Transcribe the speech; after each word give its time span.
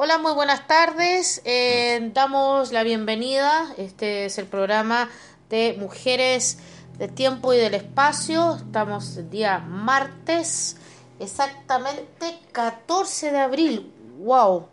Hola, 0.00 0.16
muy 0.18 0.30
buenas 0.30 0.68
tardes. 0.68 1.42
Eh, 1.44 2.12
damos 2.14 2.70
la 2.70 2.84
bienvenida. 2.84 3.74
Este 3.78 4.26
es 4.26 4.38
el 4.38 4.46
programa 4.46 5.10
de 5.50 5.74
Mujeres 5.76 6.58
de 6.98 7.08
Tiempo 7.08 7.52
y 7.52 7.56
del 7.56 7.74
Espacio. 7.74 8.58
Estamos 8.58 9.16
el 9.16 9.28
día 9.28 9.58
martes, 9.58 10.76
exactamente 11.18 12.38
14 12.52 13.32
de 13.32 13.38
abril. 13.38 13.92
¡Wow! 14.18 14.68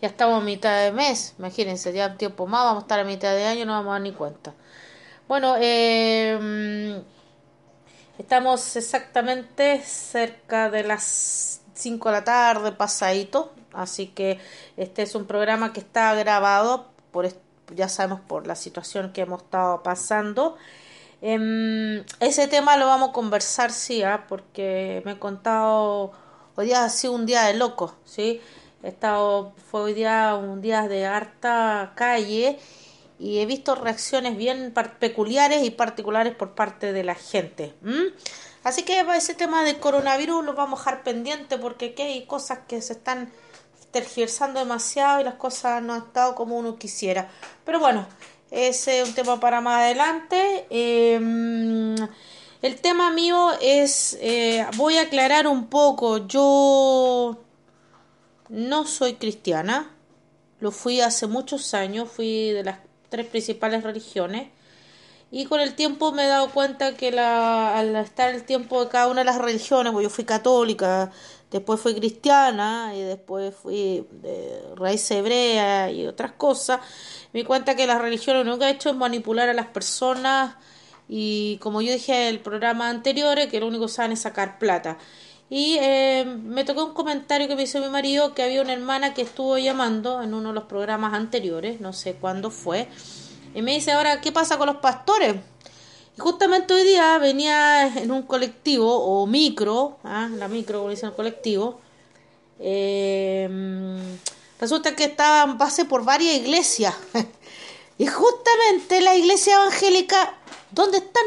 Ya 0.00 0.08
estamos 0.08 0.40
a 0.40 0.44
mitad 0.46 0.82
de 0.82 0.92
mes. 0.92 1.34
Imagínense, 1.38 1.92
ya 1.92 2.06
un 2.06 2.16
tiempo 2.16 2.46
más. 2.46 2.64
Vamos 2.64 2.84
a 2.84 2.84
estar 2.84 3.00
a 3.00 3.04
mitad 3.04 3.34
de 3.34 3.44
año, 3.44 3.66
no 3.66 3.72
vamos 3.72 3.90
a 3.90 3.92
dar 3.92 4.00
ni 4.00 4.12
cuenta. 4.12 4.54
Bueno, 5.28 5.56
eh, 5.60 7.02
estamos 8.16 8.76
exactamente 8.76 9.82
cerca 9.84 10.70
de 10.70 10.84
las 10.84 11.60
5 11.74 12.08
de 12.08 12.14
la 12.14 12.24
tarde, 12.24 12.72
pasadito 12.72 13.59
Así 13.72 14.08
que 14.08 14.38
este 14.76 15.02
es 15.02 15.14
un 15.14 15.26
programa 15.26 15.72
que 15.72 15.80
está 15.80 16.14
grabado, 16.14 16.88
por 17.10 17.26
ya 17.74 17.88
sabemos 17.88 18.20
por 18.20 18.46
la 18.46 18.56
situación 18.56 19.12
que 19.12 19.22
hemos 19.22 19.42
estado 19.42 19.82
pasando. 19.82 20.56
Em, 21.22 22.04
ese 22.20 22.48
tema 22.48 22.76
lo 22.76 22.86
vamos 22.86 23.10
a 23.10 23.12
conversar, 23.12 23.72
sí, 23.72 24.02
¿ah? 24.02 24.24
porque 24.28 25.02
me 25.04 25.12
he 25.12 25.18
contado, 25.18 26.12
hoy 26.56 26.66
día 26.66 26.84
ha 26.84 26.88
sido 26.88 27.12
un 27.12 27.26
día 27.26 27.44
de 27.44 27.54
loco, 27.54 27.94
¿sí? 28.04 28.40
He 28.82 28.88
estado, 28.88 29.52
fue 29.70 29.82
hoy 29.82 29.94
día 29.94 30.34
un 30.34 30.62
día 30.62 30.88
de 30.88 31.04
harta 31.04 31.92
calle 31.94 32.58
y 33.18 33.40
he 33.40 33.46
visto 33.46 33.74
reacciones 33.74 34.38
bien 34.38 34.72
peculiares 34.98 35.62
y 35.62 35.70
particulares 35.70 36.34
por 36.34 36.54
parte 36.54 36.94
de 36.94 37.04
la 37.04 37.14
gente. 37.14 37.74
Así 38.64 38.82
que 38.82 39.04
ese 39.14 39.34
tema 39.34 39.62
del 39.62 39.78
coronavirus 39.78 40.42
lo 40.42 40.54
vamos 40.54 40.80
a 40.80 40.82
dejar 40.84 41.02
pendiente 41.02 41.58
porque 41.58 41.90
aquí 41.90 42.02
hay 42.02 42.24
cosas 42.24 42.60
que 42.66 42.80
se 42.80 42.94
están 42.94 43.30
tergiversando 43.90 44.60
demasiado 44.60 45.20
y 45.20 45.24
las 45.24 45.34
cosas 45.34 45.82
no 45.82 45.94
han 45.94 46.02
estado 46.02 46.34
como 46.34 46.56
uno 46.56 46.76
quisiera. 46.76 47.28
Pero 47.64 47.80
bueno, 47.80 48.06
ese 48.50 49.00
es 49.00 49.08
un 49.08 49.14
tema 49.14 49.40
para 49.40 49.60
más 49.60 49.82
adelante. 49.82 50.66
Em, 50.70 51.96
el 52.62 52.80
tema 52.80 53.10
mío 53.10 53.50
es, 53.60 54.18
eh, 54.20 54.66
voy 54.76 54.96
a 54.98 55.02
aclarar 55.02 55.46
un 55.46 55.66
poco, 55.68 56.26
yo 56.26 57.38
no 58.48 58.86
soy 58.86 59.14
cristiana, 59.14 59.94
lo 60.60 60.70
fui 60.72 61.00
hace 61.00 61.26
muchos 61.26 61.74
años, 61.74 62.10
fui 62.10 62.50
de 62.50 62.64
las 62.64 62.78
tres 63.08 63.26
principales 63.26 63.82
religiones. 63.82 64.48
Y 65.32 65.46
con 65.46 65.60
el 65.60 65.74
tiempo 65.76 66.12
me 66.12 66.24
he 66.24 66.28
dado 66.28 66.50
cuenta 66.50 66.96
que 66.96 67.12
la, 67.12 67.78
al 67.78 67.94
estar 67.96 68.34
el 68.34 68.44
tiempo 68.44 68.84
de 68.84 68.90
cada 68.90 69.06
una 69.06 69.20
de 69.20 69.26
las 69.26 69.38
religiones, 69.38 69.92
pues 69.92 70.02
yo 70.02 70.10
fui 70.10 70.24
católica, 70.24 71.12
después 71.50 71.80
fui 71.80 71.94
cristiana 71.94 72.92
y 72.94 73.00
después 73.00 73.54
fui 73.54 74.06
de 74.10 74.62
raíz 74.76 75.10
hebrea 75.10 75.90
y 75.90 76.06
otras 76.06 76.32
cosas, 76.32 76.80
me 77.32 77.44
cuenta 77.44 77.76
que 77.76 77.86
la 77.86 77.98
religión 77.98 78.36
lo 78.36 78.42
único 78.42 78.58
que 78.58 78.64
ha 78.66 78.70
hecho 78.70 78.90
es 78.90 78.96
manipular 78.96 79.48
a 79.48 79.54
las 79.54 79.66
personas 79.66 80.56
y 81.08 81.58
como 81.58 81.82
yo 81.82 81.92
dije 81.92 82.28
en 82.28 82.34
el 82.34 82.40
programa 82.40 82.88
anterior, 82.88 83.36
que 83.48 83.60
lo 83.60 83.66
único 83.66 83.86
que 83.86 83.92
saben 83.92 84.12
es 84.12 84.20
sacar 84.20 84.58
plata. 84.58 84.96
Y 85.48 85.76
eh, 85.80 86.24
me 86.24 86.62
tocó 86.64 86.84
un 86.84 86.94
comentario 86.94 87.48
que 87.48 87.56
me 87.56 87.64
hizo 87.64 87.80
mi 87.80 87.88
marido 87.88 88.34
que 88.34 88.44
había 88.44 88.62
una 88.62 88.72
hermana 88.72 89.14
que 89.14 89.22
estuvo 89.22 89.58
llamando 89.58 90.22
en 90.22 90.32
uno 90.32 90.50
de 90.50 90.54
los 90.54 90.64
programas 90.64 91.12
anteriores, 91.12 91.80
no 91.80 91.92
sé 91.92 92.14
cuándo 92.14 92.52
fue, 92.52 92.86
y 93.52 93.62
me 93.62 93.72
dice 93.72 93.90
ahora, 93.90 94.20
¿qué 94.20 94.30
pasa 94.30 94.58
con 94.58 94.68
los 94.68 94.76
pastores? 94.76 95.34
Justamente 96.20 96.74
hoy 96.74 96.84
día 96.84 97.18
venía 97.18 97.86
en 97.86 98.10
un 98.10 98.22
colectivo 98.22 98.94
o 98.94 99.26
micro, 99.26 99.98
¿ah? 100.04 100.28
la 100.32 100.46
micro, 100.48 100.78
como 100.78 100.90
dicen 100.90 101.10
colectivo, 101.12 101.80
em, 102.58 103.98
resulta 104.60 104.94
que 104.94 105.04
estaba 105.04 105.56
pasé 105.58 105.84
por 105.86 106.04
varias 106.04 106.34
iglesias 106.36 106.94
y 107.98 108.06
justamente 108.06 109.00
la 109.00 109.16
iglesia 109.16 109.54
evangélica, 109.54 110.34
¿dónde 110.70 110.98
están? 110.98 111.24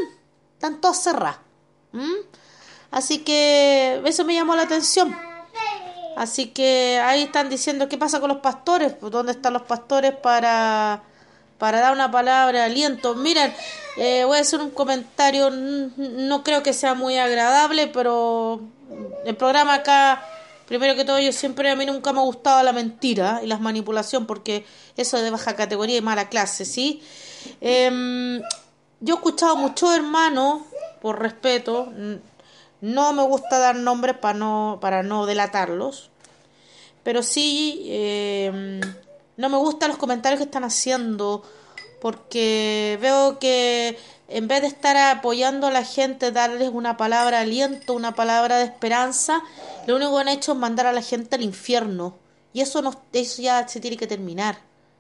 Están 0.54 0.80
todas 0.80 1.04
cerradas. 1.04 1.40
Así 2.92 3.20
que 3.20 4.02
eso 4.06 4.24
me 4.24 4.36
llamó 4.36 4.56
la 4.56 4.64
atención. 4.64 5.16
Así 6.16 6.48
que 6.48 7.02
ahí 7.04 7.24
están 7.24 7.50
diciendo 7.50 7.90
qué 7.90 7.98
pasa 7.98 8.20
con 8.20 8.30
los 8.30 8.38
pastores, 8.38 8.94
pues, 8.94 9.12
¿dónde 9.12 9.32
están 9.32 9.54
los 9.54 9.64
pastores 9.64 10.14
para 10.16 11.04
para 11.58 11.80
dar 11.80 11.94
una 11.94 12.12
palabra 12.12 12.66
aliento. 12.66 13.16
Miren, 13.16 13.54
eh, 13.98 14.24
voy 14.26 14.38
a 14.38 14.42
hacer 14.42 14.60
un 14.60 14.72
comentario, 14.72 15.50
no 15.52 16.44
creo 16.44 16.64
que 16.64 16.74
sea 16.74 16.94
muy 16.94 17.18
agradable, 17.18 17.88
pero 17.88 18.62
el 19.26 19.36
programa 19.36 19.76
acá, 19.76 20.24
primero 20.68 20.96
que 20.96 21.06
todo, 21.06 21.20
yo 21.20 21.32
siempre, 21.32 21.70
a 21.70 21.76
mí 21.76 21.86
nunca 21.86 22.12
me 22.12 22.20
ha 22.20 22.24
gustado 22.24 22.64
la 22.64 22.74
mentira 22.74 23.42
y 23.44 23.48
la 23.48 23.58
manipulación, 23.58 24.26
porque 24.26 24.66
eso 24.98 25.18
es 25.18 25.24
de 25.24 25.32
baja 25.32 25.56
categoría 25.56 25.98
y 25.98 26.02
mala 26.02 26.30
clase, 26.30 26.66
¿sí? 26.66 27.02
Em, 27.62 28.42
yo 29.00 29.16
he 29.16 29.18
escuchado 29.18 29.56
muchos 29.56 29.94
hermanos, 29.96 30.64
por 31.02 31.20
respeto, 31.22 31.92
no 32.82 33.14
me 33.14 33.24
gusta 33.24 33.60
dar 33.60 33.76
nombres 33.76 34.18
para 34.18 34.38
no, 34.38 34.80
para 34.82 35.04
no 35.04 35.26
delatarlos, 35.26 36.10
pero 37.04 37.22
sí... 37.24 37.84
Eh, 37.88 38.82
no 39.38 39.50
me 39.50 39.58
gustan 39.58 39.90
los 39.90 39.98
comentarios 39.98 40.40
que 40.40 40.46
están 40.46 40.64
haciendo 40.64 41.44
porque 42.02 42.98
veo 43.02 43.40
que 43.40 43.98
en 44.28 44.48
vez 44.48 44.62
de 44.62 44.68
estar 44.68 44.98
apoyando 44.98 45.68
a 45.68 45.72
la 45.72 45.86
gente, 45.86 46.32
darles 46.32 46.70
una 46.74 46.98
palabra 46.98 47.38
de 47.38 47.44
aliento, 47.44 47.94
una 47.94 48.14
palabra 48.14 48.58
de 48.58 48.66
esperanza, 48.66 49.42
lo 49.88 49.96
único 49.96 50.16
que 50.16 50.22
han 50.22 50.28
hecho 50.28 50.52
es 50.52 50.58
mandar 50.58 50.86
a 50.86 50.92
la 50.92 51.02
gente 51.02 51.36
al 51.36 51.44
infierno. 51.44 52.16
Y 52.52 52.62
eso, 52.62 52.82
no, 52.82 52.94
eso 53.14 53.42
ya 53.42 53.68
se 53.68 53.80
tiene 53.80 53.96
que 53.96 54.08
terminar. 54.08 54.58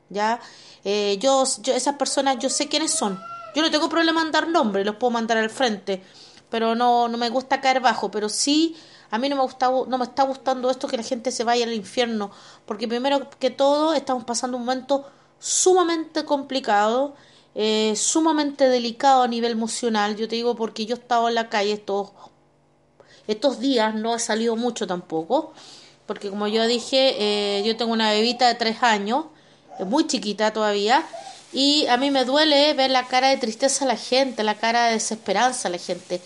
¿ya? 0.09 0.39
Eh, 0.83 1.17
yo, 1.19 1.43
yo, 1.61 1.73
esas 1.73 1.95
personas, 1.95 2.37
yo 2.39 2.49
sé 2.49 2.69
quiénes 2.69 2.91
son. 2.91 3.19
Yo 3.55 3.61
no 3.61 3.69
tengo 3.69 3.89
problema 3.89 4.21
en 4.21 4.31
dar 4.31 4.47
nombres, 4.47 4.85
los 4.85 4.95
puedo 4.95 5.11
mandar 5.11 5.37
al 5.37 5.49
frente. 5.49 6.01
Pero 6.49 6.75
no, 6.75 7.07
no 7.07 7.17
me 7.17 7.29
gusta 7.29 7.59
caer 7.59 7.81
bajo. 7.81 8.11
Pero 8.11 8.29
sí 8.29 8.75
a 9.13 9.19
mí 9.19 9.29
no 9.29 9.35
me, 9.35 9.43
gusta, 9.43 9.69
no 9.69 9.97
me 9.99 10.05
está 10.05 10.23
gustando 10.23 10.71
esto 10.71 10.87
que 10.87 10.97
la 10.97 11.03
gente 11.03 11.31
se 11.31 11.43
vaya 11.43 11.65
al 11.65 11.73
infierno, 11.73 12.31
porque 12.65 12.87
primero 12.87 13.29
que 13.37 13.51
todo 13.51 13.93
estamos 13.93 14.23
pasando 14.23 14.57
un 14.57 14.65
momento 14.65 15.05
sumamente 15.37 16.25
complicado, 16.25 17.13
eh, 17.53 17.93
sumamente 17.95 18.67
delicado 18.69 19.21
a 19.21 19.27
nivel 19.27 19.51
emocional. 19.51 20.15
Yo 20.15 20.27
te 20.27 20.35
digo 20.35 20.55
porque 20.55 20.87
yo 20.87 20.95
he 20.95 20.99
estado 20.99 21.29
en 21.29 21.35
la 21.35 21.47
calle 21.47 21.73
estos, 21.73 22.09
estos 23.27 23.59
días, 23.59 23.93
no 23.93 24.15
ha 24.15 24.17
salido 24.17 24.55
mucho 24.55 24.87
tampoco, 24.87 25.53
porque 26.07 26.31
como 26.31 26.47
yo 26.47 26.65
dije, 26.65 27.15
eh, 27.19 27.63
yo 27.63 27.77
tengo 27.77 27.93
una 27.93 28.09
bebita 28.09 28.47
de 28.47 28.55
tres 28.55 28.81
años, 28.81 29.25
muy 29.85 30.07
chiquita 30.07 30.53
todavía, 30.53 31.05
y 31.51 31.85
a 31.85 31.97
mí 31.97 32.09
me 32.09 32.25
duele 32.25 32.73
ver 32.73 32.89
la 32.89 33.07
cara 33.07 33.29
de 33.29 33.37
tristeza 33.37 33.85
a 33.85 33.89
la 33.89 33.95
gente, 33.95 34.41
la 34.43 34.55
cara 34.55 34.87
de 34.87 34.93
desesperanza 34.93 35.67
a 35.67 35.71
la 35.71 35.77
gente. 35.77 36.19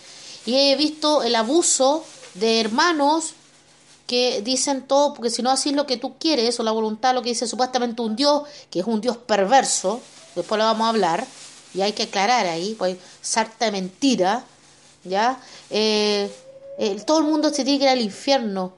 Y 0.46 0.56
he 0.56 0.78
visto 0.78 1.24
el 1.24 1.36
abuso 1.36 2.06
de 2.40 2.60
hermanos 2.60 3.34
que 4.08 4.42
dicen 4.42 4.88
todo, 4.88 5.14
porque 5.14 5.30
si 5.30 5.42
no 5.42 5.52
así 5.52 5.70
es 5.70 5.76
lo 5.76 5.86
que 5.86 5.98
tú 5.98 6.16
quieres, 6.18 6.60
o 6.60 6.64
la 6.64 6.72
voluntad, 6.72 7.14
lo 7.14 7.22
que 7.22 7.30
dice 7.30 7.46
supuestamente 7.46 8.02
un 8.02 8.16
Dios, 8.16 8.44
que 8.72 8.80
es 8.80 8.86
un 8.88 9.02
Dios 9.02 9.18
perverso, 9.18 10.02
después 10.36 10.58
lo 10.58 10.66
vamos 10.66 10.86
a 10.86 10.90
hablar, 10.90 11.28
y 11.74 11.82
hay 11.82 11.92
que 11.92 12.04
aclarar 12.04 12.46
ahí, 12.46 12.76
pues 12.78 12.98
sarta 13.22 13.66
de 13.66 13.72
mentira, 13.72 14.46
¿ya? 15.04 15.40
Eh, 15.70 16.32
todo 17.06 17.20
el 17.20 17.26
mundo 17.26 17.50
se 17.50 17.64
tiene 17.64 17.80
que 17.80 17.86
ir 17.86 17.90
al 17.90 18.02
infierno. 18.02 18.74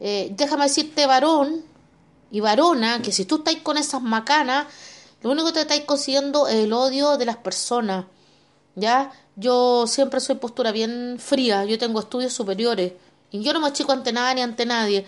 Eh, 0.00 0.32
déjame 0.32 0.64
decirte, 0.64 1.06
varón 1.06 1.62
y 2.30 2.40
varona, 2.40 3.02
que 3.02 3.12
si 3.12 3.26
tú 3.26 3.36
estás 3.36 3.56
con 3.56 3.76
esas 3.76 4.00
macanas, 4.00 4.66
lo 5.22 5.30
único 5.30 5.48
que 5.48 5.52
te 5.52 5.60
estáis 5.60 5.84
consiguiendo 5.84 6.48
es 6.48 6.54
el 6.54 6.72
odio 6.72 7.18
de 7.18 7.26
las 7.26 7.36
personas, 7.36 8.06
¿ya? 8.74 9.12
Yo 9.40 9.86
siempre 9.86 10.20
soy 10.20 10.34
postura 10.36 10.70
bien 10.70 11.16
fría, 11.18 11.64
yo 11.64 11.78
tengo 11.78 11.98
estudios 11.98 12.30
superiores 12.30 12.92
y 13.30 13.42
yo 13.42 13.54
no 13.54 13.60
me 13.60 13.68
achico 13.68 13.90
ante 13.90 14.12
nada 14.12 14.34
ni 14.34 14.42
ante 14.42 14.66
nadie, 14.66 15.06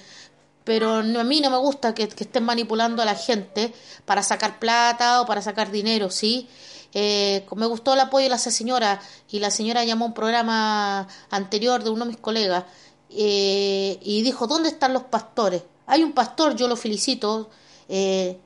pero 0.64 0.96
a 0.96 1.02
mí 1.02 1.40
no 1.42 1.50
me 1.50 1.58
gusta 1.58 1.92
que, 1.92 2.04
estén 2.04 2.42
manipulando 2.42 3.02
a 3.02 3.04
la 3.04 3.14
gente 3.14 3.74
para 4.06 4.22
sacar 4.22 4.58
plata 4.58 5.20
o 5.20 5.26
para 5.26 5.42
sacar 5.42 5.70
dinero, 5.70 6.10
¿sí? 6.10 6.48
Eh, 6.94 7.44
me 7.56 7.66
gustó 7.66 7.92
el 7.92 8.00
apoyo 8.00 8.24
de 8.24 8.30
la 8.30 8.38
señora 8.38 9.02
y 9.30 9.38
la 9.38 9.50
señora 9.50 9.84
llamó 9.84 10.06
a 10.06 10.08
un 10.08 10.14
programa 10.14 11.06
anterior 11.28 11.84
de 11.84 11.90
uno 11.90 12.06
de 12.06 12.12
mis 12.12 12.20
colegas 12.20 12.64
eh, 13.10 13.98
y 14.00 14.22
dijo, 14.22 14.46
¿dónde 14.46 14.70
están 14.70 14.94
los 14.94 15.02
pastores? 15.04 15.62
Hay 15.86 16.02
un 16.02 16.12
pastor, 16.12 16.56
yo 16.56 16.68
lo 16.68 16.76
felicito, 16.76 17.50
eh, 17.86 18.38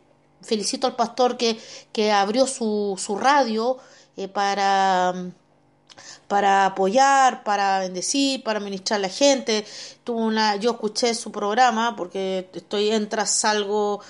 felicito 0.43 0.88
al 0.88 0.97
pastor 0.97 1.37
que, 1.37 1.56
que 1.93 2.11
abrió 2.11 2.44
su, 2.49 2.97
su 2.99 3.17
radio 3.17 3.79
para 4.33 5.15
para 6.29 6.67
apoyar, 6.67 7.45
para 7.45 7.81
bendecir, 7.81 8.43
para 8.43 8.61
ministrar 8.61 8.99
a 8.99 9.03
la 9.03 9.09
gente. 9.09 9.67
Tuvo 10.05 10.19
una, 10.19 10.57
yo 10.57 10.73
escuché 10.73 11.15
su 11.15 11.33
programa 11.33 11.97
porque 11.97 12.49
estoy 12.55 12.91
entra, 12.91 13.27
salgo 13.27 14.01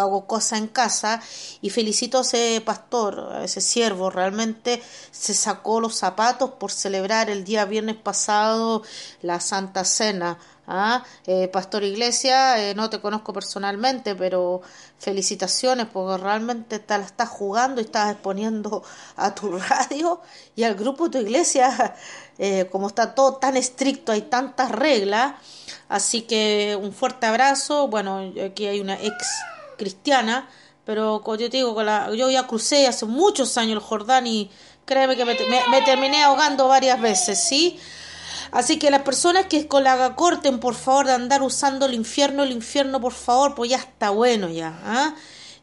hago 0.00 0.26
cosas 0.26 0.58
en 0.58 0.68
casa 0.68 1.20
y 1.60 1.70
felicito 1.70 2.18
a 2.18 2.20
ese 2.22 2.62
pastor, 2.64 3.32
a 3.32 3.44
ese 3.44 3.60
siervo, 3.60 4.10
realmente 4.10 4.82
se 5.10 5.34
sacó 5.34 5.80
los 5.80 5.94
zapatos 5.96 6.52
por 6.52 6.70
celebrar 6.70 7.30
el 7.30 7.44
día 7.44 7.64
viernes 7.64 7.96
pasado 7.96 8.82
la 9.20 9.40
Santa 9.40 9.84
Cena. 9.84 10.38
¿Ah? 10.66 11.04
Eh, 11.26 11.48
pastor 11.48 11.84
Iglesia, 11.84 12.70
eh, 12.70 12.74
no 12.74 12.90
te 12.90 13.00
conozco 13.00 13.32
personalmente, 13.32 14.14
pero 14.14 14.62
felicitaciones 14.98 15.86
porque 15.92 16.22
realmente 16.22 16.78
te 16.78 16.98
la 16.98 17.04
estás 17.04 17.28
jugando 17.28 17.80
y 17.80 17.84
estás 17.84 18.12
exponiendo 18.12 18.82
a 19.16 19.34
tu 19.34 19.58
radio 19.58 20.20
y 20.56 20.64
al 20.64 20.74
grupo 20.74 21.08
de 21.08 21.18
tu 21.18 21.26
iglesia, 21.26 21.94
eh, 22.38 22.68
como 22.70 22.88
está 22.88 23.14
todo 23.14 23.36
tan 23.36 23.56
estricto, 23.56 24.12
hay 24.12 24.22
tantas 24.22 24.70
reglas 24.70 25.34
Así 25.92 26.22
que 26.22 26.74
un 26.80 26.94
fuerte 26.94 27.26
abrazo. 27.26 27.86
Bueno, 27.86 28.32
aquí 28.42 28.66
hay 28.66 28.80
una 28.80 28.94
ex 28.94 29.14
cristiana, 29.76 30.48
pero 30.86 31.20
como 31.22 31.36
yo 31.36 31.50
te 31.50 31.58
digo, 31.58 31.76
yo 32.14 32.30
ya 32.30 32.46
crucé 32.46 32.86
hace 32.86 33.04
muchos 33.04 33.58
años 33.58 33.74
el 33.74 33.80
Jordán 33.80 34.26
y 34.26 34.50
créeme 34.86 35.16
que 35.16 35.26
me, 35.26 35.82
terminé 35.84 36.22
ahogando 36.22 36.66
varias 36.66 36.98
veces, 36.98 37.44
¿sí? 37.46 37.78
Así 38.52 38.78
que 38.78 38.90
las 38.90 39.02
personas 39.02 39.46
que 39.46 39.66
con 39.66 39.82
la 39.82 40.14
corten, 40.14 40.60
por 40.60 40.74
favor, 40.74 41.06
de 41.06 41.12
andar 41.12 41.42
usando 41.42 41.86
el 41.86 41.94
infierno, 41.94 42.42
el 42.42 42.52
infierno, 42.52 43.00
por 43.00 43.14
favor, 43.14 43.54
pues 43.54 43.70
ya 43.70 43.78
está 43.78 44.10
bueno 44.10 44.48
ya. 44.50 44.78
¿ah? 44.84 45.14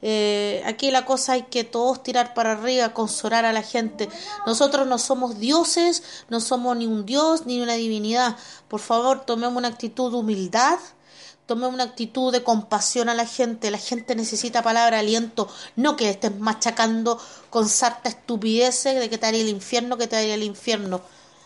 Eh, 0.01 0.63
aquí 0.65 0.89
la 0.89 1.05
cosa 1.05 1.33
hay 1.33 1.43
que 1.43 1.63
todos 1.63 2.01
tirar 2.01 2.33
para 2.33 2.53
arriba, 2.53 2.93
consolar 2.93 3.45
a 3.45 3.53
la 3.53 3.61
gente. 3.61 4.09
Nosotros 4.47 4.87
no 4.87 4.97
somos 4.97 5.37
dioses, 5.37 6.01
no 6.29 6.39
somos 6.39 6.77
ni 6.77 6.87
un 6.87 7.05
dios 7.05 7.45
ni 7.45 7.61
una 7.61 7.73
divinidad. 7.73 8.35
Por 8.67 8.79
favor, 8.79 9.23
tomemos 9.23 9.55
una 9.55 9.67
actitud 9.67 10.11
de 10.11 10.17
humildad, 10.17 10.79
tomemos 11.45 11.75
una 11.75 11.83
actitud 11.83 12.31
de 12.31 12.43
compasión 12.43 13.07
a 13.07 13.13
la 13.13 13.27
gente. 13.27 13.69
La 13.69 13.77
gente 13.77 14.15
necesita 14.15 14.63
palabra 14.63 14.97
aliento, 14.97 15.47
no 15.75 15.95
que 15.95 16.09
estés 16.09 16.35
machacando 16.39 17.19
con 17.51 17.69
sarta 17.69 18.09
estupideces 18.09 18.99
de 18.99 19.09
que 19.11 19.19
te 19.19 19.27
haría 19.27 19.41
el 19.41 19.49
infierno, 19.49 19.97
que 19.97 20.07
te 20.07 20.15
haría 20.15 20.33
el 20.33 20.43
infierno. 20.43 21.01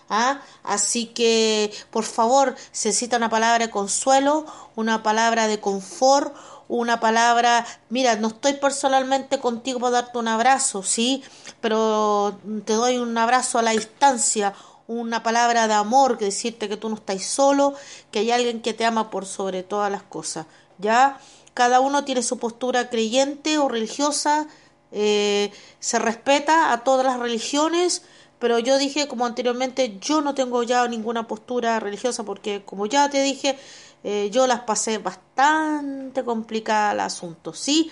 ¿Ah? 0.10 0.42
Así 0.64 1.08
que, 1.08 1.72
por 1.92 2.04
favor, 2.04 2.56
se 2.72 2.90
necesita 2.90 3.18
una 3.18 3.30
palabra 3.30 3.66
de 3.66 3.72
consuelo, 3.72 4.46
una 4.76 5.02
palabra 5.02 5.48
de 5.48 5.60
confort, 5.60 6.36
una 6.68 7.00
palabra, 7.00 7.66
mira, 7.90 8.16
no 8.16 8.30
estoy 8.30 8.54
personalmente 8.54 9.40
contigo 9.40 9.80
para 9.80 10.02
darte 10.02 10.18
un 10.18 10.28
abrazo, 10.28 10.84
sí, 10.84 11.24
pero 11.62 12.40
te 12.66 12.74
doy 12.74 12.98
un 12.98 13.18
abrazo 13.18 13.60
a 13.60 13.62
la 13.62 13.72
distancia, 13.72 14.54
una 14.88 15.24
palabra 15.24 15.68
de 15.68 15.74
amor, 15.74 16.18
que 16.18 16.26
decirte 16.26 16.70
que 16.70 16.78
tú 16.78 16.90
no 16.90 16.96
estás 16.96 17.24
solo, 17.24 17.74
que 18.12 18.20
hay 18.20 18.32
alguien 18.32 18.62
que 18.62 18.74
te 18.74 18.86
ama 18.86 19.10
por 19.10 19.26
sobre 19.26 19.64
todas 19.64 19.92
las 19.92 20.04
cosas, 20.04 20.46
¿ya? 20.78 21.20
Cada 21.54 21.80
uno 21.80 22.04
tiene 22.04 22.24
su 22.24 22.40
postura 22.40 22.90
creyente 22.90 23.58
o 23.58 23.70
religiosa, 23.70 24.48
eh, 24.92 25.52
se 25.80 26.00
respeta 26.00 26.72
a 26.72 26.84
todas 26.84 27.06
las 27.06 27.20
religiones, 27.20 28.04
pero 28.44 28.60
yo 28.60 28.78
dije, 28.78 29.08
como 29.08 29.26
anteriormente, 29.26 30.00
yo 30.02 30.20
no 30.20 30.36
tengo 30.36 30.64
ya 30.64 30.86
ninguna 30.90 31.30
postura 31.30 31.80
religiosa 31.80 32.26
porque, 32.26 32.62
como 32.66 32.88
ya 32.88 33.10
te 33.10 33.24
dije, 33.24 33.58
eh, 34.04 34.30
yo 34.34 34.48
las 34.48 34.60
pasé 34.60 34.98
bastante 34.98 36.26
complicada 36.26 36.92
el 36.92 37.00
asunto, 37.00 37.54
¿sí? 37.54 37.90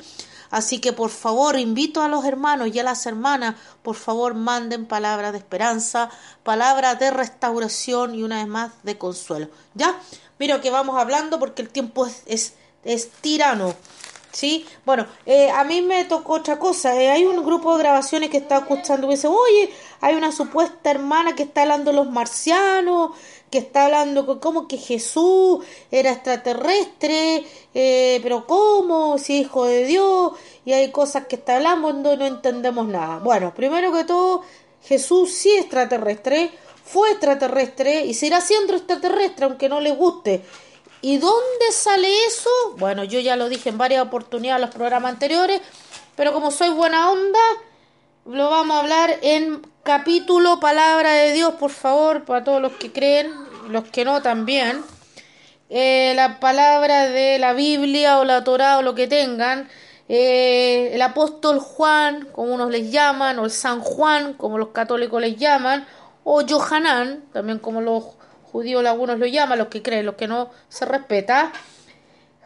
Así 0.49 0.79
que 0.79 0.91
por 0.91 1.09
favor 1.09 1.57
invito 1.57 2.01
a 2.03 2.09
los 2.09 2.25
hermanos 2.25 2.67
y 2.75 2.79
a 2.79 2.83
las 2.83 3.05
hermanas, 3.05 3.55
por 3.81 3.95
favor 3.95 4.33
manden 4.33 4.87
palabras 4.87 5.31
de 5.31 5.37
esperanza, 5.37 6.09
palabras 6.43 6.99
de 6.99 7.11
restauración 7.11 8.13
y 8.13 8.23
una 8.23 8.39
vez 8.39 8.47
más 8.47 8.71
de 8.83 8.97
consuelo. 8.97 9.47
¿Ya? 9.73 9.97
Mira 10.37 10.59
que 10.59 10.69
vamos 10.69 10.97
hablando 10.99 11.39
porque 11.39 11.61
el 11.61 11.69
tiempo 11.69 12.05
es, 12.25 12.55
es, 12.83 13.09
tirano. 13.21 13.73
¿Sí? 14.33 14.65
Bueno, 14.85 15.05
eh, 15.25 15.49
a 15.49 15.63
mí 15.63 15.81
me 15.81 16.03
tocó 16.05 16.33
otra 16.33 16.59
cosa. 16.59 16.95
Eh, 17.01 17.09
hay 17.09 17.25
un 17.25 17.41
grupo 17.45 17.77
de 17.77 17.83
grabaciones 17.83 18.29
que 18.29 18.37
está 18.37 18.57
escuchando 18.57 19.07
y 19.07 19.11
dice, 19.11 19.27
oye, 19.27 19.73
hay 20.01 20.15
una 20.15 20.31
supuesta 20.31 20.91
hermana 20.91 21.35
que 21.35 21.43
está 21.43 21.61
hablando 21.61 21.93
los 21.93 22.09
marcianos, 22.09 23.11
que 23.51 23.59
está 23.59 23.85
hablando 23.85 24.39
como 24.39 24.67
que 24.67 24.77
Jesús 24.77 25.63
era 25.91 26.11
extraterrestre, 26.11 27.45
eh, 27.73 28.19
pero 28.23 28.47
¿cómo? 28.47 29.17
Si 29.17 29.41
hijo 29.41 29.65
de 29.65 29.85
Dios, 29.85 30.31
y 30.65 30.73
hay 30.73 30.91
cosas 30.91 31.27
que 31.27 31.35
está 31.35 31.57
hablando 31.57 32.13
y 32.13 32.17
no 32.17 32.25
entendemos 32.25 32.87
nada. 32.87 33.19
Bueno, 33.19 33.53
primero 33.53 33.91
que 33.93 34.03
todo, 34.03 34.41
Jesús 34.83 35.31
sí 35.31 35.51
es 35.51 35.61
extraterrestre, 35.61 36.51
fue 36.83 37.11
extraterrestre 37.11 38.05
y 38.05 38.13
será 38.13 38.41
siendo 38.41 38.73
extraterrestre 38.73 39.45
aunque 39.45 39.69
no 39.69 39.79
le 39.81 39.91
guste. 39.91 40.43
¿Y 41.01 41.17
dónde 41.17 41.71
sale 41.71 42.07
eso? 42.25 42.49
Bueno, 42.77 43.03
yo 43.03 43.19
ya 43.19 43.35
lo 43.35 43.49
dije 43.49 43.69
en 43.69 43.77
varias 43.77 44.05
oportunidades 44.05 44.61
en 44.61 44.67
los 44.67 44.75
programas 44.75 45.13
anteriores, 45.13 45.61
pero 46.15 46.31
como 46.31 46.51
soy 46.51 46.69
buena 46.69 47.11
onda, 47.11 47.39
lo 48.25 48.49
vamos 48.49 48.77
a 48.77 48.79
hablar 48.81 49.17
en 49.21 49.61
capítulo 49.83 50.59
Palabra 50.59 51.13
de 51.13 51.33
Dios, 51.33 51.55
por 51.55 51.71
favor, 51.71 52.23
para 52.23 52.43
todos 52.43 52.61
los 52.61 52.73
que 52.73 52.91
creen, 52.91 53.31
los 53.69 53.85
que 53.85 54.05
no 54.05 54.21
también. 54.21 54.81
Eh, 55.69 56.13
la 56.15 56.39
palabra 56.39 57.07
de 57.07 57.39
la 57.39 57.53
Biblia 57.53 58.19
o 58.19 58.25
la 58.25 58.43
Torah 58.43 58.77
o 58.77 58.81
lo 58.81 58.93
que 58.93 59.07
tengan. 59.07 59.69
Eh, 60.07 60.91
el 60.93 61.01
apóstol 61.01 61.59
Juan, 61.59 62.27
como 62.31 62.53
unos 62.53 62.69
les 62.69 62.91
llaman, 62.91 63.39
o 63.39 63.45
el 63.45 63.51
San 63.51 63.79
Juan, 63.79 64.33
como 64.33 64.57
los 64.57 64.69
católicos 64.69 65.19
les 65.21 65.37
llaman, 65.37 65.87
o 66.23 66.45
Johanán, 66.47 67.23
también 67.33 67.59
como 67.59 67.81
los 67.81 68.03
judíos 68.51 68.85
algunos 68.85 69.17
lo 69.17 69.25
llaman, 69.25 69.57
los 69.57 69.69
que 69.69 69.81
creen, 69.81 70.05
los 70.05 70.15
que 70.15 70.27
no 70.27 70.51
se 70.69 70.85
respeta. 70.85 71.51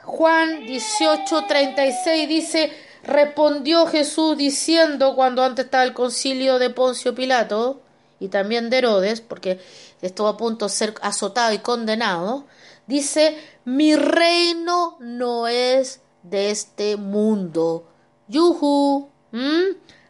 Juan 0.03 0.67
18:36 0.67 2.27
dice, 2.27 2.71
respondió 3.05 3.87
Jesús 3.87 4.37
diciendo 4.37 5.15
cuando 5.15 5.43
antes 5.43 5.65
estaba 5.65 5.83
el 5.83 5.93
concilio 5.93 6.59
de 6.59 6.69
Poncio 6.69 7.15
Pilato 7.15 7.81
y 8.19 8.29
también 8.29 8.69
de 8.69 8.77
Herodes, 8.79 9.21
porque 9.21 9.59
estuvo 10.01 10.27
a 10.27 10.37
punto 10.37 10.65
de 10.65 10.71
ser 10.71 10.93
azotado 11.01 11.53
y 11.53 11.59
condenado, 11.59 12.45
dice, 12.87 13.37
mi 13.65 13.95
reino 13.95 14.97
no 14.99 15.47
es 15.47 16.01
de 16.23 16.51
este 16.51 16.97
mundo. 16.97 17.87
Yuhu. 18.27 19.09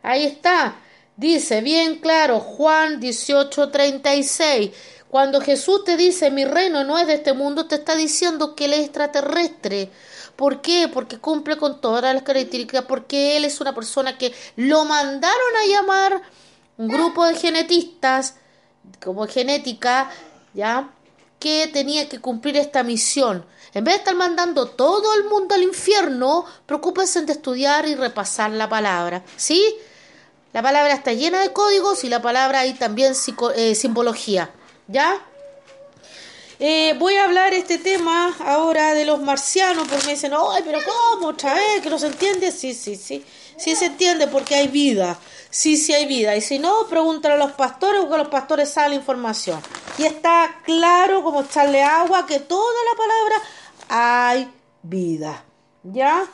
Ahí 0.01 0.23
está. 0.23 0.75
Dice 1.17 1.61
bien 1.61 1.99
claro 1.99 2.39
Juan 2.39 2.99
18:36. 2.99 4.73
Cuando 5.15 5.39
Jesús 5.39 5.85
te 5.85 5.95
dice 5.95 6.29
mi 6.29 6.43
reino 6.43 6.83
no 6.83 6.97
es 6.97 7.07
de 7.07 7.13
este 7.13 7.31
mundo, 7.31 7.67
te 7.67 7.75
está 7.75 7.95
diciendo 7.95 8.53
que 8.53 8.65
él 8.65 8.73
es 8.73 8.81
extraterrestre. 8.81 9.89
¿Por 10.35 10.59
qué? 10.61 10.89
Porque 10.93 11.19
cumple 11.19 11.55
con 11.55 11.79
todas 11.79 12.13
las 12.13 12.23
características, 12.23 12.83
porque 12.83 13.37
él 13.37 13.45
es 13.45 13.61
una 13.61 13.73
persona 13.73 14.17
que 14.17 14.33
lo 14.57 14.83
mandaron 14.83 15.55
a 15.63 15.67
llamar 15.67 16.21
un 16.77 16.89
grupo 16.89 17.23
de 17.23 17.35
genetistas, 17.35 18.35
como 19.01 19.25
genética, 19.25 20.11
¿ya? 20.53 20.89
Que 21.39 21.69
tenía 21.71 22.09
que 22.09 22.19
cumplir 22.19 22.57
esta 22.57 22.83
misión. 22.83 23.45
En 23.73 23.85
vez 23.85 23.93
de 23.93 23.99
estar 23.99 24.15
mandando 24.15 24.65
todo 24.65 25.13
el 25.13 25.29
mundo 25.29 25.55
al 25.55 25.63
infierno, 25.63 26.43
preocúpense 26.65 27.21
de 27.21 27.31
estudiar 27.31 27.87
y 27.87 27.95
repasar 27.95 28.51
la 28.51 28.67
palabra, 28.67 29.23
¿sí? 29.37 29.63
La 30.51 30.61
palabra 30.61 30.93
está 30.93 31.13
llena 31.13 31.39
de 31.39 31.53
códigos 31.53 32.03
y 32.03 32.09
la 32.09 32.21
palabra 32.21 32.59
hay 32.59 32.73
también 32.73 33.13
eh, 33.55 33.75
simbología. 33.75 34.51
¿Ya? 34.87 35.21
Eh, 36.59 36.95
voy 36.97 37.15
a 37.15 37.25
hablar 37.25 37.53
este 37.53 37.77
tema 37.77 38.33
ahora 38.39 38.93
de 38.93 39.05
los 39.05 39.21
marcianos, 39.21 39.87
porque 39.87 40.05
me 40.05 40.11
dicen, 40.13 40.33
ay, 40.33 40.63
pero 40.65 40.79
¿cómo 40.85 41.27
otra? 41.27 41.55
¿Que 41.81 41.89
no 41.89 41.99
se 41.99 42.07
entiende? 42.07 42.51
Sí, 42.51 42.73
sí, 42.73 42.95
sí. 42.95 43.25
Sí 43.57 43.75
se 43.75 43.85
entiende 43.85 44.27
porque 44.27 44.55
hay 44.55 44.67
vida. 44.67 45.17
Sí, 45.49 45.77
sí 45.77 45.93
hay 45.93 46.05
vida. 46.05 46.35
Y 46.35 46.41
si 46.41 46.59
no, 46.59 46.87
pregúntale 46.89 47.35
a 47.35 47.37
los 47.37 47.53
pastores, 47.53 48.01
porque 48.01 48.17
los 48.17 48.27
pastores 48.27 48.69
saben 48.69 48.91
la 48.91 48.95
información. 48.97 49.59
Y 49.97 50.03
está 50.03 50.61
claro 50.65 51.23
como 51.23 51.41
echarle 51.41 51.81
agua 51.83 52.25
que 52.25 52.39
toda 52.39 52.73
la 52.91 52.97
palabra 52.97 53.35
hay 53.89 54.51
vida. 54.81 55.43
¿Ya? 55.83 56.25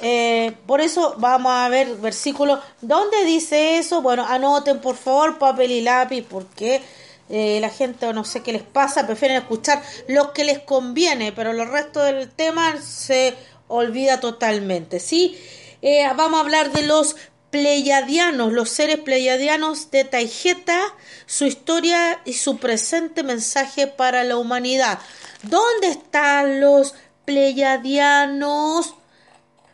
Eh, 0.00 0.56
por 0.66 0.80
eso 0.80 1.14
vamos 1.18 1.52
a 1.52 1.68
ver 1.68 1.96
versículo. 1.96 2.60
¿Dónde 2.80 3.24
dice 3.24 3.78
eso? 3.78 4.02
Bueno, 4.02 4.24
anoten 4.26 4.80
por 4.80 4.96
favor 4.96 5.38
papel 5.38 5.72
y 5.72 5.80
lápiz, 5.82 6.22
porque 6.22 6.82
eh, 7.28 7.58
la 7.60 7.70
gente 7.70 8.12
no 8.12 8.24
sé 8.24 8.42
qué 8.42 8.52
les 8.52 8.62
pasa, 8.62 9.06
prefieren 9.06 9.36
escuchar 9.36 9.82
lo 10.06 10.32
que 10.32 10.44
les 10.44 10.60
conviene, 10.60 11.32
pero 11.32 11.50
el 11.50 11.68
resto 11.68 12.02
del 12.02 12.30
tema 12.30 12.80
se 12.80 13.34
olvida 13.68 14.20
totalmente, 14.20 14.98
¿sí? 15.00 15.38
Eh, 15.82 16.06
vamos 16.16 16.38
a 16.38 16.42
hablar 16.42 16.72
de 16.72 16.82
los 16.82 17.16
pleiadianos, 17.50 18.52
los 18.52 18.68
seres 18.70 18.98
pleiadianos 18.98 19.90
de 19.90 20.04
Taijeta, 20.04 20.94
su 21.26 21.46
historia 21.46 22.20
y 22.24 22.34
su 22.34 22.58
presente 22.58 23.22
mensaje 23.22 23.86
para 23.86 24.24
la 24.24 24.36
humanidad. 24.36 24.98
¿Dónde 25.42 25.88
están 25.88 26.60
los 26.60 26.94
pleiadianos? 27.24 28.94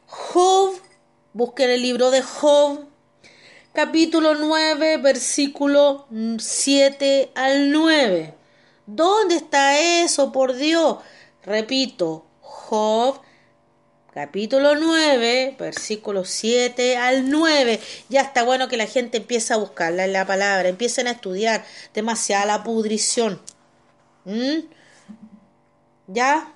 Job, 0.06 0.74
busquen 1.32 1.70
el 1.70 1.82
libro 1.82 2.10
de 2.10 2.22
Job, 2.22 2.86
capítulo 3.74 4.36
9, 4.36 4.98
versículo 4.98 6.06
7 6.38 7.32
al 7.34 7.72
9. 7.72 8.34
¿Dónde 8.86 9.34
está 9.34 9.80
eso, 9.80 10.30
por 10.30 10.54
Dios? 10.54 10.98
Repito, 11.42 12.24
Job, 12.40 13.20
capítulo 14.12 14.76
9, 14.76 15.56
versículo 15.58 16.24
7 16.24 16.96
al 16.96 17.28
9. 17.28 17.80
Ya 18.08 18.20
está 18.20 18.44
bueno 18.44 18.68
que 18.68 18.76
la 18.76 18.86
gente 18.86 19.18
empiece 19.18 19.52
a 19.52 19.56
buscarla 19.56 20.04
en 20.04 20.12
la 20.12 20.24
palabra, 20.24 20.68
empiecen 20.68 21.08
a 21.08 21.12
estudiar. 21.12 21.64
Demasiada 21.92 22.46
la 22.46 22.62
pudrición. 22.62 23.42
¿Mm? 24.24 24.68
¿Ya? 26.06 26.54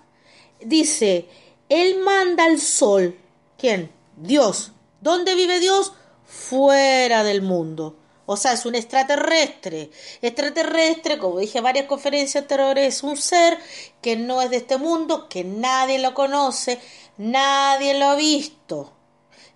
Dice, 0.60 1.26
Él 1.68 1.98
manda 1.98 2.44
al 2.44 2.60
sol. 2.60 3.18
¿Quién? 3.58 3.90
Dios. 4.16 4.70
¿Dónde 5.00 5.34
vive 5.34 5.58
Dios? 5.58 5.92
Fuera 6.28 7.24
del 7.24 7.40
mundo. 7.40 7.96
O 8.26 8.36
sea, 8.36 8.52
es 8.52 8.66
un 8.66 8.74
extraterrestre. 8.74 9.90
Extraterrestre, 10.20 11.16
como 11.16 11.38
dije 11.38 11.58
en 11.58 11.64
varias 11.64 11.86
conferencias 11.86 12.42
anteriores, 12.42 12.96
es 12.96 13.02
un 13.02 13.16
ser 13.16 13.58
que 14.02 14.16
no 14.16 14.42
es 14.42 14.50
de 14.50 14.58
este 14.58 14.76
mundo, 14.76 15.30
que 15.30 15.44
nadie 15.44 15.98
lo 15.98 16.12
conoce, 16.12 16.78
nadie 17.16 17.98
lo 17.98 18.04
ha 18.10 18.16
visto. 18.16 18.92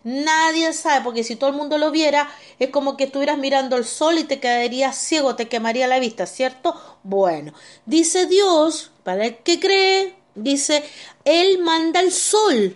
Nadie 0.04 0.72
sabe, 0.72 1.04
porque 1.04 1.22
si 1.22 1.36
todo 1.36 1.50
el 1.50 1.56
mundo 1.56 1.76
lo 1.76 1.90
viera, 1.90 2.30
es 2.58 2.70
como 2.70 2.96
que 2.96 3.04
estuvieras 3.04 3.36
mirando 3.36 3.76
el 3.76 3.84
sol 3.84 4.18
y 4.18 4.24
te 4.24 4.40
quedarías 4.40 4.96
ciego, 4.96 5.36
te 5.36 5.48
quemaría 5.48 5.86
la 5.86 6.00
vista, 6.00 6.24
¿cierto? 6.24 6.74
Bueno, 7.02 7.52
dice 7.84 8.26
Dios, 8.26 8.90
para 9.04 9.26
el 9.26 9.36
que 9.36 9.60
cree, 9.60 10.14
dice, 10.34 10.82
Él 11.26 11.58
manda 11.58 12.00
el 12.00 12.10
sol 12.10 12.74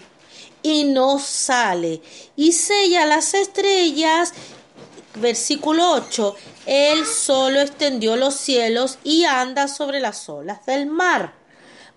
y 0.66 0.82
no 0.84 1.20
sale, 1.20 2.02
y 2.34 2.52
sella 2.52 3.06
las 3.06 3.34
estrellas 3.34 4.32
versículo 5.14 5.92
8, 5.92 6.34
Él 6.66 7.06
solo 7.06 7.60
extendió 7.60 8.16
los 8.16 8.34
cielos 8.34 8.98
y 9.04 9.24
anda 9.24 9.68
sobre 9.68 10.00
las 10.00 10.28
olas 10.28 10.66
del 10.66 10.86
mar. 10.86 11.34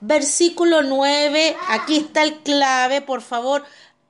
Versículo 0.02 0.84
9, 0.84 1.58
aquí 1.70 1.98
está 1.98 2.24
el 2.24 2.38
clave, 2.38 3.02
por 3.02 3.22
favor, 3.22 3.66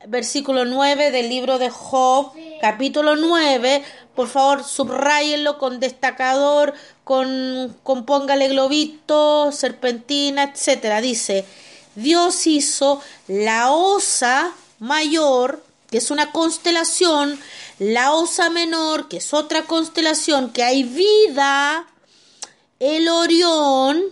versículo 0.08 0.66
9 0.66 1.12
del 1.12 1.30
libro 1.30 1.58
de 1.58 1.70
Job, 1.70 2.34
capítulo 2.62 3.16
9, 3.16 3.84
por 4.14 4.28
favor, 4.28 4.64
subrayenlo 4.64 5.58
con 5.58 5.80
destacador, 5.80 6.74
con, 7.04 7.76
con 7.82 8.06
póngale 8.06 8.50
globito, 8.50 9.52
serpentina, 9.52 10.44
etcétera. 10.44 11.02
Dice, 11.02 11.46
Dios 11.96 12.48
hizo 12.48 13.02
la 13.28 13.72
osa 13.72 14.54
mayor, 14.80 15.64
que 15.90 15.98
es 15.98 16.12
una 16.12 16.32
constelación, 16.32 17.40
la 17.80 18.14
Osa 18.14 18.50
Menor, 18.50 19.08
que 19.08 19.18
es 19.18 19.34
otra 19.34 19.64
constelación, 19.64 20.52
que 20.52 20.64
hay 20.64 20.84
vida, 20.84 21.88
el 22.80 23.08
Orión 23.08 24.04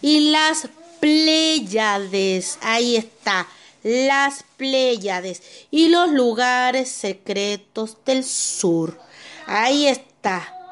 y 0.00 0.30
las 0.30 0.68
Pléyades. 1.00 2.58
Ahí 2.62 2.96
está, 2.96 3.46
las 3.82 4.44
Pléyades 4.56 5.42
y 5.70 5.88
los 5.88 6.10
lugares 6.10 6.88
secretos 6.88 7.98
del 8.06 8.24
sur. 8.24 8.98
Ahí 9.46 9.86
está. 9.86 10.63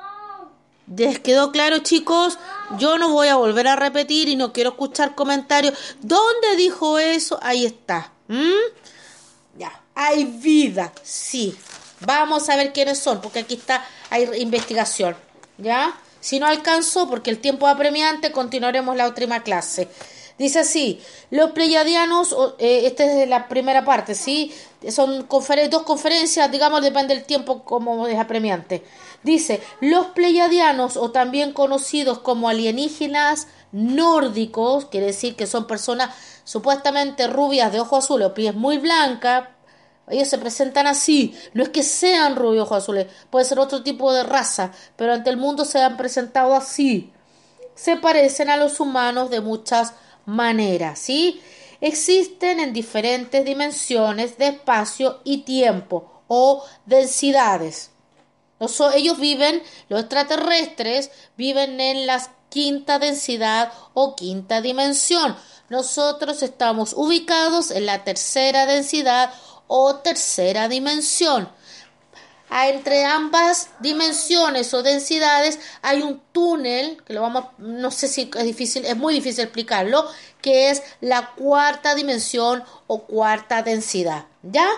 ¿Les 0.97 1.19
quedó 1.19 1.53
claro, 1.53 1.79
chicos? 1.79 2.39
Yo 2.79 2.99
no 2.99 3.11
voy 3.11 3.29
a 3.29 3.37
volver 3.37 3.69
a 3.69 3.77
repetir 3.77 4.29
y 4.29 4.37
no 4.37 4.53
quiero 4.53 4.71
escuchar 4.71 5.15
comentarios. 5.15 5.75
¿Dónde 6.01 6.57
dijo 6.57 6.99
eso? 6.99 7.39
Ahí 7.43 7.65
está. 7.65 8.13
¿Mm? 8.29 9.59
Ya. 9.59 9.81
Hay 9.95 10.25
vida, 10.25 10.93
sí. 11.03 11.57
Vamos 12.01 12.49
a 12.49 12.57
ver 12.57 12.73
quiénes 12.73 12.99
son, 12.99 13.21
porque 13.21 13.41
aquí 13.41 13.55
está, 13.55 13.85
hay 14.11 14.29
investigación. 14.41 15.17
¿Ya? 15.59 15.95
Si 16.21 16.39
no 16.39 16.47
alcanzo, 16.47 17.09
porque 17.09 17.31
el 17.31 17.39
tiempo 17.39 17.67
apremiante, 17.67 18.33
continuaremos 18.33 18.97
la 18.97 19.09
última 19.09 19.43
clase. 19.43 19.89
Dice 20.39 20.61
así, 20.61 21.01
los 21.31 21.51
pleyadianos, 21.51 22.35
eh, 22.59 22.83
esta 22.87 23.05
es 23.05 23.29
la 23.29 23.49
primera 23.49 23.85
parte, 23.85 24.15
¿sí? 24.15 24.53
Son 24.91 25.29
dos 25.29 25.83
conferencias, 25.83 26.51
digamos, 26.51 26.83
depende 26.83 27.15
del 27.15 27.25
tiempo 27.25 27.63
como 27.63 28.07
es 28.07 28.19
apremiante. 28.19 28.83
Dice, 29.23 29.63
los 29.81 30.07
pleyadianos, 30.09 30.97
o 30.97 31.11
también 31.11 31.53
conocidos 31.53 32.19
como 32.19 32.49
alienígenas 32.49 33.47
nórdicos, 33.71 34.87
quiere 34.87 35.07
decir 35.07 35.37
que 35.37 35.47
son 35.47 35.67
personas 35.67 36.15
supuestamente 36.45 37.29
rubias 37.29 37.73
de 37.73 37.81
ojo 37.81 37.97
azul 37.97 38.23
o 38.23 38.35
pies 38.35 38.55
muy 38.55 38.79
blancas, 38.79 39.49
ellos 40.09 40.29
se 40.29 40.39
presentan 40.39 40.87
así. 40.87 41.39
No 41.55 41.63
es 41.63 41.69
que 41.69 41.83
sean 41.83 42.37
rubios 42.37 42.71
o 42.71 42.75
azules, 42.75 43.07
puede 43.31 43.45
ser 43.45 43.59
otro 43.59 43.83
tipo 43.83 44.13
de 44.13 44.25
raza, 44.25 44.73
pero 44.97 45.13
ante 45.13 45.31
el 45.31 45.37
mundo 45.37 45.65
se 45.65 45.81
han 45.81 45.97
presentado 45.97 46.55
así. 46.55 47.13
Se 47.75 47.97
parecen 47.97 48.51
a 48.51 48.57
los 48.57 48.81
humanos 48.81 49.31
de 49.31 49.41
muchas 49.41 49.95
maneras, 50.27 50.99
¿sí? 50.99 51.41
Existen 51.81 52.61
en 52.61 52.73
diferentes 52.73 53.45
dimensiones 53.45 54.37
de 54.37 54.49
espacio 54.49 55.21
y 55.25 55.39
tiempo 55.39 56.23
o 56.29 56.65
densidades. 56.87 57.92
Ellos 58.95 59.19
viven, 59.19 59.63
los 59.89 60.01
extraterrestres 60.01 61.11
viven 61.37 61.81
en 61.81 62.07
la 62.07 62.21
quinta 62.49 62.99
densidad 62.99 63.73
o 63.95 64.15
quinta 64.15 64.61
dimensión. 64.61 65.37
Nosotros 65.69 66.43
estamos 66.43 66.93
ubicados 66.93 67.71
en 67.71 67.87
la 67.87 68.05
tercera 68.05 68.67
densidad 68.67 69.33
o 69.67 69.97
tercera 69.97 70.69
dimensión. 70.69 71.49
Entre 72.51 73.07
ambas 73.07 73.71
dimensiones 73.81 74.75
o 74.75 74.83
densidades 74.83 75.59
hay 75.81 76.03
un 76.03 76.21
túnel, 76.33 77.03
que 77.07 77.15
lo 77.15 77.23
vamos, 77.23 77.47
no 77.57 77.91
sé 77.91 78.09
si 78.09 78.31
es 78.37 78.45
difícil, 78.45 78.85
es 78.85 78.97
muy 78.97 79.15
difícil 79.15 79.45
explicarlo, 79.45 80.07
que 80.43 80.69
es 80.69 80.83
la 81.01 81.31
cuarta 81.31 81.95
dimensión 81.95 82.63
o 82.87 83.05
cuarta 83.05 83.63
densidad. 83.63 84.27
¿Ya? 84.43 84.69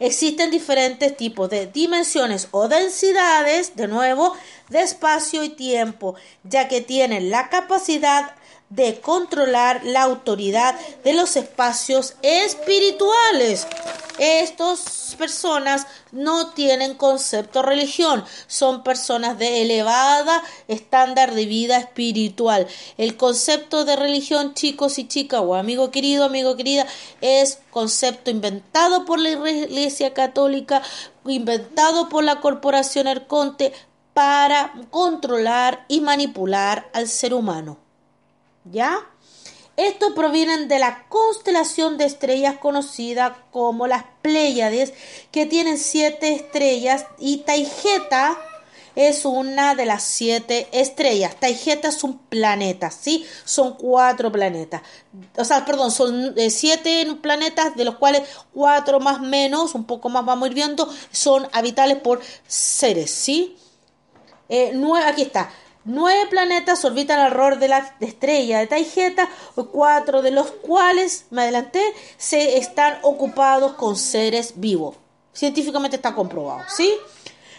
Existen 0.00 0.50
diferentes 0.50 1.16
tipos 1.16 1.48
de 1.50 1.66
dimensiones 1.66 2.48
o 2.50 2.68
densidades, 2.68 3.76
de 3.76 3.88
nuevo, 3.88 4.34
de 4.68 4.82
espacio 4.82 5.44
y 5.44 5.50
tiempo, 5.50 6.14
ya 6.42 6.68
que 6.68 6.80
tienen 6.80 7.30
la 7.30 7.48
capacidad 7.48 8.34
de 8.70 9.00
controlar 9.00 9.84
la 9.84 10.02
autoridad 10.02 10.74
de 11.04 11.12
los 11.12 11.36
espacios 11.36 12.14
espirituales. 12.22 13.66
Estas 14.18 15.14
personas 15.18 15.86
no 16.12 16.50
tienen 16.50 16.94
concepto 16.94 17.62
religión, 17.62 18.24
son 18.46 18.84
personas 18.84 19.38
de 19.38 19.62
elevada 19.62 20.42
estándar 20.68 21.34
de 21.34 21.46
vida 21.46 21.78
espiritual. 21.78 22.66
El 22.96 23.16
concepto 23.16 23.84
de 23.84 23.96
religión, 23.96 24.54
chicos 24.54 24.98
y 24.98 25.08
chicas, 25.08 25.40
o 25.42 25.54
amigo 25.54 25.90
querido, 25.90 26.24
amigo 26.24 26.56
querida, 26.56 26.86
es 27.20 27.58
concepto 27.70 28.30
inventado 28.30 29.04
por 29.04 29.18
la 29.18 29.30
Iglesia 29.30 30.14
Católica, 30.14 30.82
inventado 31.26 32.08
por 32.08 32.22
la 32.22 32.40
Corporación 32.40 33.08
Arconte 33.08 33.72
para 34.14 34.72
controlar 34.90 35.84
y 35.88 36.00
manipular 36.00 36.88
al 36.92 37.08
ser 37.08 37.34
humano. 37.34 37.83
¿Ya? 38.64 38.98
Estos 39.76 40.12
provienen 40.12 40.68
de 40.68 40.78
la 40.78 41.06
constelación 41.08 41.98
de 41.98 42.04
estrellas 42.04 42.56
conocida 42.58 43.44
como 43.50 43.86
las 43.86 44.04
Pléyades, 44.22 44.94
que 45.32 45.46
tienen 45.46 45.78
siete 45.78 46.32
estrellas, 46.32 47.06
y 47.18 47.38
Taigeta 47.38 48.38
es 48.94 49.24
una 49.24 49.74
de 49.74 49.86
las 49.86 50.04
siete 50.04 50.68
estrellas. 50.72 51.34
Taigeta 51.40 51.88
es 51.88 52.04
un 52.04 52.18
planeta, 52.18 52.90
¿sí? 52.90 53.26
Son 53.44 53.74
cuatro 53.74 54.30
planetas. 54.30 54.82
O 55.36 55.44
sea, 55.44 55.64
perdón, 55.64 55.90
son 55.90 56.34
eh, 56.38 56.50
siete 56.50 57.06
planetas, 57.20 57.76
de 57.76 57.84
los 57.84 57.96
cuales 57.96 58.22
cuatro 58.52 59.00
más 59.00 59.20
menos, 59.20 59.74
un 59.74 59.84
poco 59.84 60.08
más 60.08 60.24
vamos 60.24 60.44
a 60.44 60.48
ir 60.48 60.54
viendo, 60.54 60.88
son 61.10 61.48
habitables 61.52 61.98
por 61.98 62.20
seres, 62.46 63.10
¿sí? 63.10 63.56
Eh, 64.48 64.72
aquí 65.06 65.22
está. 65.22 65.50
Nueve 65.86 66.26
planetas 66.30 66.82
orbitan 66.86 67.20
alrededor 67.20 67.58
de 67.58 67.68
la 67.68 67.94
estrella 68.00 68.58
de 68.58 68.66
Taigeta, 68.66 69.28
cuatro 69.70 70.22
de 70.22 70.30
los 70.30 70.50
cuales, 70.50 71.26
me 71.30 71.42
adelanté, 71.42 71.82
se 72.16 72.56
están 72.56 72.98
ocupados 73.02 73.74
con 73.74 73.96
seres 73.96 74.54
vivos. 74.56 74.96
Científicamente 75.34 75.96
está 75.96 76.14
comprobado, 76.14 76.62
¿sí? 76.68 76.94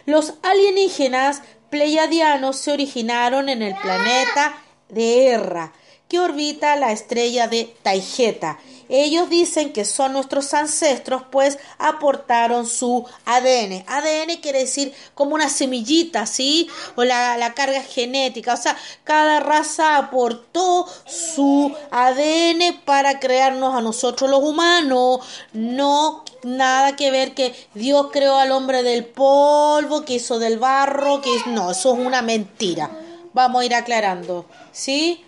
Los 0.07 0.33
alienígenas 0.41 1.43
pleiadianos 1.69 2.57
se 2.57 2.71
originaron 2.71 3.47
en 3.47 3.61
el 3.61 3.75
planeta 3.75 4.57
de 4.89 5.27
Erra, 5.27 5.73
orbita 6.17 6.75
la 6.75 6.91
estrella 6.91 7.47
de 7.47 7.73
Taigeta 7.83 8.59
ellos 8.89 9.29
dicen 9.29 9.73
que 9.73 9.83
son 9.83 10.13
nuestros 10.13 10.53
ancestros, 10.53 11.23
pues 11.31 11.57
aportaron 11.79 12.67
su 12.67 13.05
ADN. 13.25 13.83
ADN 13.87 14.37
quiere 14.41 14.59
decir 14.59 14.93
como 15.15 15.33
una 15.35 15.49
semillita, 15.49 16.25
¿sí? 16.25 16.69
O 16.95 17.03
la, 17.03 17.37
la 17.37 17.53
carga 17.53 17.81
genética. 17.81 18.53
O 18.53 18.57
sea, 18.57 18.77
cada 19.03 19.39
raza 19.39 19.97
aportó 19.97 20.87
su 21.05 21.73
ADN 21.89 22.81
para 22.85 23.19
crearnos 23.19 23.73
a 23.73 23.81
nosotros 23.81 24.29
los 24.29 24.43
humanos. 24.43 25.19
No 25.53 26.23
nada 26.43 26.95
que 26.95 27.09
ver 27.09 27.33
que 27.33 27.55
Dios 27.73 28.09
creó 28.11 28.37
al 28.37 28.51
hombre 28.51 28.83
del 28.83 29.05
polvo, 29.05 30.05
que 30.05 30.15
hizo 30.15 30.37
del 30.37 30.59
barro, 30.59 31.21
que 31.21 31.31
no, 31.47 31.71
eso 31.71 31.93
es 31.93 31.99
una 31.99 32.21
mentira. 32.21 32.91
Vamos 33.33 33.61
a 33.61 33.65
ir 33.65 33.73
aclarando, 33.73 34.45
¿sí? 34.71 35.25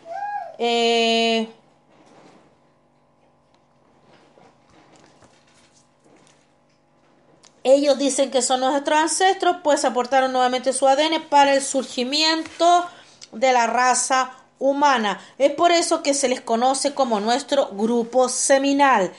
Eh, 0.60 1.48
ellos 7.64 7.98
dicen 7.98 8.32
que 8.32 8.42
son 8.42 8.62
nuestros 8.62 8.98
ancestros, 8.98 9.58
pues 9.64 9.86
aportaron 9.86 10.32
nuevamente 10.32 10.74
su 10.74 10.88
ADN 10.88 11.22
para 11.30 11.54
el 11.54 11.62
surgimiento 11.62 12.86
de 13.32 13.52
la 13.54 13.68
raza 13.68 14.32
humana. 14.60 15.20
Es 15.38 15.52
por 15.52 15.72
eso 15.72 16.02
que 16.02 16.14
se 16.14 16.30
les 16.30 16.42
conoce 16.42 16.94
como 16.94 17.20
nuestro 17.20 17.68
grupo 17.70 18.30
seminal. 18.30 19.12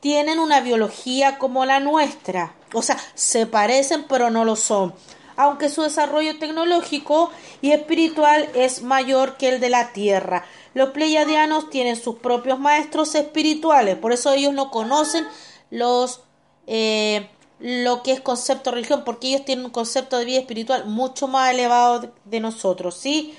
Tienen 0.00 0.40
una 0.40 0.60
biología 0.60 1.38
como 1.38 1.64
la 1.64 1.80
nuestra. 1.80 2.54
O 2.72 2.82
sea, 2.82 2.98
se 3.14 3.46
parecen 3.46 4.04
pero 4.08 4.30
no 4.30 4.44
lo 4.44 4.56
son. 4.56 4.94
Aunque 5.36 5.68
su 5.68 5.82
desarrollo 5.82 6.38
tecnológico 6.38 7.30
y 7.62 7.72
espiritual 7.72 8.48
es 8.54 8.82
mayor 8.82 9.36
que 9.36 9.48
el 9.48 9.60
de 9.60 9.70
la 9.70 9.92
Tierra. 9.92 10.44
Los 10.74 10.90
pleiadianos 10.90 11.70
tienen 11.70 11.96
sus 11.96 12.16
propios 12.16 12.58
maestros 12.58 13.14
espirituales. 13.14 13.96
Por 13.96 14.12
eso 14.12 14.32
ellos 14.32 14.52
no 14.52 14.70
conocen 14.70 15.26
los... 15.70 16.20
Eh, 16.66 17.28
lo 17.62 18.02
que 18.02 18.12
es 18.12 18.20
concepto 18.20 18.70
de 18.70 18.74
religión, 18.74 19.04
porque 19.04 19.28
ellos 19.28 19.44
tienen 19.44 19.66
un 19.66 19.70
concepto 19.70 20.18
de 20.18 20.24
vida 20.24 20.40
espiritual 20.40 20.86
mucho 20.86 21.28
más 21.28 21.52
elevado 21.52 22.10
de 22.24 22.40
nosotros, 22.40 22.96
¿sí? 22.96 23.36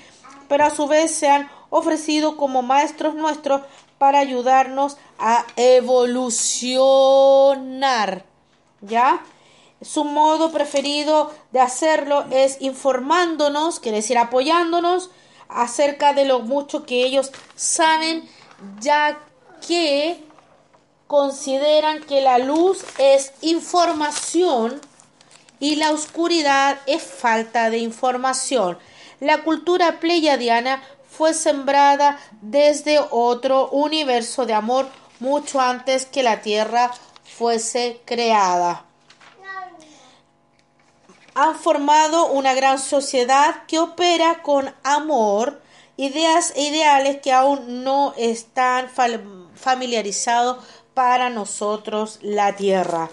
Pero 0.48 0.64
a 0.64 0.70
su 0.70 0.86
vez 0.86 1.14
se 1.14 1.28
han 1.28 1.50
ofrecido 1.68 2.38
como 2.38 2.62
maestros 2.62 3.14
nuestros 3.14 3.60
para 3.98 4.20
ayudarnos 4.20 4.96
a 5.18 5.44
evolucionar, 5.56 8.24
¿ya? 8.80 9.22
Su 9.82 10.04
modo 10.04 10.52
preferido 10.52 11.30
de 11.52 11.60
hacerlo 11.60 12.24
es 12.30 12.62
informándonos, 12.62 13.78
quiere 13.78 13.98
decir 13.98 14.16
apoyándonos 14.16 15.10
acerca 15.54 16.12
de 16.12 16.24
lo 16.24 16.40
mucho 16.40 16.84
que 16.84 17.04
ellos 17.04 17.30
saben, 17.54 18.28
ya 18.80 19.18
que 19.66 20.22
consideran 21.06 22.02
que 22.02 22.20
la 22.20 22.38
luz 22.38 22.84
es 22.98 23.32
información 23.40 24.80
y 25.60 25.76
la 25.76 25.92
oscuridad 25.92 26.78
es 26.86 27.02
falta 27.02 27.70
de 27.70 27.78
información. 27.78 28.78
La 29.20 29.42
cultura 29.42 30.00
pleiadiana 30.00 30.82
fue 31.08 31.32
sembrada 31.32 32.18
desde 32.42 32.98
otro 33.10 33.68
universo 33.68 34.46
de 34.46 34.54
amor 34.54 34.88
mucho 35.20 35.60
antes 35.60 36.06
que 36.06 36.22
la 36.22 36.42
Tierra 36.42 36.90
fuese 37.22 38.00
creada. 38.04 38.84
Han 41.34 41.56
formado 41.56 42.26
una 42.26 42.54
gran 42.54 42.78
sociedad 42.78 43.64
que 43.66 43.80
opera 43.80 44.42
con 44.42 44.72
amor, 44.84 45.60
ideas 45.96 46.52
e 46.54 46.62
ideales 46.62 47.20
que 47.20 47.32
aún 47.32 47.82
no 47.82 48.14
están 48.16 48.88
familiarizados 49.54 50.64
para 50.94 51.30
nosotros 51.30 52.20
la 52.22 52.54
tierra. 52.54 53.10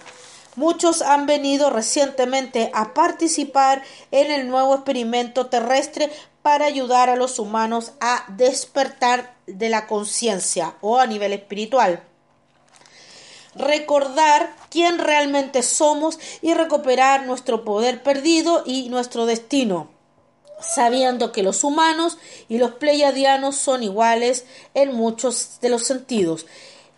Muchos 0.56 1.02
han 1.02 1.26
venido 1.26 1.70
recientemente 1.70 2.70
a 2.76 2.94
participar 2.94 3.82
en 4.12 4.30
el 4.30 4.50
nuevo 4.50 4.76
experimento 4.76 5.48
terrestre 5.48 6.12
para 6.42 6.66
ayudar 6.66 7.10
a 7.10 7.16
los 7.16 7.40
humanos 7.40 7.94
a 8.02 8.26
despertar 8.28 9.34
de 9.48 9.70
la 9.70 9.88
conciencia 9.88 10.76
o 10.82 11.00
a 11.00 11.08
nivel 11.08 11.34
espiritual. 11.34 12.04
Recordar 13.56 14.56
quién 14.70 14.98
realmente 14.98 15.64
somos 15.64 16.20
y 16.42 16.54
recuperar 16.54 17.26
nuestro 17.26 17.66
poder 17.66 18.02
perdido 18.04 18.64
y 18.66 18.90
nuestro 18.90 19.26
destino 19.26 19.90
sabiendo 20.60 21.32
que 21.32 21.42
los 21.42 21.64
humanos 21.64 22.20
y 22.48 22.60
los 22.60 22.74
pleiadianos 22.76 23.56
son 23.56 23.82
iguales 23.82 24.46
en 24.76 24.94
muchos 24.94 25.58
de 25.60 25.70
los 25.70 25.88
sentidos 25.88 26.46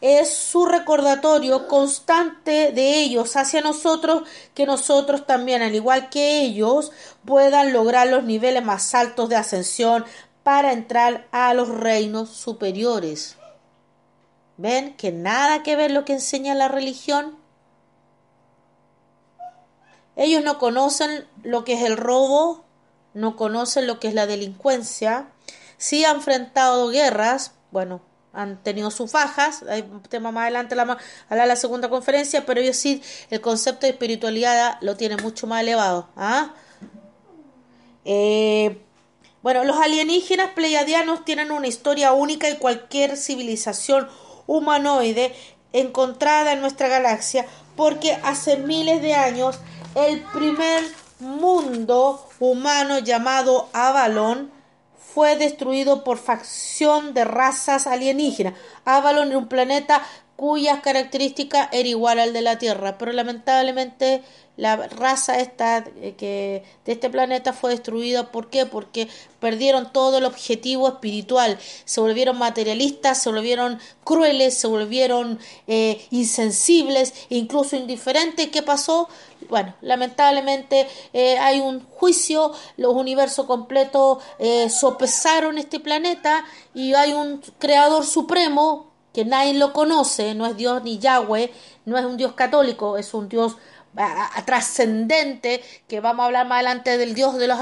es 0.04 0.36
su 0.36 0.66
recordatorio 0.66 1.70
constante 1.70 2.74
de 2.74 3.00
ellos 3.00 3.38
hacia 3.38 3.62
nosotros, 3.62 4.24
que 4.54 4.66
nosotros 4.66 5.26
también, 5.26 5.62
al 5.62 5.74
igual 5.74 6.10
que 6.10 6.42
ellos, 6.42 6.92
puedan 7.24 7.72
lograr 7.72 8.10
los 8.10 8.26
niveles 8.26 8.66
más 8.66 8.94
altos 8.96 9.30
de 9.30 9.38
ascensión 9.38 10.04
para 10.44 10.74
entrar 10.74 11.26
a 11.32 11.54
los 11.54 11.70
reinos 11.70 12.30
superiores. 12.30 13.38
¿Ven 14.58 14.96
que 14.96 15.12
nada 15.12 15.64
que 15.64 15.76
ver 15.76 15.92
lo 15.92 16.06
que 16.06 16.14
enseña 16.14 16.54
la 16.54 16.68
religión? 16.68 17.38
Ellos 20.16 20.44
no 20.44 20.60
conocen 20.60 21.28
lo 21.44 21.64
que 21.64 21.74
es 21.74 21.84
el 21.84 21.98
robo, 21.98 22.64
no 23.14 23.36
conocen 23.36 23.88
lo 23.88 24.00
que 24.00 24.08
es 24.08 24.14
la 24.14 24.28
delincuencia, 24.28 25.28
sí 25.78 26.06
han 26.06 26.18
enfrentado 26.18 26.90
guerras, 26.90 27.54
bueno, 27.72 28.02
han 28.32 28.62
tenido 28.62 28.92
sus 28.92 29.12
bajas, 29.12 29.64
hay 29.64 29.82
un 29.82 30.02
tema 30.04 30.32
más 30.32 30.44
adelante 30.44 30.76
la, 30.76 30.98
a 31.30 31.36
la, 31.36 31.56
segunda 31.56 31.90
conferencia, 31.90 32.46
pero 32.46 32.62
ellos 32.62 32.78
sí, 32.78 33.02
el 33.30 33.42
concepto 33.42 33.86
de 33.86 33.92
espiritualidad 33.92 34.78
lo 34.82 34.98
tienen 34.98 35.22
mucho 35.22 35.46
más 35.46 35.62
elevado. 35.62 36.10
¿ah? 36.16 36.54
Eh, 38.06 38.82
bueno, 39.44 39.64
los 39.64 39.78
alienígenas 39.78 40.52
pleiadianos 40.54 41.26
tienen 41.26 41.52
una 41.52 41.68
historia 41.68 42.14
única 42.14 42.50
y 42.50 42.58
cualquier 42.58 43.18
civilización 43.18 44.08
humanoide 44.48 45.36
encontrada 45.74 46.54
en 46.54 46.62
nuestra 46.62 46.88
galaxia, 46.88 47.46
porque 47.76 48.18
hace 48.24 48.58
miles 48.58 49.02
de 49.02 49.16
años 49.16 49.60
el 49.96 50.22
primer 50.34 50.84
mundo 51.20 52.28
humano 52.40 53.00
llamado 53.00 53.70
Avalon 53.74 54.52
fue 55.14 55.36
destruido 55.36 56.04
por 56.04 56.18
facción 56.18 57.14
de 57.14 57.24
razas 57.24 57.86
alienígenas. 57.86 58.56
Avalon 58.86 59.30
era 59.30 59.38
un 59.38 59.48
planeta 59.48 60.02
cuyas 60.44 60.82
características 60.82 61.70
era 61.72 61.88
igual 61.88 62.20
al 62.20 62.34
de 62.34 62.42
la 62.42 62.58
Tierra, 62.58 62.98
pero 62.98 63.14
lamentablemente 63.14 64.24
la 64.58 64.76
raza 64.76 65.40
esta 65.40 65.86
eh, 66.02 66.16
que 66.18 66.66
de 66.84 66.92
este 66.92 67.10
planeta 67.10 67.54
fue 67.54 67.72
destruida 67.72 68.30
¿por 68.30 68.50
qué? 68.50 68.66
porque 68.66 69.08
perdieron 69.40 69.94
todo 69.94 70.18
el 70.18 70.26
objetivo 70.26 70.90
espiritual 70.90 71.58
se 71.86 72.02
volvieron 72.02 72.38
materialistas 72.38 73.24
se 73.24 73.30
volvieron 73.30 73.80
crueles 74.04 74.56
se 74.56 74.68
volvieron 74.68 75.40
eh, 75.66 76.06
insensibles 76.12 77.14
incluso 77.30 77.78
indiferentes 77.78 78.50
¿qué 78.50 78.62
pasó? 78.62 79.08
bueno 79.50 79.74
lamentablemente 79.82 80.88
eh, 81.14 81.40
hay 81.40 81.62
un 81.62 81.84
juicio 81.88 82.52
los 82.78 82.94
universos 82.94 83.48
completos 83.48 84.22
sopesaron 84.70 85.58
este 85.58 85.80
planeta 85.80 86.46
y 86.76 86.94
hay 86.94 87.14
un 87.14 87.42
creador 87.58 88.06
supremo 88.06 88.93
que 89.14 89.26
nadie 89.26 89.54
lo 89.54 89.74
conoce, 89.74 90.34
no 90.36 90.46
es 90.46 90.58
Dios 90.58 90.84
ni 90.84 90.98
Yahweh, 91.00 91.52
no 91.86 91.98
es 91.98 92.06
un 92.06 92.18
Dios 92.18 92.34
católico, 92.34 92.98
es 92.98 93.14
un 93.14 93.30
Dios 93.30 93.58
trascendente, 94.46 95.64
que 95.88 96.00
vamos 96.00 96.24
a 96.24 96.26
hablar 96.26 96.48
más 96.48 96.56
adelante 96.58 96.98
del 96.98 97.14
Dios 97.14 97.36
de 97.38 97.48
los, 97.48 97.60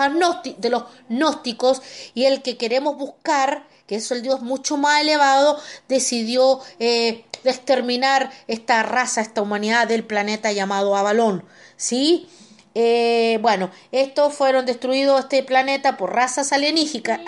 de 0.57 0.69
los 0.69 0.83
gnósticos, 1.09 1.81
y 2.13 2.25
el 2.25 2.41
que 2.41 2.57
queremos 2.57 2.97
buscar, 2.97 3.67
que 3.85 3.95
es 3.95 4.11
el 4.11 4.21
Dios 4.21 4.41
mucho 4.41 4.77
más 4.77 5.01
elevado, 5.01 5.59
decidió 5.89 6.61
eh, 6.79 7.25
exterminar 7.43 8.31
esta 8.47 8.81
raza, 8.83 9.21
esta 9.21 9.41
humanidad 9.41 9.87
del 9.87 10.05
planeta 10.05 10.51
llamado 10.51 10.95
Avalón. 10.95 11.43
¿Sí? 11.75 12.29
Eh, 12.73 13.38
bueno, 13.41 13.69
estos 13.91 14.34
fueron 14.34 14.65
destruidos 14.65 15.19
este 15.19 15.43
planeta 15.43 15.97
por 15.97 16.13
razas 16.13 16.53
alienígenas, 16.53 17.19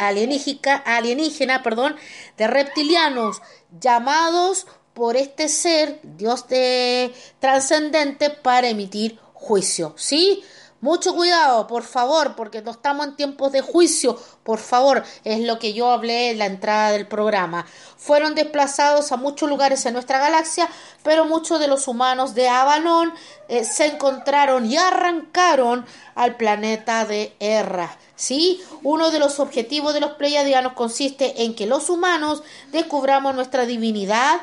alienígena, 0.86 1.63
perdón, 1.63 1.95
de 2.38 2.47
reptilianos 2.47 3.41
llamados 3.79 4.67
por 4.93 5.17
este 5.17 5.49
ser, 5.49 5.99
Dios 6.03 6.47
de 6.47 7.13
trascendente, 7.39 8.29
para 8.29 8.69
emitir 8.69 9.19
juicio. 9.34 9.93
¿Sí? 9.97 10.43
Mucho 10.84 11.15
cuidado, 11.15 11.65
por 11.65 11.84
favor, 11.84 12.36
porque 12.36 12.62
no 12.62 12.72
estamos 12.72 13.08
en 13.08 13.15
tiempos 13.15 13.54
de 13.54 13.62
juicio, 13.62 14.19
por 14.43 14.60
favor, 14.60 15.06
es 15.24 15.39
lo 15.39 15.58
que 15.58 15.72
yo 15.72 15.89
hablé 15.89 16.32
en 16.32 16.39
la 16.39 16.46
entrada 16.46 16.91
del 16.91 17.08
programa. 17.08 17.65
Fueron 17.96 18.36
desplazados 18.36 19.13
a 19.13 19.15
muchos 19.15 19.48
lugares 19.48 19.86
en 19.86 19.93
nuestra 19.93 20.19
galaxia, 20.19 20.67
pero 21.02 21.24
muchos 21.24 21.62
de 21.62 21.69
los 21.69 21.88
humanos 21.88 22.36
de 22.36 22.50
Avalon 22.50 23.13
eh, 23.48 23.63
se 23.63 23.86
encontraron 23.86 24.69
y 24.69 24.76
arrancaron 24.76 25.86
al 26.15 26.36
planeta 26.36 27.06
de 27.06 27.34
Erra. 27.39 27.98
¿Sí? 28.17 28.62
Uno 28.84 29.10
de 29.10 29.19
los 29.19 29.39
objetivos 29.39 29.93
de 29.93 30.02
los 30.02 30.12
pleiadianos 30.12 30.74
consiste 30.74 31.43
en 31.43 31.56
que 31.56 31.65
los 31.65 31.89
humanos 31.89 32.43
descubramos 32.74 33.34
nuestra 33.36 33.65
divinidad, 33.65 34.41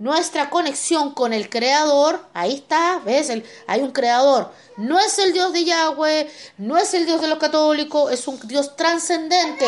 nuestra 0.00 0.48
conexión 0.48 1.12
con 1.12 1.34
el 1.34 1.50
Creador, 1.50 2.24
ahí 2.32 2.54
está, 2.54 3.00
¿ves? 3.04 3.30
hay 3.66 3.82
un 3.82 3.92
Creador. 3.92 4.50
No 4.78 4.98
es 4.98 5.18
el 5.18 5.34
Dios 5.34 5.52
de 5.52 5.64
Yahweh, 5.64 6.28
no 6.56 6.78
es 6.78 6.94
el 6.94 7.04
Dios 7.04 7.20
de 7.20 7.28
los 7.28 7.38
católicos, 7.38 8.10
es 8.10 8.26
un 8.26 8.40
Dios 8.48 8.76
trascendente 8.76 9.66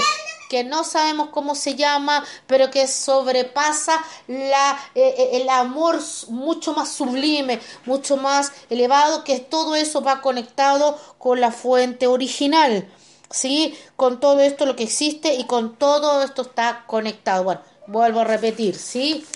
que 0.48 0.64
no 0.64 0.84
sabemos 0.84 1.28
cómo 1.28 1.54
se 1.54 1.74
llama, 1.74 2.24
pero 2.46 2.70
que 2.70 2.86
sobrepasa 2.88 4.02
la, 4.26 4.78
eh, 4.94 5.14
eh, 5.18 5.28
el 5.42 5.48
amor 5.50 6.00
mucho 6.28 6.72
más 6.72 6.90
sublime, 6.90 7.60
mucho 7.84 8.16
más 8.16 8.52
elevado, 8.70 9.24
que 9.24 9.38
todo 9.38 9.74
eso 9.74 10.00
va 10.00 10.22
conectado 10.22 10.98
con 11.18 11.40
la 11.40 11.52
fuente 11.52 12.06
original. 12.06 12.88
¿Sí? 13.30 13.78
Con 13.96 14.20
todo 14.20 14.40
esto 14.40 14.66
lo 14.66 14.76
que 14.76 14.82
existe 14.82 15.34
y 15.34 15.44
con 15.44 15.76
todo 15.76 16.22
esto 16.22 16.42
está 16.42 16.84
conectado. 16.86 17.44
Bueno, 17.44 17.62
vuelvo 17.86 18.20
a 18.20 18.24
repetir, 18.24 18.76
¿sí? 18.76 19.26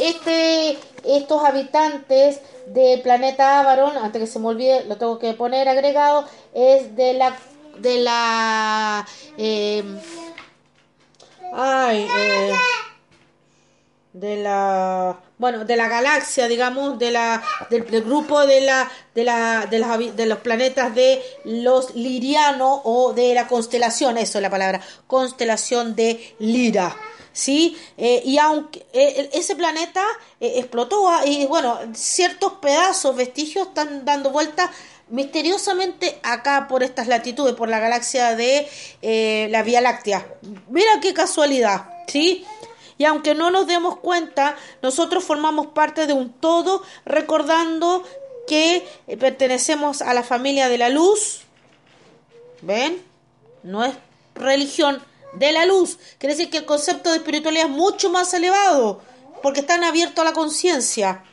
Este, 0.00 0.78
estos 1.04 1.44
habitantes 1.44 2.40
del 2.66 3.02
planeta 3.02 3.60
Abaron, 3.60 3.96
antes 3.96 4.20
que 4.20 4.26
se 4.26 4.38
me 4.38 4.48
olvide, 4.48 4.84
lo 4.84 4.96
tengo 4.96 5.18
que 5.18 5.34
poner 5.34 5.68
agregado, 5.68 6.26
es 6.54 6.94
de 6.96 7.14
la 7.14 7.36
de 7.78 7.98
la 7.98 9.06
eh, 9.38 9.82
ay, 11.52 12.06
eh, 12.16 12.52
de 14.12 14.36
la 14.42 15.16
bueno 15.38 15.64
de 15.64 15.76
la 15.76 15.88
galaxia 15.88 16.48
digamos 16.48 16.98
de 16.98 17.12
la 17.12 17.42
del, 17.70 17.84
grupo 18.02 18.44
de 18.44 18.60
la 18.60 18.90
de 19.14 19.24
la 19.24 19.66
de, 19.66 19.78
las, 19.78 20.16
de 20.16 20.26
los 20.26 20.38
planetas 20.38 20.94
de 20.94 21.22
los 21.44 21.94
lirianos 21.94 22.80
o 22.84 23.12
de 23.12 23.34
la 23.34 23.46
constelación 23.46 24.18
eso 24.18 24.38
es 24.38 24.42
la 24.42 24.50
palabra 24.50 24.80
constelación 25.06 25.94
de 25.94 26.34
Lira 26.40 26.94
¿sí? 27.32 27.76
Eh, 27.96 28.22
y 28.24 28.38
aunque 28.38 28.86
eh, 28.92 29.30
ese 29.32 29.56
planeta 29.56 30.02
eh, 30.40 30.54
explotó 30.56 31.08
ah, 31.08 31.24
y 31.24 31.46
bueno, 31.46 31.78
ciertos 31.94 32.54
pedazos, 32.54 33.16
vestigios 33.16 33.68
están 33.68 34.04
dando 34.04 34.30
vuelta 34.30 34.70
misteriosamente 35.08 36.18
acá 36.22 36.66
por 36.68 36.82
estas 36.82 37.08
latitudes, 37.08 37.54
por 37.54 37.68
la 37.68 37.80
galaxia 37.80 38.36
de 38.36 38.68
la 39.50 39.62
Vía 39.64 39.80
Láctea. 39.80 40.24
Mira 40.68 41.00
qué 41.02 41.12
casualidad, 41.12 41.90
¿sí? 42.06 42.46
Y 42.96 43.04
aunque 43.06 43.34
no 43.34 43.50
nos 43.50 43.66
demos 43.66 43.98
cuenta, 43.98 44.56
nosotros 44.82 45.24
formamos 45.24 45.68
parte 45.68 46.06
de 46.06 46.12
un 46.12 46.32
todo, 46.32 46.84
recordando 47.04 48.04
que 48.46 48.86
pertenecemos 49.18 50.00
a 50.00 50.14
la 50.14 50.22
familia 50.22 50.68
de 50.68 50.78
la 50.78 50.90
luz. 50.90 51.40
¿Ven? 52.62 53.02
No 53.64 53.84
es 53.84 53.94
religión, 54.36 55.02
de 55.34 55.52
la 55.52 55.66
luz. 55.66 55.98
Quiere 56.18 56.34
decir 56.34 56.50
que 56.50 56.58
el 56.58 56.64
concepto 56.64 57.10
de 57.10 57.16
espiritualidad 57.16 57.66
es 57.66 57.70
mucho 57.70 58.10
más 58.10 58.32
elevado, 58.34 59.00
porque 59.42 59.60
están 59.60 59.84
abiertos 59.84 60.22
a 60.22 60.28
la 60.28 60.32
conciencia. 60.32 61.24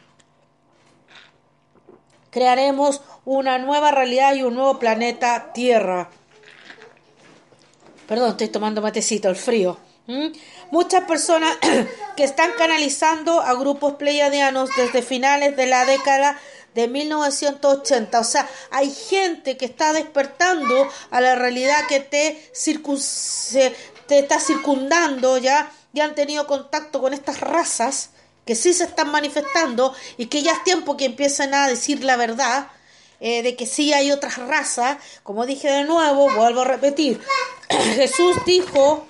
Crearemos 2.32 3.02
una 3.26 3.58
nueva 3.58 3.92
realidad 3.92 4.36
y 4.36 4.44
un 4.44 4.56
nuevo 4.56 4.80
planeta 4.80 5.52
Tierra. 5.54 6.10
Perdón, 8.08 8.32
estoy 8.32 8.48
tomando 8.48 8.82
matecito, 8.82 9.28
el 9.28 9.36
frío. 9.36 9.78
Muchas 10.72 11.04
personas 11.04 11.58
que 12.16 12.24
están 12.24 12.52
canalizando 12.58 13.42
a 13.42 13.54
grupos 13.56 13.96
pleiadianos 13.96 14.70
desde 14.78 15.02
finales 15.02 15.58
de 15.58 15.66
la 15.66 15.86
década 15.86 16.40
de 16.78 16.88
1980. 16.88 18.20
O 18.20 18.24
sea, 18.24 18.48
hay 18.70 18.94
gente 18.94 19.58
que 19.58 19.66
está 19.66 19.94
despertando 19.94 20.88
a 21.10 21.20
la 21.20 21.34
realidad 21.34 21.88
que 21.90 22.00
te, 22.00 22.40
te 24.08 24.20
está 24.20 24.40
circundando 24.40 25.40
ya 25.40 25.72
y 25.92 26.02
han 26.02 26.13
tenido 26.13 26.46
contacto 26.46 27.02
con 27.02 27.16
estas 27.16 27.42
razas 27.42 28.12
que 28.46 28.54
sí 28.54 28.74
se 28.74 28.84
están 28.84 29.10
manifestando 29.10 29.92
y 30.18 30.28
que 30.28 30.44
ya 30.44 30.52
es 30.52 30.63
tiempo 30.63 30.96
que 30.98 31.06
empiecen 31.06 31.56
a 31.56 31.68
decir 31.68 32.04
la 32.04 32.16
verdad. 32.16 32.68
Eh, 33.20 33.42
de 33.42 33.56
que 33.56 33.66
sí 33.66 33.94
hay 33.94 34.12
otras 34.12 34.38
razas, 34.38 34.98
como 35.24 35.48
dije 35.48 35.68
de 35.72 35.86
nuevo, 35.86 36.30
vuelvo 36.30 36.62
a 36.62 36.66
repetir, 36.66 37.20
Jesús 37.96 38.38
dijo 38.46 39.08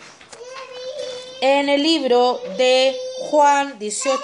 en 1.42 1.68
el 1.68 1.84
libro 1.84 2.40
de 2.58 2.96
Juan 3.30 3.78
18, 3.78 4.22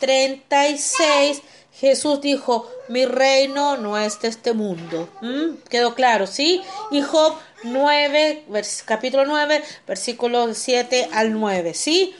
36, 0.00 1.40
Jesús 1.72 2.20
dijo, 2.20 2.70
mi 2.88 3.06
reino 3.06 3.76
no 3.76 3.96
es 3.98 4.20
de 4.20 4.28
este 4.28 4.52
mundo. 4.52 5.08
¿Mm? 5.20 5.62
¿Quedó 5.68 5.94
claro? 5.94 6.26
¿Sí? 6.26 6.62
Y 6.90 7.00
Job 7.00 7.34
9, 7.64 8.44
capítulo 8.84 9.24
9, 9.24 9.62
versículo 9.86 10.52
7 10.54 11.08
al 11.12 11.32
9. 11.32 11.74
¿Sí? 11.74 12.14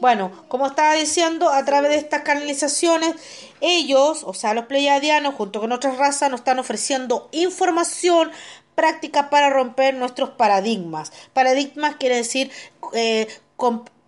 Bueno, 0.00 0.30
como 0.48 0.66
estaba 0.66 0.94
diciendo, 0.94 1.48
a 1.48 1.64
través 1.64 1.90
de 1.90 1.96
estas 1.96 2.22
canalizaciones, 2.22 3.14
ellos, 3.60 4.22
o 4.24 4.34
sea, 4.34 4.52
los 4.52 4.66
pleiadianos, 4.66 5.34
junto 5.34 5.60
con 5.60 5.72
otras 5.72 5.96
razas, 5.96 6.30
nos 6.30 6.40
están 6.40 6.58
ofreciendo 6.58 7.28
información 7.32 8.30
práctica 8.74 9.30
para 9.30 9.50
romper 9.50 9.94
nuestros 9.94 10.30
paradigmas. 10.30 11.12
Paradigmas 11.32 11.96
quiere 11.96 12.16
decir 12.16 12.50
eh, 12.92 13.26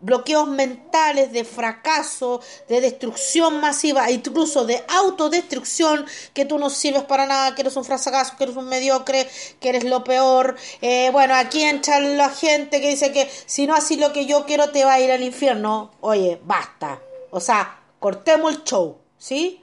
bloqueos 0.00 0.48
mentales 0.48 1.32
de 1.32 1.44
fracaso, 1.44 2.40
de 2.68 2.80
destrucción 2.80 3.60
masiva, 3.60 4.10
incluso 4.10 4.64
de 4.64 4.82
autodestrucción, 4.88 6.06
que 6.34 6.44
tú 6.44 6.58
no 6.58 6.70
sirves 6.70 7.02
para 7.02 7.26
nada, 7.26 7.54
que 7.54 7.62
eres 7.62 7.76
un 7.76 7.84
fracaso, 7.84 8.34
que 8.36 8.44
eres 8.44 8.56
un 8.56 8.68
mediocre, 8.68 9.28
que 9.60 9.68
eres 9.68 9.84
lo 9.84 10.04
peor. 10.04 10.56
Eh, 10.80 11.10
bueno, 11.12 11.34
aquí 11.34 11.62
entra 11.62 12.00
la 12.00 12.30
gente 12.30 12.80
que 12.80 12.90
dice 12.90 13.12
que 13.12 13.30
si 13.46 13.66
no 13.66 13.74
así 13.74 13.96
lo 13.96 14.12
que 14.12 14.26
yo 14.26 14.44
quiero 14.46 14.70
te 14.70 14.84
va 14.84 14.94
a 14.94 15.00
ir 15.00 15.10
al 15.10 15.22
infierno. 15.22 15.90
Oye, 16.00 16.40
basta. 16.44 17.00
O 17.30 17.40
sea, 17.40 17.80
cortemos 17.98 18.54
el 18.54 18.64
show, 18.64 18.98
¿sí? 19.18 19.62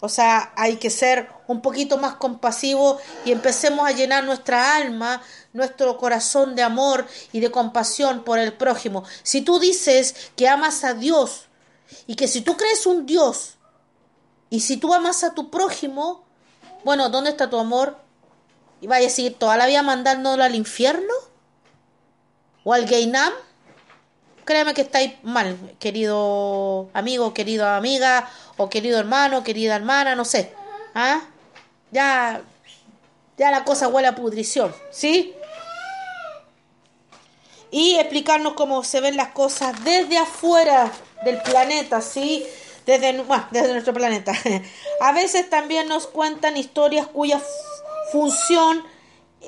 O 0.00 0.08
sea, 0.08 0.52
hay 0.56 0.76
que 0.76 0.90
ser 0.90 1.30
un 1.46 1.62
poquito 1.62 1.96
más 1.96 2.16
compasivos 2.16 3.00
y 3.24 3.32
empecemos 3.32 3.88
a 3.88 3.92
llenar 3.92 4.24
nuestra 4.24 4.76
alma 4.76 5.22
nuestro 5.54 5.96
corazón 5.96 6.54
de 6.54 6.62
amor 6.62 7.06
y 7.32 7.40
de 7.40 7.50
compasión 7.50 8.24
por 8.24 8.38
el 8.38 8.52
prójimo. 8.52 9.04
Si 9.22 9.40
tú 9.40 9.58
dices 9.58 10.30
que 10.36 10.48
amas 10.48 10.84
a 10.84 10.92
Dios 10.92 11.46
y 12.06 12.16
que 12.16 12.28
si 12.28 12.42
tú 12.42 12.56
crees 12.56 12.84
un 12.86 13.06
Dios 13.06 13.54
y 14.50 14.60
si 14.60 14.76
tú 14.76 14.92
amas 14.92 15.24
a 15.24 15.32
tu 15.32 15.50
prójimo, 15.50 16.24
bueno, 16.84 17.08
¿dónde 17.08 17.30
está 17.30 17.48
tu 17.48 17.58
amor? 17.58 17.96
¿Y 18.80 18.88
vaya 18.88 19.06
a 19.06 19.10
seguir 19.10 19.38
toda 19.38 19.56
la 19.56 19.66
vida 19.66 19.82
mandándolo 19.82 20.42
al 20.42 20.56
infierno? 20.56 21.14
¿O 22.64 22.74
al 22.74 22.84
Gainam? 22.84 23.32
Créeme 24.44 24.74
que 24.74 24.82
estáis 24.82 25.14
mal, 25.22 25.56
querido 25.78 26.90
amigo, 26.92 27.32
querida 27.32 27.76
amiga, 27.76 28.28
o 28.56 28.68
querido 28.68 28.98
hermano, 28.98 29.44
querida 29.44 29.76
hermana, 29.76 30.16
no 30.16 30.24
sé. 30.24 30.52
¿Ah? 30.94 31.22
Ya, 31.92 32.42
ya 33.38 33.50
la 33.52 33.64
cosa 33.64 33.88
huele 33.88 34.08
a 34.08 34.14
pudrición, 34.14 34.74
¿sí? 34.90 35.34
Y 37.74 37.96
explicarnos 37.96 38.52
cómo 38.52 38.84
se 38.84 39.00
ven 39.00 39.16
las 39.16 39.30
cosas 39.30 39.82
desde 39.82 40.16
afuera 40.16 40.92
del 41.24 41.42
planeta, 41.42 42.00
¿sí? 42.00 42.46
Desde, 42.86 43.20
desde 43.50 43.72
nuestro 43.72 43.92
planeta. 43.92 44.32
A 45.00 45.10
veces 45.10 45.50
también 45.50 45.88
nos 45.88 46.06
cuentan 46.06 46.56
historias 46.56 47.08
cuya 47.08 47.42
función 48.12 48.84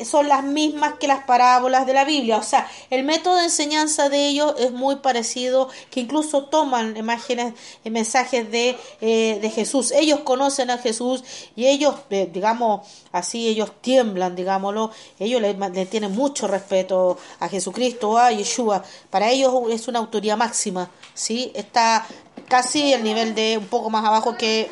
son 0.05 0.29
las 0.29 0.45
mismas 0.45 0.95
que 0.95 1.09
las 1.09 1.25
parábolas 1.25 1.87
de 1.87 1.95
la 1.95 2.05
Biblia. 2.05 2.37
O 2.37 2.43
sea, 2.43 2.69
el 2.91 3.05
método 3.05 3.37
de 3.37 3.45
enseñanza 3.45 4.09
de 4.09 4.29
ellos 4.29 4.55
es 4.59 4.73
muy 4.73 4.97
parecido, 4.97 5.69
que 5.91 6.01
incluso 6.01 6.45
toman 6.45 6.97
imágenes, 6.97 7.55
y 7.85 7.91
mensajes 7.91 8.51
de, 8.51 8.77
eh, 9.01 9.39
de 9.41 9.51
Jesús. 9.51 9.93
Ellos 9.93 10.21
conocen 10.21 10.71
a 10.71 10.79
Jesús 10.79 11.25
y 11.55 11.67
ellos, 11.67 11.95
eh, 12.11 12.29
digamos 12.33 12.87
así, 13.13 13.49
ellos 13.49 13.71
tiemblan, 13.81 14.37
digámoslo. 14.37 14.91
Ellos 15.19 15.41
le, 15.41 15.55
tienen 15.87 16.13
mucho 16.13 16.47
respeto 16.47 17.19
a 17.41 17.49
Jesucristo, 17.49 18.19
a 18.19 18.33
Yeshua. 18.33 18.83
Para 19.11 19.31
ellos 19.31 19.53
es 19.71 19.89
una 19.89 19.99
autoridad 19.99 20.37
máxima, 20.37 20.91
¿sí? 21.15 21.53
Está 21.55 22.07
casi 22.49 22.93
el 22.93 23.03
nivel 23.03 23.35
de 23.35 23.59
un 23.59 23.67
poco 23.67 23.91
más 23.91 24.05
abajo 24.05 24.37
que 24.37 24.71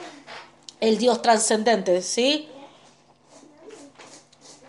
el 0.81 0.99
Dios 0.99 1.23
trascendente, 1.23 2.03
¿sí? 2.03 2.49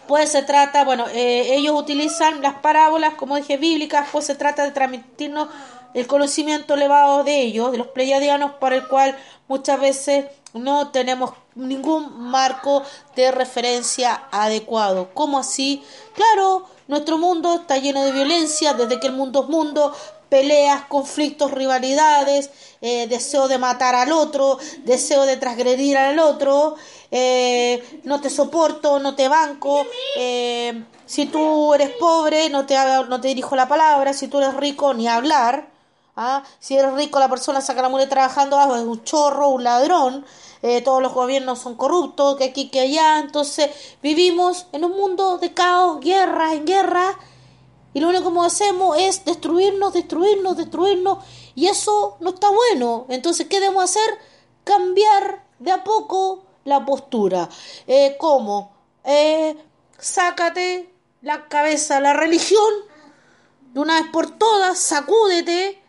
Pues 0.07 0.31
se 0.31 0.43
trata, 0.43 0.83
bueno, 0.83 1.05
eh, 1.13 1.55
ellos 1.55 1.79
utilizan 1.79 2.41
las 2.41 2.55
parábolas, 2.55 3.15
como 3.15 3.35
dije, 3.35 3.57
bíblicas, 3.57 4.07
pues 4.11 4.25
se 4.25 4.35
trata 4.35 4.63
de 4.63 4.71
transmitirnos 4.71 5.49
el 5.95 6.07
conocimiento 6.07 6.73
elevado 6.73 7.23
de 7.23 7.41
ellos, 7.41 7.71
de 7.71 7.77
los 7.77 7.87
pleiadianos, 7.87 8.51
para 8.59 8.75
el 8.75 8.87
cual 8.87 9.17
muchas 9.47 9.79
veces 9.79 10.25
no 10.53 10.89
tenemos 10.89 11.31
ningún 11.55 12.19
marco 12.19 12.83
de 13.15 13.31
referencia 13.31 14.23
adecuado. 14.31 15.09
¿Cómo 15.13 15.39
así? 15.39 15.83
Claro, 16.13 16.67
nuestro 16.87 17.17
mundo 17.17 17.55
está 17.61 17.77
lleno 17.77 18.03
de 18.03 18.11
violencia, 18.11 18.73
desde 18.73 18.99
que 18.99 19.07
el 19.07 19.13
mundo 19.13 19.43
es 19.43 19.49
mundo, 19.49 19.95
peleas, 20.29 20.81
conflictos, 20.89 21.51
rivalidades, 21.51 22.49
eh, 22.81 23.07
deseo 23.07 23.47
de 23.47 23.57
matar 23.57 23.95
al 23.95 24.11
otro, 24.11 24.57
deseo 24.83 25.25
de 25.25 25.37
transgredir 25.37 25.97
al 25.97 26.19
otro, 26.19 26.75
eh, 27.11 28.01
no 28.03 28.21
te 28.21 28.29
soporto, 28.29 28.99
no 28.99 29.15
te 29.15 29.27
banco, 29.27 29.85
eh, 30.17 30.83
si 31.05 31.27
tú 31.27 31.73
eres 31.73 31.91
pobre 31.91 32.49
no 32.49 32.65
te, 32.65 32.75
no 33.07 33.21
te 33.21 33.27
dirijo 33.27 33.55
la 33.55 33.67
palabra, 33.67 34.13
si 34.13 34.27
tú 34.27 34.39
eres 34.39 34.55
rico 34.55 34.93
ni 34.93 35.07
hablar, 35.07 35.69
¿ah? 36.15 36.43
si 36.59 36.77
eres 36.77 36.93
rico 36.93 37.19
la 37.19 37.29
persona 37.29 37.61
saca 37.61 37.81
la 37.81 37.89
mule 37.89 38.07
trabajando 38.07 38.57
abajo, 38.57 38.75
es 38.75 38.83
un 38.83 39.03
chorro, 39.03 39.49
un 39.49 39.63
ladrón, 39.63 40.25
todos 40.83 40.99
los 40.99 41.13
gobiernos 41.13 41.59
son 41.59 41.75
corruptos, 41.75 42.37
que 42.37 42.45
aquí, 42.45 42.69
que 42.69 42.79
allá, 42.79 43.19
entonces 43.19 43.69
vivimos 44.01 44.65
en 44.71 44.83
un 44.83 44.93
mundo 44.93 45.37
de 45.37 45.53
caos, 45.53 45.99
guerra 45.99 46.55
en 46.55 46.65
guerra, 46.65 47.15
y 47.95 48.01
lo 48.01 48.09
único 48.09 48.33
que 48.33 48.39
hacemos 48.41 48.97
es 48.99 49.23
destruirnos, 49.23 49.93
destruirnos, 49.93 50.57
destruirnos. 50.57 51.19
Y 51.55 51.67
eso 51.67 52.17
no 52.19 52.31
está 52.31 52.49
bueno. 52.49 53.05
Entonces, 53.07 53.47
¿qué 53.47 53.61
debemos 53.61 53.85
hacer? 53.85 54.19
Cambiar 54.65 55.45
de 55.59 55.71
a 55.71 55.85
poco 55.85 56.43
la 56.65 56.85
postura. 56.85 57.49
Eh, 57.87 58.15
¿Cómo? 58.19 58.75
Eh, 59.03 59.55
sácate 59.97 60.93
la 61.21 61.47
cabeza 61.47 61.99
la 61.99 62.13
religión 62.13 62.73
de 63.73 63.79
una 63.79 64.01
vez 64.01 64.11
por 64.11 64.37
todas, 64.37 64.77
sacúdete 64.77 65.81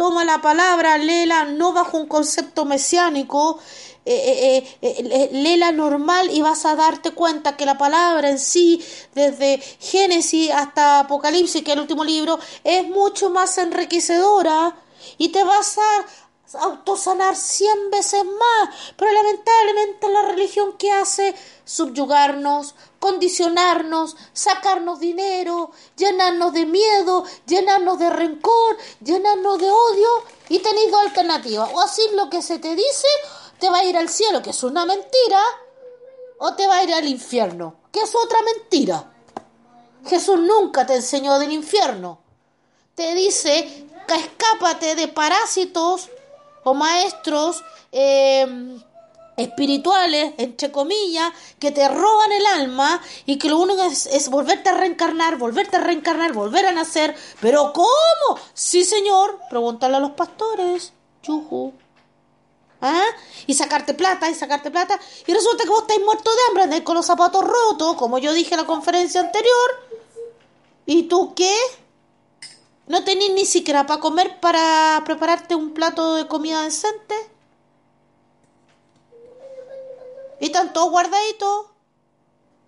toma 0.00 0.24
la 0.24 0.40
palabra, 0.40 0.96
léela 0.96 1.44
no 1.44 1.74
bajo 1.74 1.98
un 1.98 2.06
concepto 2.06 2.64
mesiánico, 2.64 3.58
eh, 4.06 4.64
eh, 4.64 4.78
eh, 4.80 5.28
léela 5.30 5.72
normal 5.72 6.30
y 6.30 6.40
vas 6.40 6.64
a 6.64 6.74
darte 6.74 7.10
cuenta 7.10 7.54
que 7.54 7.66
la 7.66 7.76
palabra 7.76 8.30
en 8.30 8.38
sí, 8.38 8.82
desde 9.14 9.58
Génesis 9.58 10.52
hasta 10.52 11.00
Apocalipsis, 11.00 11.62
que 11.62 11.72
es 11.72 11.76
el 11.76 11.82
último 11.82 12.02
libro, 12.02 12.38
es 12.64 12.88
mucho 12.88 13.28
más 13.28 13.58
enriquecedora 13.58 14.74
y 15.18 15.28
te 15.28 15.44
vas 15.44 15.76
a 15.76 16.06
autosanar 16.54 17.36
cien 17.36 17.90
veces 17.90 18.24
más. 18.24 18.94
Pero 18.96 19.12
lamentablemente 19.12 20.08
la 20.08 20.22
religión 20.22 20.76
que 20.76 20.92
hace 20.92 21.34
subyugarnos, 21.64 22.74
condicionarnos, 22.98 24.16
sacarnos 24.32 25.00
dinero, 25.00 25.70
llenarnos 25.96 26.52
de 26.52 26.66
miedo, 26.66 27.24
llenarnos 27.46 27.98
de 27.98 28.10
rencor, 28.10 28.76
llenarnos 29.02 29.58
de 29.58 29.70
odio 29.70 30.08
y 30.48 30.58
tenéis 30.58 30.90
dos 30.90 31.00
alternativas. 31.02 31.70
O 31.72 31.80
así 31.80 32.02
lo 32.14 32.28
que 32.28 32.42
se 32.42 32.58
te 32.58 32.74
dice 32.74 33.08
te 33.58 33.68
va 33.68 33.78
a 33.78 33.84
ir 33.84 33.96
al 33.96 34.08
cielo, 34.08 34.42
que 34.42 34.50
es 34.50 34.62
una 34.62 34.86
mentira, 34.86 35.42
o 36.38 36.54
te 36.54 36.66
va 36.66 36.78
a 36.78 36.82
ir 36.82 36.94
al 36.94 37.06
infierno, 37.06 37.76
que 37.92 38.00
es 38.00 38.14
otra 38.14 38.38
mentira. 38.42 39.12
Jesús 40.06 40.38
nunca 40.40 40.86
te 40.86 40.94
enseñó 40.94 41.38
del 41.38 41.52
infierno. 41.52 42.20
Te 42.94 43.14
dice 43.14 43.86
escápate 44.14 44.94
de 44.94 45.08
parásitos 45.08 46.10
o 46.64 46.74
maestros 46.74 47.64
em, 47.92 48.80
espirituales, 49.36 50.34
entre 50.38 50.70
comillas, 50.70 51.32
que 51.58 51.70
te 51.70 51.88
roban 51.88 52.32
el 52.32 52.46
alma 52.46 53.00
y 53.26 53.38
que 53.38 53.48
lo 53.48 53.58
único 53.58 53.82
es, 53.82 54.28
volverte 54.28 54.68
a 54.70 54.74
reencarnar, 54.74 55.36
volverte 55.36 55.76
a 55.76 55.80
reencarnar, 55.80 56.32
volver 56.32 56.66
a 56.66 56.72
nacer. 56.72 57.16
Pero 57.40 57.72
¿cómo? 57.72 58.40
Sí, 58.54 58.84
señor. 58.84 59.40
Pregúntale 59.48 59.96
a 59.96 60.00
los 60.00 60.12
pastores. 60.12 60.92
Yuhu. 61.22 61.72
¿Ah? 62.82 63.04
Y 63.46 63.54
sacarte 63.54 63.92
plata, 63.92 64.30
y 64.30 64.34
sacarte 64.34 64.70
plata. 64.70 64.98
Y 65.26 65.32
resulta 65.34 65.64
que 65.64 65.70
vos 65.70 65.82
estáis 65.82 66.00
muerto 66.02 66.30
de 66.30 66.38
hambre, 66.48 66.62
andáis 66.64 66.82
con 66.82 66.94
los 66.94 67.06
zapatos 67.06 67.44
rotos, 67.44 67.94
como 67.96 68.18
yo 68.18 68.32
dije 68.32 68.54
en 68.54 68.60
la 68.60 68.66
conferencia 68.66 69.20
anterior. 69.20 69.70
¿Y 70.86 71.04
tú 71.04 71.34
qué? 71.34 71.54
¿No 72.90 73.04
tenés 73.04 73.30
ni 73.34 73.44
siquiera 73.44 73.86
para 73.86 74.00
comer 74.00 74.40
para 74.40 75.00
prepararte 75.04 75.54
un 75.54 75.74
plato 75.74 76.16
de 76.16 76.26
comida 76.26 76.62
decente? 76.62 77.14
Y 80.40 80.46
están 80.46 80.72
todos 80.72 80.90
guardaditos. 80.90 81.66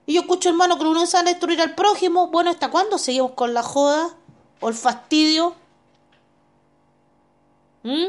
Y 0.07 0.15
yo 0.15 0.21
escucho, 0.21 0.49
hermano, 0.49 0.79
que 0.79 0.85
uno 0.85 1.05
se 1.07 1.17
a 1.17 1.25
destruir 1.25 1.61
al 1.61 1.75
prójimo. 1.75 2.29
Bueno, 2.29 2.51
¿hasta 2.51 2.71
cuándo 2.71 2.99
seguimos 2.99 3.33
con 3.33 3.53
la 3.53 3.65
joda? 3.65 4.15
¿O 4.61 4.69
el 4.69 4.77
fastidio? 4.77 5.57
¿Mm? 7.83 8.07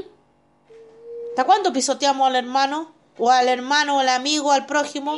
¿Hasta 1.30 1.46
cuándo 1.46 1.74
pisoteamos 1.74 2.28
al 2.28 2.36
hermano? 2.36 2.92
¿O 3.18 3.32
al 3.32 3.48
hermano, 3.48 4.00
al 4.00 4.10
amigo, 4.10 4.52
al 4.52 4.68
prójimo? 4.68 5.16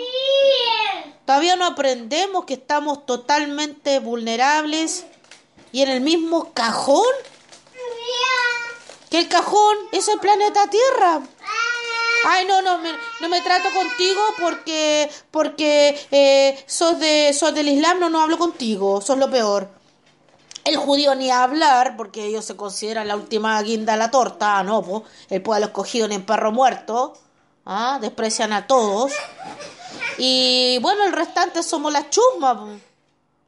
Todavía 1.25 1.57
no 1.57 1.65
aprendemos 1.65 2.45
que 2.45 2.53
estamos 2.53 3.05
totalmente 3.05 3.99
vulnerables 3.99 5.05
y 5.75 5.81
en 5.81 5.89
el 5.89 5.99
mismo 5.99 6.53
cajón. 6.53 7.03
Que 9.09 9.19
el 9.19 9.27
cajón 9.27 9.75
es 9.91 10.07
el 10.07 10.17
planeta 10.19 10.69
Tierra. 10.69 11.19
Ay, 12.27 12.45
no, 12.45 12.61
no, 12.61 12.77
me, 12.77 12.93
no 13.19 13.27
me 13.27 13.41
trato 13.41 13.67
contigo 13.73 14.21
porque 14.39 15.11
porque 15.31 15.99
eh, 16.11 16.63
sos, 16.65 16.97
de, 16.97 17.35
sos 17.37 17.53
del 17.53 17.67
Islam, 17.67 17.99
no, 17.99 18.09
no 18.09 18.21
hablo 18.21 18.37
contigo, 18.37 19.01
sos 19.01 19.17
lo 19.17 19.29
peor. 19.29 19.67
El 20.63 20.77
judío 20.77 21.13
ni 21.13 21.29
hablar, 21.29 21.97
porque 21.97 22.23
ellos 22.23 22.45
se 22.45 22.55
consideran 22.55 23.09
la 23.09 23.17
última 23.17 23.61
guinda 23.61 23.93
de 23.93 23.99
la 23.99 24.11
torta, 24.11 24.63
no, 24.63 24.81
pues, 24.81 25.03
el 25.29 25.41
pueblo 25.41 25.65
escogido 25.65 26.09
en 26.09 26.25
perro 26.25 26.53
muerto, 26.53 27.17
¿ah? 27.65 27.99
desprecian 27.99 28.53
a 28.53 28.65
todos. 28.65 29.11
Y 30.17 30.79
bueno, 30.81 31.03
el 31.03 31.11
restante 31.11 31.63
somos 31.63 31.91
las 31.91 32.09
chusmas, 32.09 32.79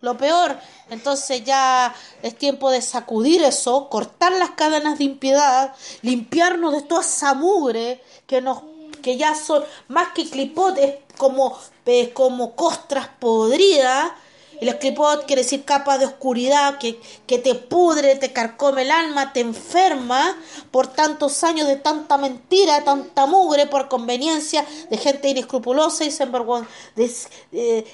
lo 0.01 0.17
peor. 0.17 0.57
Entonces 0.89 1.43
ya 1.43 1.93
es 2.21 2.37
tiempo 2.37 2.71
de 2.71 2.81
sacudir 2.81 3.43
eso, 3.43 3.89
cortar 3.89 4.31
las 4.33 4.51
cadenas 4.51 4.97
de 4.97 5.05
impiedad, 5.05 5.73
limpiarnos 6.01 6.73
de 6.73 6.81
toda 6.81 7.01
esa 7.01 7.33
mugre 7.33 8.01
que 8.25 8.41
nos 8.41 8.61
que 9.01 9.15
ya 9.15 9.35
son 9.35 9.63
más 9.87 10.09
que 10.09 10.29
clipotes 10.29 10.95
como, 11.17 11.57
eh, 11.85 12.11
como 12.13 12.55
costras 12.55 13.07
podridas 13.19 14.11
el 14.59 14.69
esclipot 14.69 15.25
quiere 15.25 15.43
decir 15.43 15.63
capa 15.65 15.97
de 15.97 16.05
oscuridad 16.05 16.77
que, 16.77 16.99
que 17.25 17.37
te 17.39 17.55
pudre, 17.55 18.15
te 18.15 18.33
carcome 18.33 18.83
el 18.83 18.91
alma, 18.91 19.33
te 19.33 19.41
enferma 19.41 20.37
por 20.71 20.87
tantos 20.87 21.43
años 21.43 21.67
de 21.67 21.75
tanta 21.75 22.17
mentira, 22.17 22.79
de 22.79 22.81
tanta 22.81 23.25
mugre, 23.25 23.67
por 23.67 23.87
conveniencia 23.87 24.65
de 24.89 24.97
gente 24.97 25.29
inescrupulosa 25.29 26.05
y 26.05 26.11
sin, 26.11 26.31
vergüenza, 26.31 26.69
eh, 27.51 27.85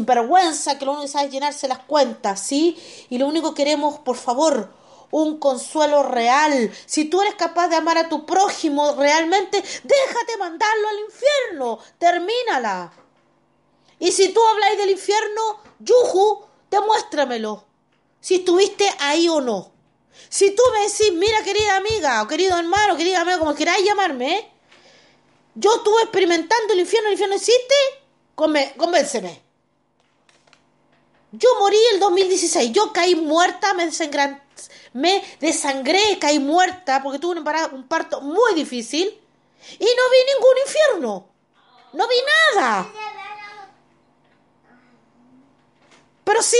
vergüenza, 0.00 0.78
que 0.78 0.84
lo 0.84 0.92
único 0.92 1.06
que 1.06 1.12
sabe 1.12 1.26
es 1.26 1.32
llenarse 1.32 1.68
las 1.68 1.80
cuentas, 1.80 2.40
¿sí? 2.40 2.76
Y 3.08 3.18
lo 3.18 3.26
único 3.26 3.54
que 3.54 3.62
queremos, 3.62 3.98
por 3.98 4.16
favor, 4.16 4.70
un 5.10 5.38
consuelo 5.38 6.02
real. 6.02 6.70
Si 6.86 7.04
tú 7.06 7.20
eres 7.22 7.34
capaz 7.34 7.68
de 7.68 7.76
amar 7.76 7.98
a 7.98 8.08
tu 8.08 8.24
prójimo 8.26 8.94
realmente, 8.96 9.58
déjate 9.62 10.36
mandarlo 10.38 10.88
al 10.88 10.98
infierno. 11.00 11.78
Termínala. 11.98 12.99
Y 14.00 14.10
si 14.12 14.30
tú 14.30 14.40
habláis 14.44 14.78
del 14.78 14.90
infierno, 14.90 15.60
Yuju, 15.78 16.46
demuéstramelo. 16.70 17.64
Si 18.20 18.36
estuviste 18.36 18.90
ahí 18.98 19.28
o 19.28 19.40
no. 19.40 19.72
Si 20.28 20.50
tú 20.52 20.62
me 20.72 20.80
decís, 20.88 21.12
mira 21.12 21.42
querida 21.42 21.76
amiga, 21.76 22.22
o 22.22 22.26
querido 22.26 22.58
hermano, 22.58 22.96
querida 22.96 23.20
amiga, 23.20 23.38
como 23.38 23.54
queráis 23.54 23.84
llamarme, 23.84 24.50
yo 25.54 25.74
estuve 25.76 26.02
experimentando 26.02 26.72
el 26.72 26.80
infierno, 26.80 27.08
el 27.08 27.14
infierno 27.14 27.36
existe, 27.36 27.74
convénceme. 28.34 29.42
Yo 31.32 31.48
morí 31.58 31.78
el 31.92 32.00
2016, 32.00 32.72
yo 32.72 32.92
caí 32.92 33.14
muerta, 33.14 33.74
me, 33.74 33.88
me 34.94 35.24
desangré, 35.40 36.18
caí 36.18 36.38
muerta 36.38 37.02
porque 37.02 37.18
tuve 37.18 37.38
un, 37.38 37.48
un 37.72 37.88
parto 37.88 38.20
muy 38.20 38.54
difícil 38.54 39.06
y 39.06 39.84
no 39.84 40.02
vi 40.10 40.32
ningún 40.34 40.56
infierno. 40.66 41.28
No 41.92 42.06
vi 42.08 42.16
nada. 42.54 42.88
Pero 46.30 46.42
sí, 46.44 46.58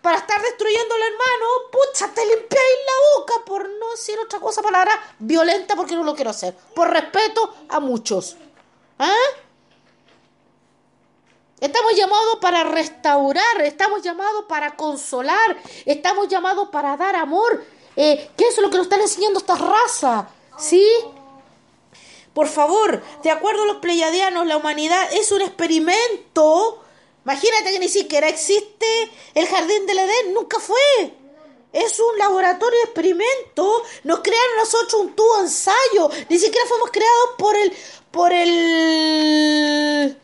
para 0.00 0.18
estar 0.18 0.40
destruyendo 0.40 0.94
al 0.94 1.02
hermano, 1.02 1.46
pucha, 1.72 2.06
te 2.14 2.24
limpiáis 2.24 2.78
la 2.86 3.18
boca 3.18 3.34
por 3.44 3.68
no 3.68 3.90
decir 3.90 4.16
otra 4.20 4.38
cosa, 4.38 4.62
palabra 4.62 4.92
violenta 5.18 5.74
porque 5.74 5.96
no 5.96 6.04
lo 6.04 6.14
quiero 6.14 6.30
hacer. 6.30 6.54
Por 6.72 6.88
respeto 6.88 7.52
a 7.68 7.80
muchos. 7.80 8.36
¿Ah? 8.96 9.12
Estamos 11.58 11.96
llamados 11.96 12.36
para 12.40 12.62
restaurar, 12.62 13.60
estamos 13.62 14.02
llamados 14.02 14.44
para 14.48 14.76
consolar, 14.76 15.56
estamos 15.84 16.28
llamados 16.28 16.68
para 16.68 16.96
dar 16.96 17.16
amor. 17.16 17.64
Eh, 17.96 18.30
¿Qué 18.36 18.46
es 18.46 18.58
lo 18.58 18.70
que 18.70 18.76
nos 18.76 18.86
están 18.86 19.00
enseñando 19.00 19.40
esta 19.40 19.56
raza? 19.56 20.28
¿Sí? 20.56 20.88
Por 22.32 22.46
favor, 22.46 23.02
de 23.24 23.32
acuerdo 23.32 23.64
a 23.64 23.66
los 23.66 23.78
pleyadianos, 23.78 24.46
la 24.46 24.58
humanidad 24.58 25.12
es 25.12 25.32
un 25.32 25.42
experimento 25.42 26.84
Imagínate 27.28 27.72
que 27.72 27.78
ni 27.78 27.88
siquiera 27.90 28.26
existe 28.26 28.86
el 29.34 29.46
jardín 29.46 29.84
del 29.84 29.98
Edén, 29.98 30.32
nunca 30.32 30.58
fue. 30.58 31.12
Es 31.74 32.00
un 32.00 32.16
laboratorio 32.16 32.78
de 32.78 32.84
experimento. 32.84 33.82
Nos 34.04 34.20
crearon 34.20 34.56
nosotros 34.56 34.94
un 34.94 35.14
tubo 35.14 35.40
ensayo. 35.40 36.08
Ni 36.30 36.38
siquiera 36.38 36.66
fuimos 36.66 36.90
creados 36.90 37.28
por 37.36 37.54
el. 37.54 37.76
por 38.10 38.32
el. 38.32 40.18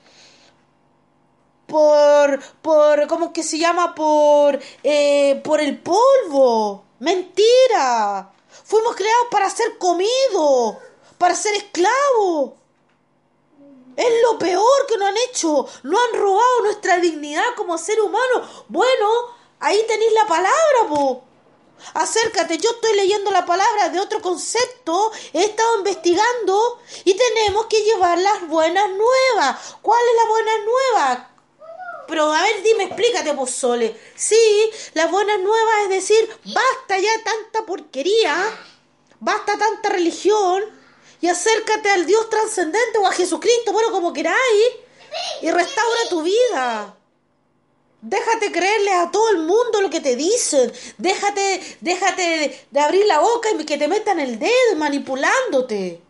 por. 1.67 2.41
por. 2.63 3.07
¿cómo 3.07 3.35
que 3.35 3.43
se 3.43 3.59
llama? 3.59 3.95
por. 3.95 4.59
Eh, 4.83 5.43
por 5.45 5.61
el 5.61 5.79
polvo. 5.83 6.87
Mentira. 7.01 8.33
Fuimos 8.65 8.97
creados 8.97 9.27
para 9.31 9.51
ser 9.51 9.77
comidos. 9.77 10.77
Para 11.19 11.35
ser 11.35 11.55
esclavos. 11.55 12.64
Es 13.97 14.23
lo 14.23 14.39
peor 14.39 14.87
que 14.89 14.97
nos 14.97 15.09
han 15.09 15.17
hecho. 15.29 15.67
No 15.85 15.99
han 15.99 16.21
robado 16.21 16.61
nuestra 16.63 16.99
dignidad 16.99 17.45
como 17.57 17.79
ser 17.79 18.01
humano. 18.01 18.65
Bueno, 18.69 19.09
ahí 19.61 19.85
tenéis 19.87 20.13
la 20.13 20.27
palabra, 20.27 20.89
po. 20.89 21.25
Acércate, 21.93 22.57
yo 22.59 22.71
estoy 22.71 22.97
leyendo 22.97 23.31
la 23.31 23.45
palabra 23.45 23.91
de 23.91 24.01
otro 24.01 24.23
concepto, 24.23 25.13
he 25.33 25.45
estado 25.45 25.79
investigando 25.79 26.81
y 27.05 27.15
tenemos 27.15 27.67
que 27.67 27.83
llevar 27.83 28.17
las 28.19 28.49
buenas 28.49 28.89
nuevas. 28.89 29.77
¿Cuál 29.83 30.01
es 30.01 30.23
la 30.23 30.31
buena 30.31 30.53
nueva? 30.65 31.31
Pero 32.07 32.33
a 32.33 32.43
ver, 32.43 32.63
dime, 32.63 32.85
explícate, 32.85 33.35
Sole. 33.47 33.99
Sí, 34.15 34.71
la 34.95 35.07
buena 35.07 35.37
nueva 35.39 35.83
es 35.83 35.89
decir, 35.91 36.29
basta 36.45 36.99
ya 36.99 37.23
tanta 37.23 37.67
porquería, 37.67 38.37
basta 39.21 39.59
tanta 39.59 39.89
religión, 39.91 40.65
y 41.25 41.29
acércate 41.31 41.89
al 41.89 42.05
Dios 42.05 42.29
trascendente 42.29 42.99
o 42.99 43.07
a 43.07 43.13
Jesucristo, 43.13 43.73
bueno, 43.73 43.91
como 43.91 44.13
queráis, 44.13 44.65
y 45.41 45.51
restaura 45.51 46.01
tu 46.11 46.21
vida. 46.21 46.99
Déjate 48.03 48.53
creerle 48.53 48.93
a 48.93 49.11
todo 49.11 49.31
el 49.31 49.39
mundo 49.39 49.81
lo 49.81 49.89
que 49.89 50.01
te 50.01 50.17
dicen. 50.17 50.71
Déjate, 50.99 51.79
déjate 51.81 52.67
de, 52.71 52.79
abrir 52.79 53.07
la 53.07 53.21
boca 53.21 53.49
y 53.59 53.65
que 53.65 53.79
te 53.79 53.89
metan 53.89 54.21
el 54.21 54.39
dedo 54.39 54.77
manipulándote. 54.77 56.03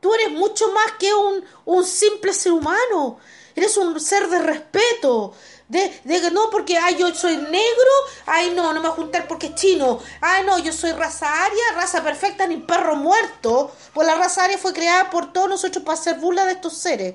Tú 0.00 0.12
eres 0.12 0.32
mucho 0.32 0.70
más 0.72 0.92
que 0.98 1.14
un, 1.14 1.42
un 1.64 1.84
simple 1.86 2.34
ser 2.34 2.52
humano. 2.52 3.18
Eres 3.56 3.78
un 3.78 3.98
ser 3.98 4.28
de 4.28 4.40
respeto. 4.40 5.32
De, 5.72 6.00
de 6.04 6.30
no, 6.30 6.50
porque 6.50 6.76
ay, 6.76 6.96
yo 6.98 7.14
soy 7.14 7.34
negro, 7.34 7.92
ay 8.26 8.52
no, 8.54 8.74
no 8.74 8.74
me 8.74 8.80
voy 8.80 8.90
a 8.90 8.90
juntar 8.90 9.26
porque 9.26 9.46
es 9.46 9.54
chino, 9.54 10.00
ay 10.20 10.44
no, 10.44 10.58
yo 10.58 10.70
soy 10.70 10.92
raza 10.92 11.44
aria, 11.44 11.62
raza 11.74 12.04
perfecta, 12.04 12.46
ni 12.46 12.58
perro 12.58 12.94
muerto. 12.94 13.72
Pues 13.94 14.06
la 14.06 14.14
raza 14.14 14.44
aria 14.44 14.58
fue 14.58 14.74
creada 14.74 15.08
por 15.08 15.32
todos 15.32 15.48
nosotros 15.48 15.82
para 15.82 15.98
hacer 15.98 16.18
burla 16.18 16.44
de 16.44 16.52
estos 16.52 16.76
seres. 16.76 17.14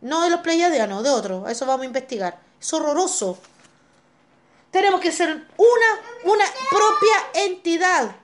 No 0.00 0.22
de 0.22 0.30
los 0.30 0.42
pleiadianos, 0.42 1.02
de 1.02 1.10
otros. 1.10 1.50
Eso 1.50 1.66
vamos 1.66 1.82
a 1.82 1.86
investigar. 1.86 2.38
Es 2.60 2.72
horroroso. 2.72 3.36
Tenemos 4.70 5.00
que 5.00 5.10
ser 5.10 5.30
una, 5.30 6.32
una 6.32 6.44
propia 6.70 7.44
entidad. 7.46 8.14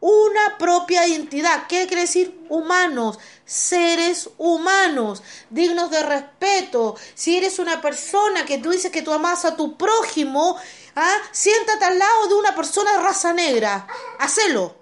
Una 0.00 0.56
propia 0.58 1.06
identidad. 1.06 1.66
¿Qué 1.66 1.86
quiere 1.86 2.02
decir? 2.02 2.46
Humanos. 2.48 3.18
Seres 3.44 4.30
humanos. 4.38 5.22
Dignos 5.50 5.90
de 5.90 6.02
respeto. 6.02 6.96
Si 7.14 7.36
eres 7.36 7.58
una 7.58 7.82
persona 7.82 8.46
que 8.46 8.58
tú 8.58 8.70
dices 8.70 8.90
que 8.90 9.02
tú 9.02 9.12
amas 9.12 9.44
a 9.44 9.56
tu 9.56 9.76
prójimo, 9.76 10.56
¿ah? 10.96 11.16
siéntate 11.32 11.84
al 11.84 11.98
lado 11.98 12.28
de 12.28 12.34
una 12.34 12.54
persona 12.54 12.92
de 12.92 13.02
raza 13.02 13.34
negra. 13.34 13.86
Hacelo. 14.18 14.74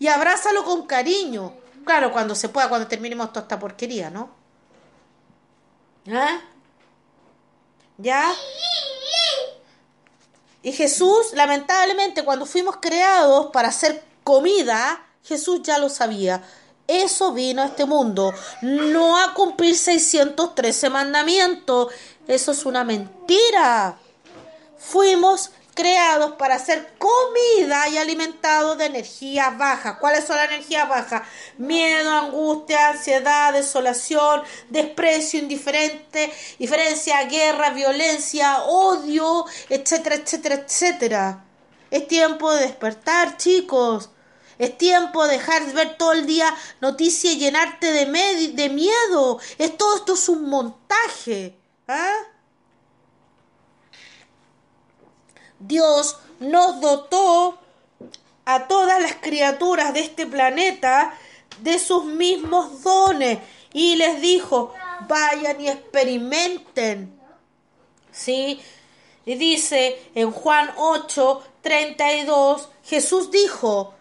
Y 0.00 0.08
abrázalo 0.08 0.64
con 0.64 0.86
cariño. 0.86 1.54
Claro, 1.84 2.10
cuando 2.10 2.34
se 2.34 2.48
pueda, 2.48 2.68
cuando 2.68 2.88
terminemos 2.88 3.28
toda 3.28 3.42
esta 3.42 3.58
porquería, 3.58 4.10
¿no? 4.10 4.30
¿Ah? 6.10 6.40
¿Ya? 7.98 8.34
Y 10.62 10.72
Jesús, 10.72 11.34
lamentablemente, 11.34 12.24
cuando 12.24 12.46
fuimos 12.46 12.78
creados 12.78 13.50
para 13.52 13.68
hacer 13.68 14.02
comida, 14.24 15.06
Jesús 15.22 15.60
ya 15.62 15.78
lo 15.78 15.88
sabía. 15.88 16.42
Eso 16.86 17.32
vino 17.32 17.62
a 17.62 17.66
este 17.66 17.86
mundo, 17.86 18.34
no 18.60 19.18
a 19.18 19.32
cumplir 19.32 19.76
613 19.76 20.90
mandamientos. 20.90 21.92
Eso 22.26 22.52
es 22.52 22.66
una 22.66 22.84
mentira. 22.84 23.96
Fuimos 24.76 25.50
creados 25.74 26.32
para 26.32 26.58
ser 26.58 26.94
comida 26.98 27.88
y 27.88 27.98
alimentados 27.98 28.78
de 28.78 28.86
energías 28.86 29.56
bajas. 29.58 29.96
¿Cuáles 29.98 30.24
son 30.24 30.36
las 30.36 30.48
energías 30.48 30.88
bajas? 30.88 31.22
Miedo, 31.58 32.10
angustia, 32.10 32.90
ansiedad, 32.90 33.52
desolación, 33.52 34.42
desprecio, 34.68 35.40
indiferente, 35.40 36.32
diferencia, 36.58 37.24
guerra, 37.24 37.70
violencia, 37.70 38.62
odio, 38.64 39.46
etcétera, 39.68 40.16
etcétera, 40.16 40.54
etcétera. 40.56 41.44
Es 41.90 42.08
tiempo 42.08 42.52
de 42.52 42.62
despertar, 42.62 43.36
chicos. 43.36 44.10
Es 44.58 44.78
tiempo 44.78 45.26
de 45.26 45.38
dejar 45.38 45.66
de 45.66 45.72
ver 45.72 45.96
todo 45.96 46.12
el 46.12 46.26
día 46.26 46.54
noticias 46.80 47.34
y 47.34 47.38
llenarte 47.38 47.92
de, 47.92 48.68
miedo. 48.68 49.40
Es, 49.58 49.76
todo 49.76 49.96
esto 49.96 50.14
es 50.14 50.28
un 50.28 50.48
montaje. 50.48 51.56
¿Ah? 51.88 52.14
Dios 55.58 56.18
nos 56.40 56.80
dotó 56.80 57.58
a 58.44 58.68
todas 58.68 59.00
las 59.00 59.14
criaturas 59.16 59.94
de 59.94 60.00
este 60.00 60.26
planeta 60.26 61.18
de 61.60 61.78
sus 61.78 62.04
mismos 62.04 62.82
dones 62.82 63.38
y 63.72 63.96
les 63.96 64.20
dijo, 64.20 64.74
vayan 65.08 65.60
y 65.60 65.68
experimenten. 65.68 67.18
¿Sí? 68.12 68.60
Y 69.26 69.34
dice 69.36 70.10
en 70.14 70.30
Juan 70.30 70.70
8, 70.76 71.42
32, 71.62 72.68
Jesús 72.84 73.30
dijo, 73.30 73.94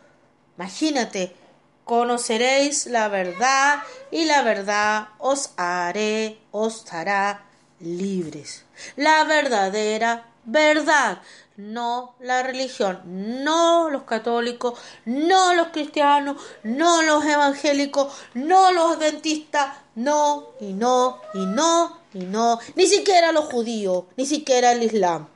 imagínate, 0.58 1.36
conoceréis 1.84 2.88
la 2.88 3.08
verdad 3.08 3.84
y 4.12 4.26
la 4.26 4.42
verdad 4.42 5.10
os 5.20 5.52
haré, 5.58 6.40
os 6.52 6.92
hará 6.94 7.46
libres. 7.80 8.66
La 8.96 9.24
verdadera 9.26 10.30
verdad 10.46 11.22
no 11.56 12.16
la 12.20 12.42
religión, 12.44 13.02
no 13.06 13.90
los 13.90 14.04
católicos, 14.04 14.80
no 15.06 15.54
los 15.54 15.68
cristianos, 15.68 16.42
no 16.64 17.04
los 17.04 17.24
evangélicos, 17.26 18.14
no 18.34 18.72
los 18.72 18.96
adventistas, 18.96 19.78
no 19.96 20.50
y 20.60 20.74
no 20.74 21.22
y 21.34 21.46
no 21.46 21.98
y 22.14 22.20
no, 22.20 22.60
ni 22.76 22.88
siquiera 22.88 23.32
los 23.32 23.46
judíos, 23.46 24.06
ni 24.18 24.26
siquiera 24.26 24.72
el 24.72 24.84
Islam. 24.84 25.28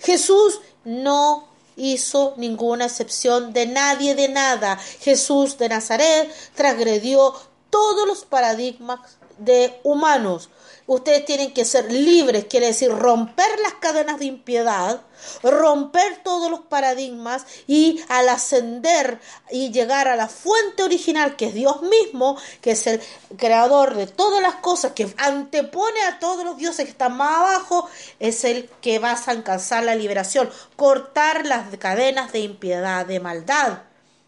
Jesús 0.00 0.60
no 0.84 1.48
hizo 1.76 2.34
ninguna 2.36 2.86
excepción 2.86 3.52
de 3.52 3.66
nadie 3.66 4.14
de 4.14 4.28
nada. 4.28 4.76
Jesús 5.00 5.58
de 5.58 5.68
Nazaret 5.68 6.30
transgredió 6.54 7.34
todos 7.70 8.06
los 8.06 8.24
paradigmas 8.24 9.00
de 9.38 9.80
humanos. 9.82 10.48
Ustedes 10.86 11.24
tienen 11.24 11.54
que 11.54 11.64
ser 11.64 11.90
libres, 11.90 12.44
quiere 12.44 12.66
decir 12.66 12.90
romper 12.90 13.48
las 13.62 13.72
cadenas 13.74 14.18
de 14.18 14.26
impiedad, 14.26 15.00
romper 15.42 16.22
todos 16.22 16.50
los 16.50 16.60
paradigmas 16.60 17.46
y 17.66 18.04
al 18.10 18.28
ascender 18.28 19.18
y 19.50 19.70
llegar 19.70 20.08
a 20.08 20.16
la 20.16 20.28
fuente 20.28 20.82
original 20.82 21.36
que 21.36 21.46
es 21.46 21.54
Dios 21.54 21.80
mismo, 21.82 22.36
que 22.60 22.72
es 22.72 22.86
el 22.86 23.00
creador 23.38 23.94
de 23.94 24.06
todas 24.06 24.42
las 24.42 24.56
cosas, 24.56 24.92
que 24.92 25.08
antepone 25.16 26.02
a 26.02 26.18
todos 26.18 26.44
los 26.44 26.58
dioses 26.58 26.84
que 26.84 26.90
están 26.90 27.16
más 27.16 27.38
abajo, 27.38 27.88
es 28.20 28.44
el 28.44 28.68
que 28.82 28.98
vas 28.98 29.26
a 29.26 29.30
alcanzar 29.30 29.84
la 29.84 29.94
liberación, 29.94 30.50
cortar 30.76 31.46
las 31.46 31.74
cadenas 31.78 32.30
de 32.32 32.40
impiedad, 32.40 33.06
de 33.06 33.20
maldad. 33.20 33.78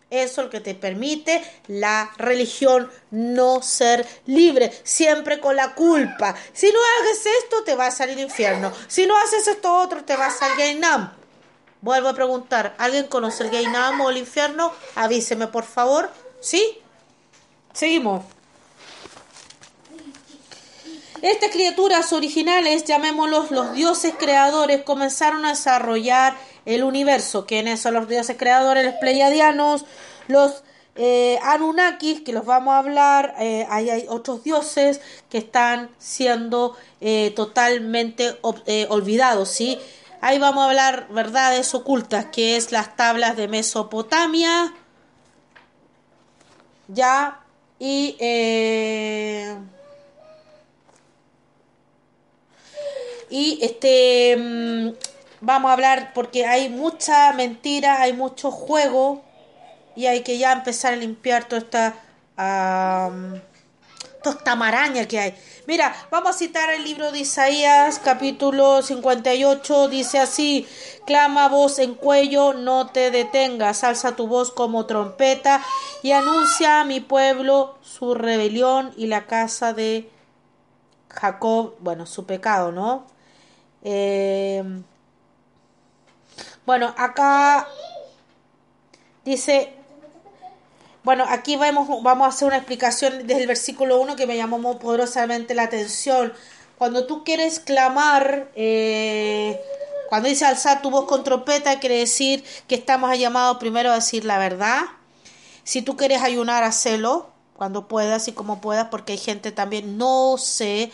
Eso 0.08 0.40
es 0.40 0.44
lo 0.44 0.50
que 0.50 0.60
te 0.60 0.76
permite 0.76 1.42
la 1.66 2.12
religión 2.16 2.88
no 3.10 3.60
ser 3.60 4.06
libre, 4.26 4.72
siempre 4.84 5.40
con 5.40 5.56
la 5.56 5.74
culpa. 5.74 6.34
Si 6.52 6.70
no 6.70 6.78
haces 7.00 7.26
esto, 7.42 7.64
te 7.64 7.74
vas 7.74 8.00
al 8.00 8.16
infierno. 8.18 8.72
Si 8.86 9.04
no 9.04 9.16
haces 9.16 9.48
esto 9.48 9.74
otro, 9.74 10.04
te 10.04 10.16
vas 10.16 10.40
al 10.42 10.56
Gainam. 10.56 11.12
Vuelvo 11.80 12.08
a 12.08 12.14
preguntar, 12.14 12.76
¿alguien 12.78 13.08
conoce 13.08 13.42
el 13.42 13.50
Gainam 13.50 14.00
o 14.00 14.10
el 14.10 14.18
infierno? 14.18 14.72
Avíseme, 14.94 15.48
por 15.48 15.64
favor. 15.64 16.10
¿Sí? 16.40 16.78
Seguimos. 17.72 18.24
Estas 21.20 21.50
criaturas 21.50 22.12
originales, 22.12 22.84
llamémoslos 22.84 23.50
los 23.50 23.72
dioses 23.72 24.14
creadores, 24.16 24.82
comenzaron 24.82 25.44
a 25.44 25.50
desarrollar 25.50 26.36
el 26.66 26.84
universo. 26.84 27.46
¿Quiénes 27.46 27.80
son 27.80 27.94
los 27.94 28.08
dioses 28.08 28.36
creadores? 28.36 28.84
Los 28.84 28.94
pleiadianos, 28.96 29.86
los 30.28 30.62
eh, 30.96 31.38
Anunnakis, 31.42 32.20
que 32.20 32.32
los 32.32 32.44
vamos 32.44 32.74
a 32.74 32.78
hablar. 32.78 33.34
Eh, 33.38 33.66
ahí 33.70 33.88
hay 33.88 34.04
otros 34.08 34.44
dioses 34.44 35.00
que 35.30 35.38
están 35.38 35.88
siendo 35.98 36.76
eh, 37.00 37.32
totalmente 37.34 38.36
olvidados, 38.42 39.48
¿sí? 39.48 39.78
Ahí 40.20 40.38
vamos 40.38 40.62
a 40.62 40.68
hablar 40.68 41.08
verdades 41.10 41.74
ocultas, 41.74 42.26
que 42.26 42.56
es 42.56 42.72
las 42.72 42.96
tablas 42.96 43.36
de 43.36 43.48
Mesopotamia. 43.48 44.74
Ya, 46.88 47.40
y 47.78 48.16
y 53.28 53.58
este 53.62 54.36
mm, 54.36 54.90
vamos 55.46 55.70
a 55.70 55.74
hablar 55.74 56.10
porque 56.12 56.44
hay 56.44 56.68
mucha 56.68 57.32
mentira, 57.32 58.02
hay 58.02 58.12
mucho 58.12 58.50
juego 58.50 59.22
y 59.94 60.06
hay 60.06 60.22
que 60.22 60.38
ya 60.38 60.52
empezar 60.52 60.92
a 60.92 60.96
limpiar 60.96 61.44
toda 61.44 61.60
esta, 61.60 61.94
toda 64.22 64.36
esta 64.36 64.56
maraña 64.56 65.06
que 65.06 65.20
hay. 65.20 65.34
Mira, 65.68 65.94
vamos 66.10 66.30
a 66.30 66.38
citar 66.38 66.70
el 66.70 66.82
libro 66.82 67.12
de 67.12 67.20
Isaías, 67.20 68.00
capítulo 68.00 68.82
58, 68.82 69.88
dice 69.88 70.18
así, 70.18 70.66
clama 71.06 71.48
voz 71.48 71.78
en 71.78 71.94
cuello, 71.94 72.52
no 72.52 72.88
te 72.88 73.12
detengas, 73.12 73.84
alza 73.84 74.16
tu 74.16 74.26
voz 74.26 74.50
como 74.50 74.84
trompeta 74.86 75.62
y 76.02 76.10
anuncia 76.10 76.80
a 76.80 76.84
mi 76.84 76.98
pueblo 76.98 77.78
su 77.82 78.14
rebelión 78.14 78.92
y 78.96 79.06
la 79.06 79.26
casa 79.26 79.72
de 79.72 80.10
Jacob, 81.08 81.76
bueno, 81.78 82.04
su 82.04 82.26
pecado, 82.26 82.72
¿no? 82.72 83.06
Eh, 83.82 84.64
bueno, 86.66 86.92
acá 86.98 87.68
dice, 89.24 89.72
bueno, 91.04 91.24
aquí 91.28 91.56
vamos, 91.56 92.02
vamos 92.02 92.26
a 92.26 92.28
hacer 92.30 92.48
una 92.48 92.56
explicación 92.56 93.26
desde 93.26 93.42
el 93.42 93.46
versículo 93.46 94.00
1 94.00 94.16
que 94.16 94.26
me 94.26 94.36
llamó 94.36 94.58
muy 94.58 94.74
poderosamente 94.76 95.54
la 95.54 95.62
atención. 95.62 96.32
Cuando 96.76 97.06
tú 97.06 97.22
quieres 97.22 97.60
clamar, 97.60 98.50
eh, 98.56 99.60
cuando 100.08 100.28
dice 100.28 100.44
alzar 100.44 100.82
tu 100.82 100.90
voz 100.90 101.06
con 101.06 101.22
trompeta, 101.22 101.78
quiere 101.78 101.98
decir 101.98 102.44
que 102.66 102.74
estamos 102.74 103.16
llamados 103.16 103.58
primero 103.58 103.92
a 103.92 103.94
decir 103.94 104.24
la 104.24 104.38
verdad. 104.38 104.82
Si 105.62 105.82
tú 105.82 105.96
quieres 105.96 106.22
ayunar, 106.22 106.64
hacelo. 106.64 107.30
Cuando 107.56 107.88
puedas 107.88 108.28
y 108.28 108.32
como 108.32 108.60
puedas, 108.60 108.88
porque 108.88 109.12
hay 109.12 109.18
gente 109.18 109.52
también, 109.52 109.98
no 109.98 110.36
sé, 110.38 110.90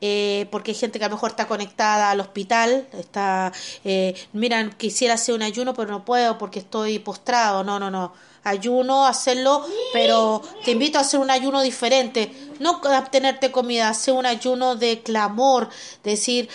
eh, 0.00 0.46
porque 0.50 0.72
hay 0.72 0.76
gente 0.76 0.98
que 0.98 1.04
a 1.04 1.08
lo 1.08 1.14
mejor 1.14 1.30
está 1.30 1.46
conectada 1.46 2.10
al 2.10 2.20
hospital, 2.20 2.86
está, 2.92 3.52
eh, 3.84 4.14
miran, 4.32 4.72
quisiera 4.76 5.14
hacer 5.14 5.34
un 5.34 5.42
ayuno, 5.42 5.74
pero 5.74 5.90
no 5.90 6.04
puedo 6.04 6.38
porque 6.38 6.58
estoy 6.58 6.98
postrado, 6.98 7.64
no, 7.64 7.78
no, 7.78 7.90
no, 7.90 8.12
ayuno, 8.44 9.06
hacerlo, 9.06 9.64
pero 9.92 10.42
te 10.64 10.72
invito 10.72 10.98
a 10.98 11.02
hacer 11.02 11.20
un 11.20 11.30
ayuno 11.30 11.60
diferente, 11.62 12.32
no 12.58 12.80
abstenerte 12.84 13.50
comida, 13.50 13.88
hacer 13.88 14.14
un 14.14 14.26
ayuno 14.26 14.76
de 14.76 15.02
clamor, 15.02 15.68
decir, 16.02 16.48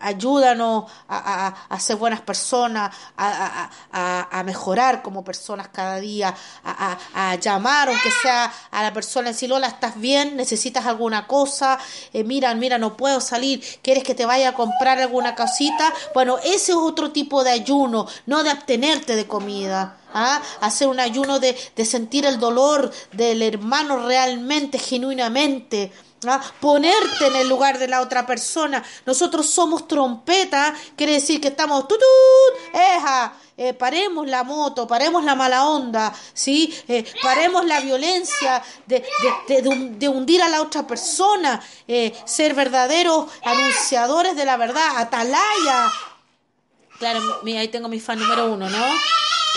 ayúdanos 0.00 0.84
a, 1.08 1.54
a, 1.68 1.80
ser 1.80 1.96
buenas 1.96 2.20
personas, 2.20 2.94
a, 3.16 4.42
mejorar 4.44 5.02
como 5.02 5.24
personas 5.24 5.68
cada 5.68 5.96
día, 5.96 6.34
a, 6.64 7.36
llamar, 7.36 7.88
aunque 7.88 8.10
sea 8.22 8.52
a 8.70 8.82
la 8.82 8.92
persona, 8.92 9.28
decir, 9.28 9.52
hola, 9.52 9.66
¿estás 9.66 10.00
bien? 10.00 10.36
¿Necesitas 10.36 10.86
alguna 10.86 11.26
cosa? 11.26 11.78
Eh, 12.12 12.24
mira, 12.24 12.54
mira, 12.54 12.78
no 12.78 12.96
puedo 12.96 13.20
salir, 13.20 13.62
¿quieres 13.82 14.04
que 14.04 14.14
te 14.14 14.26
vaya 14.26 14.50
a 14.50 14.54
comprar 14.54 14.98
alguna 14.98 15.34
cosita? 15.34 15.92
Bueno, 16.14 16.38
ese 16.38 16.72
es 16.72 16.78
otro 16.78 17.10
tipo 17.12 17.44
de 17.44 17.50
ayuno, 17.50 18.06
no 18.26 18.42
de 18.42 18.50
abstenerte 18.50 19.16
de 19.16 19.26
comida. 19.26 19.96
¿Ah? 20.14 20.40
hacer 20.62 20.88
un 20.88 21.00
ayuno 21.00 21.38
de 21.38 21.54
sentir 21.84 22.24
el 22.24 22.40
dolor 22.40 22.90
del 23.12 23.42
hermano 23.42 24.06
realmente, 24.06 24.78
genuinamente, 24.78 25.92
¿Ah? 26.26 26.40
ponerte 26.60 27.28
en 27.28 27.36
el 27.36 27.48
lugar 27.48 27.78
de 27.78 27.86
la 27.86 28.00
otra 28.00 28.26
persona. 28.26 28.82
Nosotros 29.06 29.48
somos 29.48 29.86
trompeta, 29.86 30.74
quiere 30.96 31.12
decir 31.12 31.40
que 31.40 31.48
estamos 31.48 31.86
tutut, 31.86 32.02
eja, 32.74 33.32
eh, 33.56 33.74
paremos 33.74 34.26
la 34.26 34.42
moto, 34.42 34.86
paremos 34.86 35.24
la 35.24 35.34
mala 35.34 35.66
onda, 35.66 36.12
¿sí? 36.32 36.72
Eh, 36.88 37.04
paremos 37.22 37.64
la 37.66 37.80
violencia 37.80 38.62
de, 38.86 39.04
de, 39.48 40.08
hundir 40.08 40.42
a 40.42 40.48
la 40.48 40.62
otra 40.62 40.86
persona, 40.86 41.60
eh, 41.86 42.12
ser 42.24 42.54
verdaderos 42.54 43.26
anunciadores 43.44 44.36
de 44.36 44.44
la 44.44 44.56
verdad, 44.56 44.96
atalaya. 44.96 45.92
Claro, 46.98 47.20
ahí 47.44 47.68
tengo 47.68 47.88
mi 47.88 48.00
fan 48.00 48.18
número 48.18 48.52
uno, 48.52 48.68
¿no? 48.68 48.84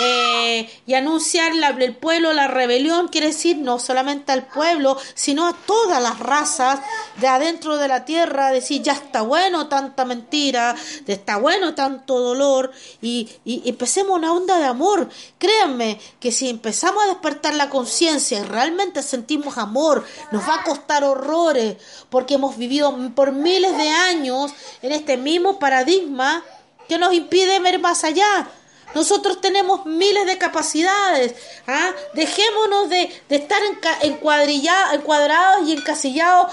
Eh, 0.04 0.70
y 0.88 0.94
anunciar 0.94 1.52
el 1.54 1.96
pueblo, 1.96 2.34
la 2.34 2.48
rebelión, 2.48 3.10
quiere 3.10 3.28
decir 3.28 3.58
no 3.58 3.78
solamente 3.78 4.32
al 4.32 4.48
pueblo, 4.48 4.98
sino 5.16 5.48
a 5.48 5.54
todas 5.54 6.02
las 6.02 6.18
razas 6.20 6.80
de 7.18 7.28
adentro 7.28 7.78
de 7.78 7.88
la 7.88 8.06
tierra, 8.06 8.52
decir 8.52 8.82
ya 8.82 8.94
está 8.94 9.22
bueno 9.22 9.68
tanta 9.68 10.06
mentira, 10.06 10.76
está 11.06 11.38
bueno 11.38 11.76
tanto 11.76 12.20
dolor, 12.20 12.72
y, 13.02 13.30
y, 13.44 13.68
empecemos 13.70 14.18
una 14.18 14.34
onda 14.34 14.58
de 14.58 14.66
amor. 14.66 15.10
Créanme 15.38 16.00
que 16.20 16.32
si 16.32 16.50
empezamos 16.50 17.04
a 17.04 17.08
despertar 17.08 17.54
la 17.54 17.70
conciencia 17.70 18.40
y 18.40 18.44
realmente 18.44 19.04
sentimos 19.04 19.58
amor, 19.58 20.06
nos 20.32 20.48
va 20.48 20.56
a 20.56 20.64
costar 20.64 21.04
horrores, 21.04 21.78
porque 22.10 22.36
hemos 22.36 22.58
vivido 22.58 22.96
por 23.14 23.34
miles 23.34 23.78
de 23.78 23.90
años 23.90 24.52
en 24.82 24.94
este 24.94 25.18
mismo 25.18 25.60
paradigma 25.60 26.44
que 26.92 26.98
nos 26.98 27.14
impide 27.14 27.58
ver 27.62 27.80
más 27.80 28.04
allá 28.04 28.52
nosotros 28.94 29.40
tenemos 29.40 29.86
miles 29.86 30.26
de 30.26 30.38
capacidades. 30.38 31.34
¿ah? 31.66 31.92
Dejémonos 32.14 32.90
de, 32.90 33.10
de 33.30 33.36
estar 33.38 33.62
encuadrados 34.02 35.66
y 35.66 35.72
encasillados 35.72 36.52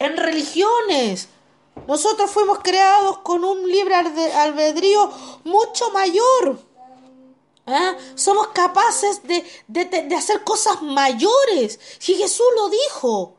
en 0.00 0.16
religiones. 0.16 1.28
Nosotros 1.86 2.28
fuimos 2.32 2.58
creados 2.58 3.18
con 3.18 3.44
un 3.44 3.70
libre 3.70 3.94
albedrío 3.94 5.08
mucho 5.44 5.90
mayor. 5.90 6.58
¿ah? 7.66 7.94
Somos 8.16 8.48
capaces 8.48 9.22
de, 9.22 9.44
de, 9.68 9.84
de 9.84 10.16
hacer 10.16 10.42
cosas 10.42 10.82
mayores. 10.82 11.78
Si 12.00 12.16
Jesús 12.16 12.46
lo 12.56 12.68
dijo, 12.68 13.36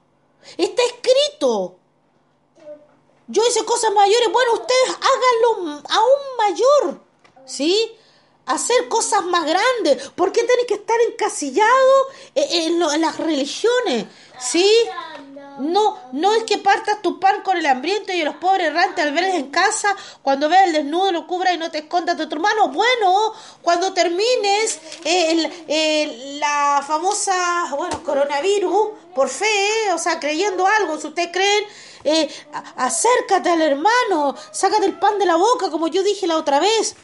está 0.58 0.82
escrito. 0.84 1.80
Yo 3.28 3.42
hice 3.48 3.64
cosas 3.66 3.92
mayores. 3.94 4.32
Bueno, 4.32 4.54
ustedes 4.54 4.90
háganlo 4.90 5.82
aún 5.90 6.38
mayor. 6.38 7.02
¿Sí? 7.46 7.98
hacer 8.46 8.88
cosas 8.88 9.24
más 9.26 9.46
grandes. 9.46 10.10
¿Por 10.10 10.32
qué 10.32 10.44
tenés 10.44 10.66
que 10.68 10.76
estar 10.76 10.98
encasillado 11.12 12.08
en, 12.36 12.80
las 12.80 13.18
religiones? 13.18 14.06
¿Sí? 14.40 14.70
No, 15.60 15.98
no 16.12 16.34
es 16.34 16.44
que 16.44 16.58
partas 16.58 17.02
tu 17.02 17.20
pan 17.20 17.42
con 17.42 17.58
el 17.58 17.66
hambriento 17.66 18.12
y 18.12 18.24
los 18.24 18.36
pobres 18.36 18.68
errantes 18.68 19.06
al 19.06 19.14
verles 19.14 19.36
en 19.36 19.52
casa, 19.52 19.96
cuando 20.22 20.50
veas 20.50 20.68
el 20.68 20.74
desnudo 20.74 21.12
lo 21.12 21.28
cubra 21.28 21.54
y 21.54 21.58
no 21.58 21.72
te 21.72 21.80
escondas 21.80 22.18
de 22.18 22.28
tu 22.28 22.36
hermano. 22.36 22.70
Bueno, 22.70 23.34
cuando 23.62 23.94
termines 23.94 24.80
el, 25.04 26.40
la 26.40 26.84
famosa, 26.86 27.74
bueno, 27.78 28.04
coronavirus, 28.04 28.90
por 29.14 29.30
fe, 29.30 29.92
o 29.94 29.98
sea, 29.98 30.20
creyendo 30.20 30.68
algo, 30.68 31.00
si 31.00 31.08
ustedes 31.08 31.30
creen, 31.32 31.64
eh, 32.04 32.30
acércate 32.76 33.50
al 33.50 33.62
hermano, 33.62 34.36
sácate 34.52 34.86
el 34.86 35.00
pan 35.00 35.18
de 35.18 35.26
la 35.26 35.38
boca, 35.38 35.72
como 35.72 35.88
yo 35.88 36.04
dije 36.04 36.28
la 36.28 36.38
otra 36.38 36.60
vez. 36.60 36.96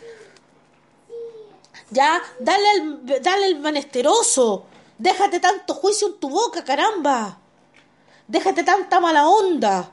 Ya, 1.89 2.21
dale 2.39 2.71
el, 2.73 3.21
dale 3.21 3.47
el 3.47 3.59
menesteroso. 3.59 4.65
Déjate 4.97 5.39
tanto 5.39 5.73
juicio 5.73 6.07
en 6.07 6.19
tu 6.19 6.29
boca, 6.29 6.63
caramba. 6.63 7.40
Déjate 8.31 8.63
tanta 8.63 9.01
mala 9.01 9.27
onda. 9.27 9.91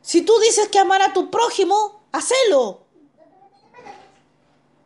Si 0.00 0.22
tú 0.22 0.38
dices 0.38 0.68
que 0.68 0.78
amar 0.78 1.02
a 1.02 1.12
tu 1.12 1.28
prójimo, 1.28 2.04
hacelo. 2.12 2.82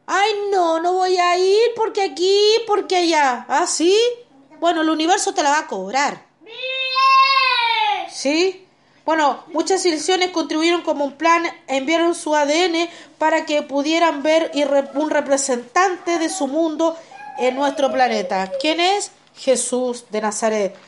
Ay, 0.06 0.30
no, 0.50 0.80
no 0.80 0.94
voy 0.94 1.18
a 1.18 1.36
ir 1.36 1.74
porque 1.76 2.00
aquí, 2.00 2.40
porque 2.66 2.96
allá. 2.96 3.44
¿Ah, 3.46 3.66
sí? 3.66 3.94
Bueno, 4.58 4.80
el 4.80 4.88
universo 4.88 5.34
te 5.34 5.42
la 5.42 5.50
va 5.50 5.58
a 5.58 5.66
cobrar. 5.66 6.24
¿Sí? 8.10 8.66
Bueno, 9.04 9.44
muchas 9.48 9.82
civilizaciones 9.82 10.30
contribuyeron 10.30 10.80
como 10.80 11.04
un 11.04 11.12
plan, 11.12 11.44
enviaron 11.66 12.14
su 12.14 12.34
ADN 12.34 12.88
para 13.18 13.44
que 13.44 13.60
pudieran 13.60 14.22
ver 14.22 14.50
un 14.94 15.10
representante 15.10 16.18
de 16.18 16.30
su 16.30 16.46
mundo 16.46 16.96
en 17.36 17.54
nuestro 17.54 17.92
planeta. 17.92 18.50
¿Quién 18.62 18.80
es? 18.80 19.10
Jesús 19.36 20.06
de 20.08 20.22
Nazaret. 20.22 20.87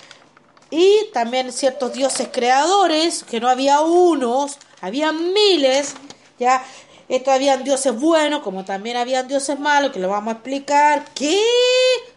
Y 0.70 1.10
también 1.12 1.52
ciertos 1.52 1.92
dioses 1.92 2.28
creadores, 2.32 3.24
que 3.24 3.40
no 3.40 3.48
había 3.48 3.80
unos, 3.80 4.58
había 4.80 5.12
miles, 5.12 5.94
ya. 6.38 6.64
Estos 7.08 7.34
habían 7.34 7.64
dioses 7.64 7.98
buenos, 7.98 8.40
como 8.42 8.64
también 8.64 8.96
habían 8.96 9.26
dioses 9.26 9.58
malos, 9.58 9.90
que 9.90 9.98
lo 9.98 10.08
vamos 10.08 10.34
a 10.34 10.36
explicar. 10.36 11.04
¿Qué? 11.12 11.42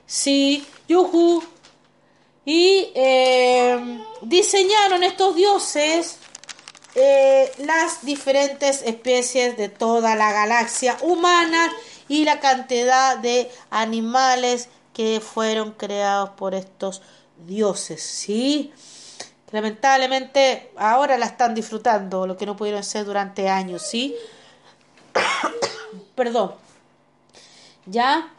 Sí, 0.05 0.63
yuhu, 0.87 1.41
y 2.45 2.91
eh, 2.93 4.03
diseñaron 4.21 5.03
estos 5.03 5.35
dioses 5.35 6.17
eh, 6.95 7.51
las 7.59 8.05
diferentes 8.05 8.81
especies 8.83 9.55
de 9.57 9.69
toda 9.69 10.15
la 10.15 10.31
galaxia 10.31 10.97
humana 11.01 11.71
y 12.09 12.25
la 12.25 12.39
cantidad 12.39 13.17
de 13.17 13.49
animales 13.69 14.69
que 14.93 15.21
fueron 15.21 15.71
creados 15.71 16.31
por 16.31 16.53
estos 16.53 17.01
dioses, 17.01 17.22
¿sí? 17.97 18.73
Lamentablemente 19.51 20.71
ahora 20.77 21.17
la 21.17 21.27
están 21.27 21.53
disfrutando, 21.53 22.25
lo 22.25 22.37
que 22.37 22.45
no 22.45 22.55
pudieron 22.55 22.83
ser 22.83 23.05
durante 23.05 23.49
años, 23.49 23.81
¿sí? 23.83 24.15
Perdón. 26.15 26.53
¿Ya? 27.85 28.31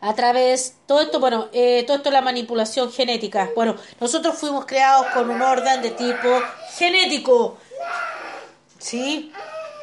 a 0.00 0.14
través, 0.14 0.74
todo 0.86 1.00
esto, 1.00 1.18
bueno, 1.18 1.48
eh, 1.52 1.82
todo 1.84 1.96
esto 1.96 2.10
es 2.10 2.12
la 2.12 2.20
manipulación 2.20 2.92
genética. 2.92 3.50
Bueno, 3.56 3.74
nosotros 4.00 4.36
fuimos 4.36 4.64
creados 4.64 5.06
con 5.12 5.28
un 5.30 5.42
orden 5.42 5.82
de 5.82 5.90
tipo 5.90 6.28
genético. 6.76 7.58
¿Sí? 8.78 9.32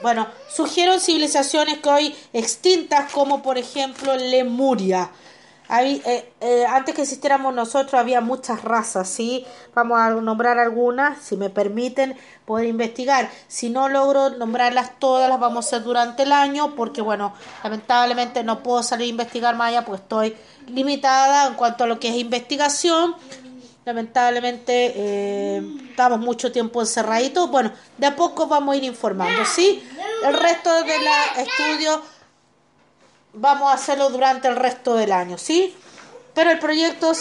Bueno, 0.01 0.27
surgieron 0.49 1.01
civilizaciones 1.01 1.79
que 1.79 1.89
hoy 1.89 2.15
extintas 2.31 3.11
como 3.11 3.41
por 3.41 3.57
ejemplo 3.57 4.15
Lemuria. 4.15 5.11
Eh, 5.69 6.33
eh, 6.41 6.65
antes 6.67 6.93
que 6.93 7.01
existiéramos 7.01 7.53
nosotros 7.53 7.93
había 7.95 8.21
muchas 8.21 8.63
razas, 8.63 9.07
¿sí? 9.07 9.45
Vamos 9.73 9.99
a 9.99 10.09
nombrar 10.09 10.59
algunas, 10.59 11.17
si 11.19 11.37
me 11.37 11.49
permiten 11.49 12.15
poder 12.45 12.67
investigar. 12.67 13.29
Si 13.47 13.69
no 13.69 13.89
logro 13.89 14.29
nombrarlas 14.31 14.99
todas, 14.99 15.29
las 15.29 15.39
vamos 15.39 15.65
a 15.65 15.67
hacer 15.67 15.83
durante 15.83 16.23
el 16.23 16.31
año, 16.31 16.75
porque 16.75 17.01
bueno, 17.01 17.33
lamentablemente 17.63 18.43
no 18.43 18.61
puedo 18.61 18.83
salir 18.83 19.07
a 19.07 19.09
investigar 19.09 19.55
más 19.55 19.69
allá, 19.69 19.85
pues 19.85 20.01
estoy 20.01 20.35
limitada 20.67 21.47
en 21.47 21.55
cuanto 21.55 21.85
a 21.85 21.87
lo 21.87 21.99
que 21.99 22.09
es 22.09 22.15
investigación. 22.15 23.15
Lamentablemente 23.85 24.93
eh, 24.95 25.61
estamos 25.89 26.19
mucho 26.19 26.51
tiempo 26.51 26.81
encerraditos. 26.81 27.49
Bueno, 27.51 27.71
de 27.97 28.07
a 28.07 28.15
poco 28.15 28.47
vamos 28.47 28.73
a 28.73 28.77
ir 28.77 28.83
informando, 28.85 29.43
¿sí? 29.45 29.83
El 30.25 30.33
resto 30.35 30.69
de 30.83 30.99
la 30.99 31.41
estudio 31.41 32.01
vamos 33.33 33.69
a 33.69 33.73
hacerlo 33.73 34.09
durante 34.09 34.47
el 34.47 34.55
resto 34.55 34.95
del 34.95 35.11
año, 35.11 35.37
¿sí? 35.37 35.75
Pero 36.33 36.51
el 36.51 36.59
proyecto 36.59 37.11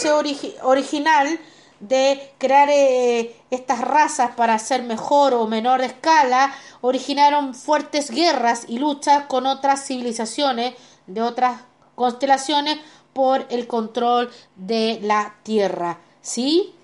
original 0.63 1.39
de 1.81 2.33
crear 2.39 2.69
eh, 2.71 3.35
estas 3.51 3.81
razas 3.81 4.37
para 4.37 4.55
hacer 4.55 4.85
mejor 4.85 5.35
o 5.35 5.49
menor 5.49 5.81
escala 5.81 6.55
originaron 6.81 7.55
fuertes 7.55 8.11
guerras 8.11 8.67
y 8.69 8.79
luchas 8.79 9.25
con 9.25 9.47
otras 9.47 9.85
civilizaciones 9.85 10.75
de 11.09 11.23
otras 11.23 11.61
constelaciones 11.97 12.79
por 13.13 13.47
el 13.51 13.67
control 13.67 14.31
de 14.55 15.01
la 15.03 15.35
Tierra, 15.43 15.99
¿sí? 16.21 16.75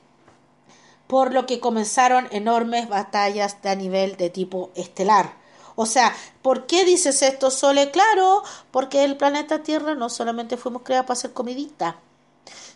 Por 1.07 1.33
lo 1.33 1.47
que 1.47 1.61
comenzaron 1.61 2.29
enormes 2.33 2.89
batallas 2.89 3.63
de 3.63 3.71
a 3.71 3.77
nivel 3.77 4.17
de 4.17 4.31
tipo 4.31 4.71
estelar. 4.75 5.38
O 5.81 5.87
sea, 5.87 6.13
¿por 6.43 6.67
qué 6.67 6.85
dices 6.85 7.23
esto, 7.23 7.53
Sole? 7.53 7.93
Claro, 7.93 8.43
porque 8.73 9.05
el 9.05 9.17
planeta 9.17 9.63
Tierra 9.63 9.95
no 9.95 10.09
solamente 10.09 10.57
fuimos 10.57 10.83
creados 10.83 11.07
para 11.07 11.17
hacer 11.17 11.33
comidita, 11.33 12.01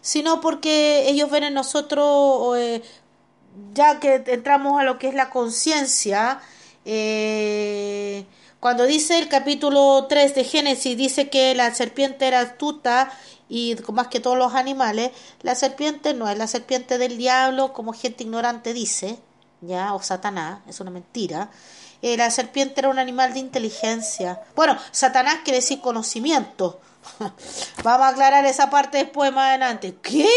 sino 0.00 0.40
porque 0.40 1.09
ellos 1.09 1.28
ven 1.28 1.42
en 1.42 1.55
nosotros, 1.55 2.57
eh, 2.57 2.80
ya 3.74 3.98
que 3.98 4.22
entramos 4.28 4.80
a 4.80 4.84
lo 4.84 5.00
que 5.00 5.09
es 5.09 5.14
la 5.14 5.30
conciencia, 5.30 6.40
eh, 6.84 8.24
cuando 8.61 8.84
dice 8.84 9.18
el 9.18 9.28
capítulo 9.28 10.07
3 10.09 10.36
de 10.36 10.44
Génesis, 10.44 10.96
dice 10.96 11.28
que 11.28 11.57
la 11.57 11.74
serpiente 11.74 12.28
era 12.28 12.38
astuta 12.38 13.11
y 13.48 13.76
más 13.92 14.07
que 14.07 14.20
todos 14.20 14.38
los 14.38 14.55
animales, 14.55 15.11
la 15.40 15.57
serpiente 15.57 16.14
no 16.14 16.28
es 16.28 16.38
la 16.38 16.46
serpiente 16.46 16.98
del 16.98 17.18
diablo, 17.18 17.72
como 17.72 17.94
gente 17.94 18.22
ignorante 18.22 18.72
dice, 18.72 19.18
ya, 19.61 19.92
o 19.92 20.00
Satanás, 20.00 20.61
es 20.68 20.78
una 20.78 20.92
mentira. 20.92 21.50
Eh, 22.03 22.16
la 22.16 22.30
serpiente 22.30 22.80
era 22.80 22.88
un 22.88 22.98
animal 22.98 23.32
de 23.32 23.38
inteligencia. 23.38 24.40
Bueno, 24.57 24.76
Satanás 24.90 25.38
quiere 25.44 25.61
decir 25.61 25.80
conocimiento. 25.80 26.80
Vamos 27.84 28.07
a 28.07 28.09
aclarar 28.09 28.44
esa 28.44 28.70
parte 28.70 28.98
después 28.98 29.32
más 29.32 29.50
adelante. 29.50 29.96
¿Qué? 30.03 30.28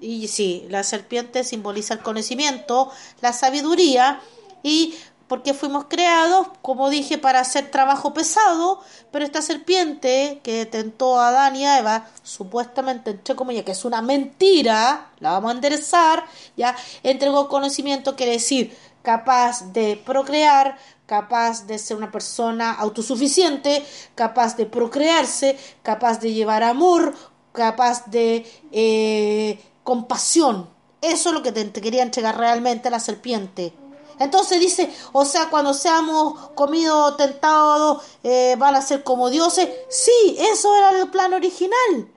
Y 0.00 0.28
sí, 0.28 0.66
la 0.68 0.82
serpiente 0.82 1.44
simboliza 1.44 1.94
el 1.94 2.00
conocimiento, 2.00 2.90
la 3.20 3.32
sabiduría 3.32 4.20
y 4.62 4.94
porque 5.28 5.54
fuimos 5.54 5.86
creados, 5.88 6.48
como 6.62 6.88
dije, 6.88 7.18
para 7.18 7.40
hacer 7.40 7.70
trabajo 7.70 8.14
pesado, 8.14 8.80
pero 9.10 9.24
esta 9.24 9.42
serpiente 9.42 10.40
que 10.42 10.66
tentó 10.66 11.18
a 11.18 11.28
Adán 11.28 11.56
y 11.56 11.66
Eva, 11.66 12.06
supuestamente, 12.22 13.10
entre 13.10 13.34
comillas, 13.34 13.64
que 13.64 13.72
es 13.72 13.84
una 13.84 14.02
mentira, 14.02 15.10
la 15.18 15.32
vamos 15.32 15.50
a 15.50 15.54
enderezar, 15.54 16.24
ya, 16.56 16.76
entregó 17.02 17.48
conocimiento, 17.48 18.14
quiere 18.14 18.32
decir, 18.32 18.76
capaz 19.06 19.72
de 19.72 20.02
procrear, 20.04 20.76
capaz 21.06 21.64
de 21.68 21.78
ser 21.78 21.96
una 21.96 22.10
persona 22.10 22.72
autosuficiente, 22.72 23.86
capaz 24.16 24.56
de 24.56 24.66
procrearse, 24.66 25.56
capaz 25.84 26.18
de 26.18 26.32
llevar 26.32 26.64
amor, 26.64 27.14
capaz 27.52 28.06
de 28.06 28.44
eh, 28.72 29.60
compasión. 29.84 30.68
Eso 31.00 31.28
es 31.28 31.34
lo 31.36 31.44
que 31.44 31.52
te 31.52 31.80
quería 31.80 32.02
entregar 32.02 32.36
realmente 32.36 32.90
la 32.90 32.98
serpiente. 32.98 33.72
Entonces 34.18 34.58
dice, 34.58 34.92
o 35.12 35.24
sea, 35.24 35.50
cuando 35.50 35.72
seamos 35.72 36.50
comidos, 36.56 37.16
tentados, 37.16 38.02
eh, 38.24 38.56
van 38.58 38.74
a 38.74 38.82
ser 38.82 39.04
como 39.04 39.30
dioses. 39.30 39.68
Sí, 39.88 40.36
eso 40.36 40.74
era 40.74 40.98
el 40.98 41.08
plan 41.10 41.32
original. 41.32 42.10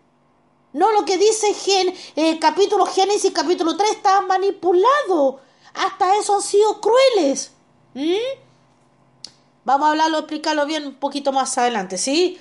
No 0.73 0.91
lo 0.91 1.05
que 1.05 1.19
dice 1.19 1.53
Gen, 1.53 1.93
eh, 2.15 2.39
capítulo 2.39 2.87
Génesis, 2.87 3.31
capítulo 3.31 3.77
3, 3.77 3.91
está 3.91 4.21
manipulado. 4.21 5.48
Hasta 5.73 6.17
eso 6.17 6.35
han 6.35 6.41
sido 6.41 6.81
crueles. 6.81 7.51
¿Mm? 7.93 8.49
Vamos 9.65 9.87
a 9.87 9.91
hablarlo, 9.91 10.19
explicarlo 10.19 10.65
bien 10.65 10.87
un 10.87 10.95
poquito 10.95 11.31
más 11.31 11.57
adelante, 11.57 11.97
¿sí? 11.97 12.39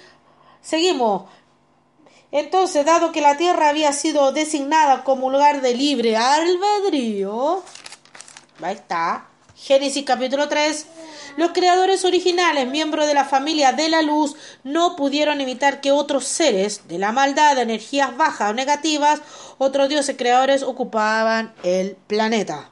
Seguimos. 0.62 1.24
Entonces, 2.30 2.84
dado 2.84 3.12
que 3.12 3.20
la 3.20 3.36
tierra 3.36 3.70
había 3.70 3.92
sido 3.92 4.32
designada 4.32 5.02
como 5.02 5.30
lugar 5.30 5.62
de 5.62 5.74
libre 5.74 6.16
albedrío, 6.16 7.62
ahí 8.60 8.74
está, 8.74 9.28
Génesis 9.56 10.04
capítulo 10.04 10.48
3. 10.48 10.86
Los 11.36 11.52
creadores 11.52 12.04
originales, 12.04 12.68
miembros 12.68 13.06
de 13.06 13.14
la 13.14 13.24
familia 13.24 13.72
de 13.72 13.88
la 13.88 14.02
luz, 14.02 14.36
no 14.62 14.94
pudieron 14.94 15.40
evitar 15.40 15.80
que 15.80 15.92
otros 15.92 16.24
seres 16.24 16.86
de 16.86 16.98
la 16.98 17.12
maldad, 17.12 17.56
de 17.56 17.62
energías 17.62 18.16
bajas 18.16 18.50
o 18.50 18.54
negativas, 18.54 19.20
otros 19.58 19.88
dioses 19.88 20.16
creadores 20.16 20.62
ocupaban 20.62 21.54
el 21.62 21.96
planeta. 22.06 22.70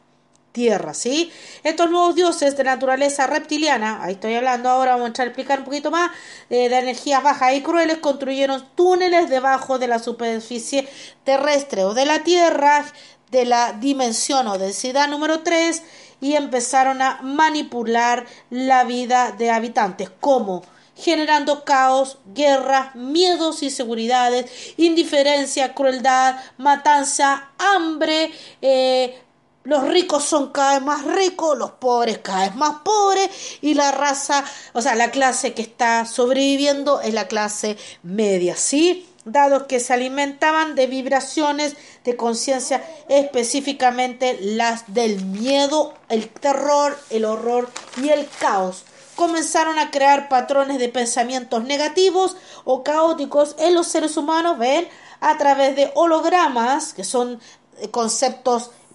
Tierra, 0.57 0.95
¿sí? 0.95 1.31
Estos 1.65 1.91
nuevos 1.91 2.15
dioses 2.15 2.57
de 2.57 2.65
naturaleza 2.65 3.27
reptiliana, 3.27 4.03
ahí 4.03 4.15
estoy 4.15 4.37
hablando 4.37 4.71
ahora, 4.71 4.97
vamos 4.97 5.19
a 5.19 5.25
explicar 5.25 5.59
un 5.59 5.67
poquito 5.67 5.91
más, 5.91 6.11
eh, 6.49 6.71
de 6.71 6.79
energías 6.79 7.23
bajas 7.23 7.53
y 7.53 7.61
crueles, 7.61 7.99
construyeron 7.99 8.67
túneles 8.75 9.29
debajo 9.29 9.79
de 9.79 9.87
la 9.87 9.99
superficie 9.99 10.89
terrestre 11.25 11.85
o 11.85 11.93
de 11.93 12.07
la 12.07 12.25
Tierra, 12.25 12.87
de 13.31 13.45
la 13.45 13.75
dimensión 13.75 14.49
o 14.49 14.57
densidad 14.57 15.09
número 15.09 15.41
3, 15.41 15.83
y 16.23 16.37
empezaron 16.37 17.03
a 17.03 17.21
manipular 17.21 18.25
la 18.49 18.85
vida 18.85 19.33
de 19.33 19.51
habitantes. 19.51 20.11
¿Cómo? 20.21 20.63
generando 20.99 21.63
caos, 21.63 22.17
guerras, 22.35 22.95
miedos, 22.95 23.63
inseguridades, 23.63 24.51
indiferencia, 24.79 25.75
crueldad, 25.75 26.37
matanza, 26.57 27.51
hambre. 27.59 28.33
Eh, 28.63 29.21
los 29.67 29.89
ricos 29.89 30.25
son 30.25 30.53
cada 30.53 30.75
vez 30.75 30.83
más 30.83 31.05
ricos, 31.05 31.59
los 31.59 31.73
pobres 31.73 32.19
cada 32.19 32.47
vez 32.47 32.55
más 32.55 32.77
pobres 32.85 33.29
y 33.61 33.75
la 33.75 33.91
raza, 33.91 34.45
o 34.73 34.81
sea, 34.81 34.95
la 34.95 35.11
clase 35.11 35.55
que 35.55 35.63
está 35.63 36.07
sobreviviendo 36.07 37.01
es 37.01 37.13
la 37.13 37.27
clase 37.27 37.77
media, 38.05 38.57
¿sí? 38.57 39.09
dado 39.25 39.67
que 39.67 39.81
se 39.81 39.93
alimentaban 39.93 40.77
de 40.77 40.87
vibraciones 40.87 41.75
de 42.05 42.15
conciencia, 42.17 42.85
específicamente 43.09 44.39
las 44.41 44.95
del 44.95 45.25
miedo, 45.25 45.95
el 46.09 46.29
terror, 46.29 46.97
el 47.11 47.25
horror 47.25 47.69
y 48.01 48.11
el 48.11 48.29
caos. 48.39 48.85
Comenzaron 49.17 49.81
a 49.81 49.91
crear 49.91 50.29
patrones 50.29 50.79
de 50.79 50.89
pensamientos 50.89 51.65
negativos 51.65 52.37
o 52.65 52.85
caóticos 52.85 53.57
en 53.59 53.75
los 53.75 53.89
seres 53.89 54.17
humanos, 54.17 54.59
ven, 54.59 54.89
a 55.21 55.37
través 55.39 55.75
de 55.75 55.91
hologramas, 55.97 56.93
que 56.93 57.03
son 57.03 57.41
eh, 57.79 57.91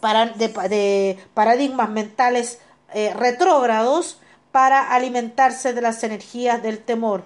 de, 0.02 1.20
paradigmas 1.34 1.89
mentales 1.89 2.60
eh, 2.93 3.14
retrógrados, 3.14 4.20
para 4.52 4.93
alimentarse 4.93 5.74
de 5.74 5.82
las 5.82 6.04
energías 6.04 6.62
del 6.62 6.80
temor 6.84 7.26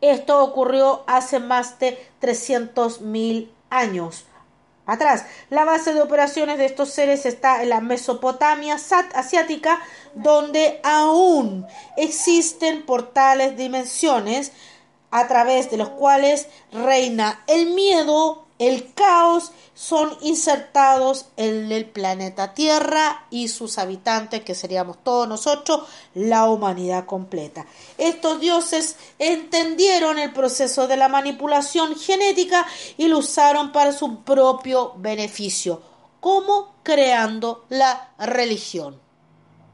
esto 0.00 0.42
ocurrió 0.42 1.04
hace 1.06 1.40
más 1.40 1.78
de 1.78 1.98
300.000 2.22 3.50
años 3.68 4.24
atrás. 4.86 5.26
La 5.50 5.64
base 5.64 5.92
de 5.92 6.00
operaciones 6.00 6.58
de 6.58 6.64
estos 6.64 6.90
seres 6.90 7.26
está 7.26 7.62
en 7.62 7.68
la 7.68 7.80
Mesopotamia 7.80 8.76
asiática, 9.14 9.78
donde 10.14 10.80
aún 10.82 11.66
existen 11.96 12.84
portales 12.86 13.56
dimensiones 13.56 14.52
a 15.10 15.28
través 15.28 15.70
de 15.70 15.76
los 15.76 15.90
cuales 15.90 16.48
reina 16.72 17.42
el 17.46 17.70
miedo, 17.74 18.46
el 18.60 18.92
caos 18.92 19.52
son 19.72 20.18
insertados 20.20 21.24
en 21.38 21.72
el 21.72 21.86
planeta 21.86 22.52
Tierra 22.52 23.24
y 23.30 23.48
sus 23.48 23.78
habitantes, 23.78 24.42
que 24.42 24.54
seríamos 24.54 25.02
todos 25.02 25.26
nosotros, 25.26 25.88
la 26.12 26.44
humanidad 26.44 27.06
completa. 27.06 27.64
Estos 27.96 28.38
dioses 28.38 28.96
entendieron 29.18 30.18
el 30.18 30.34
proceso 30.34 30.86
de 30.86 30.98
la 30.98 31.08
manipulación 31.08 31.96
genética 31.96 32.66
y 32.98 33.08
lo 33.08 33.18
usaron 33.18 33.72
para 33.72 33.92
su 33.92 34.24
propio 34.24 34.92
beneficio, 34.98 35.80
como 36.20 36.74
creando 36.82 37.64
la 37.70 38.10
religión. 38.18 39.00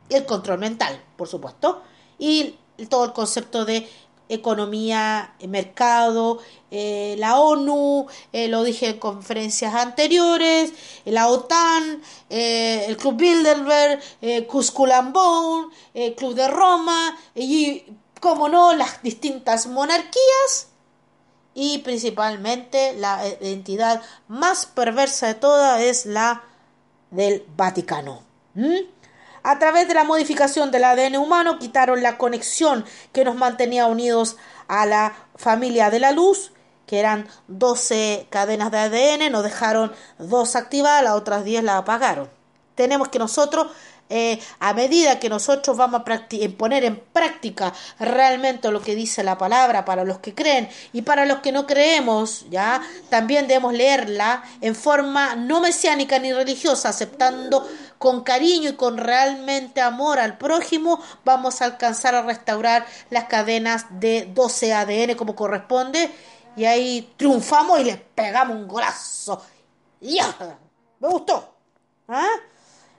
El 0.09 0.25
control 0.27 0.61
mental, 0.61 1.03
por 1.17 1.27
supuesto, 1.27 1.83
y 2.21 2.55
todo 2.89 3.07
el 3.07 3.13
concepto 3.13 3.65
de 3.65 3.89
economía, 4.29 5.35
eh, 5.39 5.49
mercado, 5.49 6.39
eh, 6.71 7.17
la 7.19 7.39
ONU, 7.39 8.07
eh, 8.33 8.49
lo 8.49 8.65
dije 8.65 8.89
en 8.89 8.99
conferencias 8.99 9.75
anteriores, 9.75 10.73
la 11.05 11.29
OTAN, 11.29 12.03
el 12.29 12.97
Club 12.97 13.17
Bilderberg, 13.17 14.01
Cusculambón, 14.47 15.71
el 15.95 16.15
Club 16.15 16.35
de 16.35 16.49
Roma 16.49 17.17
y, 17.35 17.85
como 18.21 18.49
no, 18.49 18.75
las 18.75 19.03
distintas 19.03 19.67
monarquías 19.69 20.69
y 21.55 21.79
principalmente 21.79 22.95
la 22.95 23.27
entidad 23.41 24.03
más 24.29 24.67
perversa 24.67 25.29
de 25.29 25.35
todas 25.35 25.81
es 25.81 26.05
la 26.05 26.43
del 27.11 27.45
Vaticano. 27.57 28.23
A 29.49 29.61
través 29.61 29.87
de 29.87 29.95
la 29.95 30.03
modificación 30.03 30.73
del 30.73 30.83
ADN 30.83 31.19
humano 31.19 31.61
quitaron 31.61 32.03
la 32.03 32.19
conexión 32.19 32.85
que 33.13 33.25
nos 33.25 33.37
mantenía 33.37 33.87
unidos 33.87 34.37
a 34.67 34.87
la 34.87 35.15
familia 35.37 35.89
de 35.89 36.01
la 36.01 36.11
luz, 36.11 36.51
que 36.85 36.99
eran 36.99 37.29
12 37.47 38.27
cadenas 38.29 38.73
de 38.73 38.79
ADN, 38.79 39.31
nos 39.31 39.45
dejaron 39.45 39.93
dos 40.19 40.57
activadas, 40.57 41.05
las 41.05 41.15
otras 41.15 41.45
10 41.45 41.63
las 41.63 41.77
apagaron. 41.77 42.29
Tenemos 42.75 43.07
que 43.07 43.21
nosotros 43.21 43.69
eh, 44.09 44.39
a 44.61 44.73
medida 44.73 45.19
que 45.19 45.29
nosotros 45.29 45.77
vamos 45.77 46.03
a 46.03 46.29
poner 46.57 46.85
en 46.85 46.97
práctica 47.13 47.73
realmente 47.99 48.71
lo 48.71 48.81
que 48.81 48.95
dice 48.95 49.25
la 49.25 49.37
palabra 49.37 49.85
para 49.85 50.05
los 50.05 50.21
que 50.21 50.33
creen 50.33 50.69
y 50.93 51.03
para 51.03 51.27
los 51.27 51.39
que 51.39 51.51
no 51.51 51.67
creemos, 51.67 52.47
ya 52.49 52.81
también 53.09 53.49
debemos 53.49 53.75
leerla 53.75 54.45
en 54.61 54.77
forma 54.77 55.35
no 55.35 55.61
mesiánica 55.61 56.21
ni 56.21 56.33
religiosa, 56.33 56.91
aceptando 56.91 57.69
con 57.99 58.23
cariño 58.23 58.71
y 58.71 58.75
con 58.75 58.99
realmente 58.99 59.81
amor 59.81 60.19
al 60.19 60.39
prójimo, 60.39 61.01
vamos 61.25 61.63
a 61.63 61.67
alcanzar 61.67 62.15
a 62.15 62.23
restaurar 62.23 62.87
las 63.11 63.25
cadenas 63.25 63.87
de 63.91 64.31
12 64.35 64.73
ADN 64.73 65.15
como 65.17 65.35
corresponde 65.35 66.11
y 66.57 66.65
ahí 66.65 67.13
triunfamos 67.17 67.81
y 67.81 67.85
les 67.85 67.99
pegamos 67.99 68.57
un 68.57 68.67
golazo. 68.67 69.43
¡Ya! 70.01 70.35
Me 70.99 71.09
gustó. 71.09 71.55
¿Ah? 72.09 72.27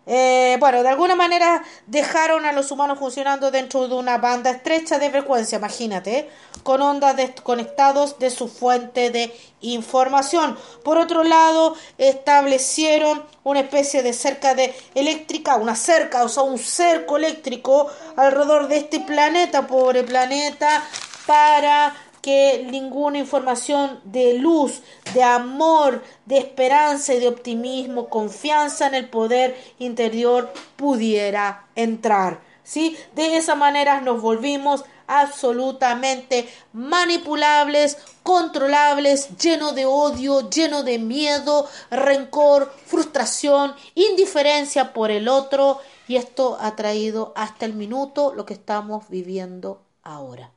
Eh, 0.09 0.55
bueno, 0.59 0.83
de 0.83 0.89
alguna 0.89 1.15
manera 1.15 1.61
dejaron 1.85 2.45
a 2.45 2.53
los 2.53 2.71
humanos 2.71 2.97
funcionando 2.97 3.51
dentro 3.51 3.89
de 3.89 3.95
una 3.95 4.17
banda 4.19 4.51
estrecha 4.51 4.97
de 4.99 5.09
frecuencia, 5.09 5.57
imagínate, 5.57 6.29
con 6.67 6.81
ondas 6.81 7.15
desconectados 7.15 8.19
de 8.19 8.29
su 8.29 8.49
fuente 8.49 9.09
de 9.09 9.33
información. 9.61 10.57
Por 10.83 10.97
otro 10.97 11.23
lado, 11.23 11.75
establecieron 11.97 13.23
una 13.45 13.61
especie 13.61 14.03
de 14.03 14.11
cerca 14.11 14.53
de 14.53 14.75
eléctrica, 14.93 15.55
una 15.55 15.77
cerca, 15.77 16.25
o 16.25 16.27
sea, 16.27 16.43
un 16.43 16.57
cerco 16.57 17.15
eléctrico 17.15 17.87
alrededor 18.17 18.67
de 18.67 18.79
este 18.79 18.99
planeta, 18.99 19.65
pobre 19.65 20.03
planeta, 20.03 20.83
para 21.25 21.95
que 22.21 22.67
ninguna 22.69 23.17
información 23.17 24.01
de 24.03 24.33
luz, 24.33 24.81
de 25.13 25.23
amor, 25.23 26.03
de 26.25 26.37
esperanza 26.37 27.13
y 27.13 27.21
de 27.21 27.29
optimismo, 27.29 28.09
confianza 28.09 28.87
en 28.87 28.95
el 28.95 29.07
poder 29.07 29.55
interior 29.79 30.51
pudiera 30.75 31.65
entrar. 31.75 32.41
¿Sí? 32.65 32.97
De 33.15 33.37
esa 33.37 33.55
manera 33.55 34.01
nos 34.01 34.21
volvimos 34.21 34.83
absolutamente 35.07 36.47
manipulables, 36.73 37.97
controlables, 38.23 39.37
lleno 39.37 39.71
de 39.71 39.85
odio, 39.85 40.49
lleno 40.49 40.83
de 40.83 40.99
miedo, 40.99 41.67
rencor, 41.89 42.73
frustración, 42.85 43.73
indiferencia 43.95 44.93
por 44.93 45.09
el 45.11 45.27
otro 45.27 45.79
y 46.07 46.15
esto 46.15 46.57
ha 46.59 46.75
traído 46.75 47.33
hasta 47.35 47.65
el 47.65 47.73
minuto 47.73 48.33
lo 48.33 48.45
que 48.45 48.53
estamos 48.53 49.09
viviendo 49.09 49.81
ahora. 50.03 50.51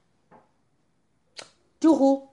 Yuhu. 1.80 2.28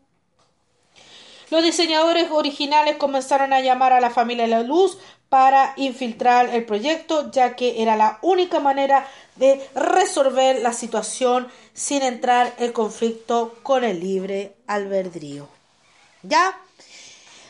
Los 1.49 1.63
diseñadores 1.63 2.29
originales 2.29 2.97
comenzaron 2.97 3.53
a 3.53 3.61
llamar 3.61 3.93
a 3.93 4.01
la 4.01 4.09
familia 4.09 4.47
la 4.47 4.63
luz 4.63 4.97
para 5.29 5.73
infiltrar 5.77 6.53
el 6.53 6.65
proyecto, 6.65 7.31
ya 7.31 7.55
que 7.55 7.81
era 7.81 7.95
la 7.95 8.19
única 8.21 8.59
manera 8.59 9.07
de 9.37 9.67
resolver 9.75 10.61
la 10.61 10.73
situación 10.73 11.47
sin 11.73 12.01
entrar 12.01 12.53
en 12.57 12.71
conflicto 12.71 13.55
con 13.63 13.83
el 13.83 13.99
libre 13.99 14.55
albedrío. 14.67 15.47
¿Ya? 16.23 16.59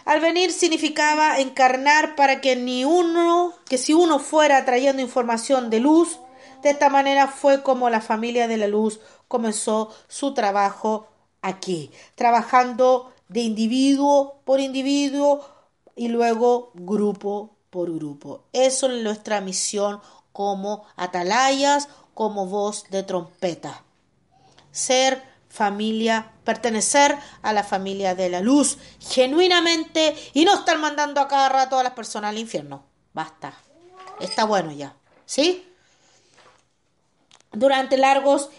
Al 0.05 0.21
venir 0.21 0.51
significaba 0.51 1.39
encarnar 1.39 2.15
para 2.15 2.39
que 2.39 2.55
ni 2.55 2.85
uno, 2.85 3.53
que 3.67 3.77
si 3.77 3.93
uno 3.93 4.19
fuera 4.19 4.63
trayendo 4.63 5.01
información 5.01 5.69
de 5.69 5.79
luz, 5.81 6.19
de 6.63 6.69
esta 6.69 6.89
manera 6.89 7.27
fue 7.27 7.61
como 7.61 7.89
la 7.89 8.01
familia 8.01 8.47
de 8.47 8.57
la 8.57 8.67
luz 8.67 8.99
comenzó 9.27 9.93
su 10.07 10.33
trabajo 10.33 11.07
aquí, 11.41 11.91
trabajando 12.15 13.11
de 13.27 13.41
individuo 13.41 14.39
por 14.45 14.59
individuo 14.59 15.45
y 15.95 16.07
luego 16.07 16.71
grupo 16.73 17.51
por 17.69 17.93
grupo. 17.93 18.43
Eso 18.53 18.89
es 18.89 19.03
nuestra 19.03 19.41
misión 19.41 19.99
como 20.38 20.85
atalayas, 20.95 21.89
como 22.13 22.45
voz 22.45 22.83
de 22.91 23.01
trompeta. 23.01 23.81
Ser 24.71 25.23
familia, 25.49 26.31
pertenecer 26.43 27.17
a 27.41 27.53
la 27.53 27.63
familia 27.63 28.13
de 28.13 28.29
la 28.29 28.41
luz, 28.41 28.77
genuinamente, 28.99 30.15
y 30.35 30.45
no 30.45 30.53
estar 30.53 30.77
mandando 30.77 31.21
a 31.21 31.27
cada 31.27 31.49
rato 31.49 31.79
a 31.79 31.83
las 31.83 31.93
personas 31.93 32.29
al 32.29 32.38
infierno. 32.38 32.83
Basta. 33.13 33.51
Está 34.19 34.43
bueno 34.43 34.71
ya. 34.73 34.95
¿Sí? 35.25 35.67
Durante 37.51 37.97
largos 37.97 38.51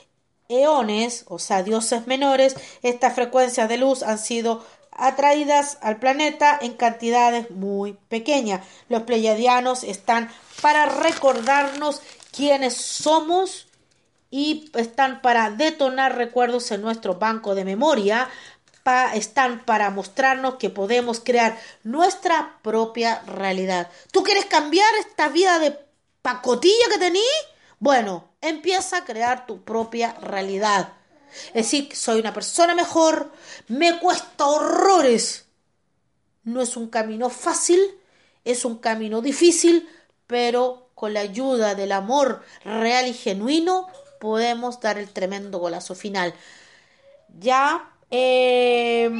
eones, 0.48 1.26
o 1.28 1.38
sea, 1.38 1.62
dioses 1.62 2.08
menores, 2.08 2.56
estas 2.82 3.14
frecuencias 3.14 3.68
de 3.68 3.76
luz 3.76 4.02
han 4.02 4.18
sido 4.18 4.66
atraídas 4.98 5.78
al 5.80 5.98
planeta 5.98 6.58
en 6.60 6.74
cantidades 6.74 7.50
muy 7.50 7.94
pequeñas. 8.08 8.66
Los 8.88 9.02
pleiadianos 9.02 9.84
están 9.84 10.30
para 10.60 10.86
recordarnos 10.86 12.02
quiénes 12.32 12.74
somos 12.76 13.68
y 14.30 14.70
están 14.74 15.22
para 15.22 15.50
detonar 15.50 16.16
recuerdos 16.16 16.70
en 16.70 16.82
nuestro 16.82 17.14
banco 17.14 17.54
de 17.54 17.64
memoria, 17.64 18.28
están 19.14 19.64
para 19.64 19.90
mostrarnos 19.90 20.54
que 20.56 20.70
podemos 20.70 21.20
crear 21.20 21.58
nuestra 21.82 22.58
propia 22.62 23.20
realidad. 23.26 23.90
¿Tú 24.12 24.22
quieres 24.22 24.46
cambiar 24.46 24.88
esta 25.00 25.28
vida 25.28 25.58
de 25.58 25.78
pacotilla 26.22 26.88
que 26.90 26.98
tenés? 26.98 27.22
Bueno, 27.78 28.28
empieza 28.40 28.98
a 28.98 29.04
crear 29.04 29.46
tu 29.46 29.62
propia 29.62 30.14
realidad. 30.20 30.92
Es 31.48 31.70
decir, 31.70 31.94
soy 31.94 32.20
una 32.20 32.32
persona 32.32 32.74
mejor, 32.74 33.32
me 33.68 33.98
cuesta 33.98 34.46
horrores. 34.46 35.46
No 36.44 36.60
es 36.60 36.76
un 36.76 36.88
camino 36.88 37.30
fácil, 37.30 37.80
es 38.44 38.64
un 38.64 38.78
camino 38.78 39.20
difícil, 39.20 39.88
pero 40.26 40.90
con 40.94 41.14
la 41.14 41.20
ayuda 41.20 41.74
del 41.74 41.92
amor 41.92 42.42
real 42.64 43.06
y 43.06 43.12
genuino 43.12 43.86
podemos 44.18 44.80
dar 44.80 44.98
el 44.98 45.10
tremendo 45.10 45.58
golazo 45.58 45.94
final. 45.94 46.34
Ya. 47.38 47.92
Eh, 48.10 49.10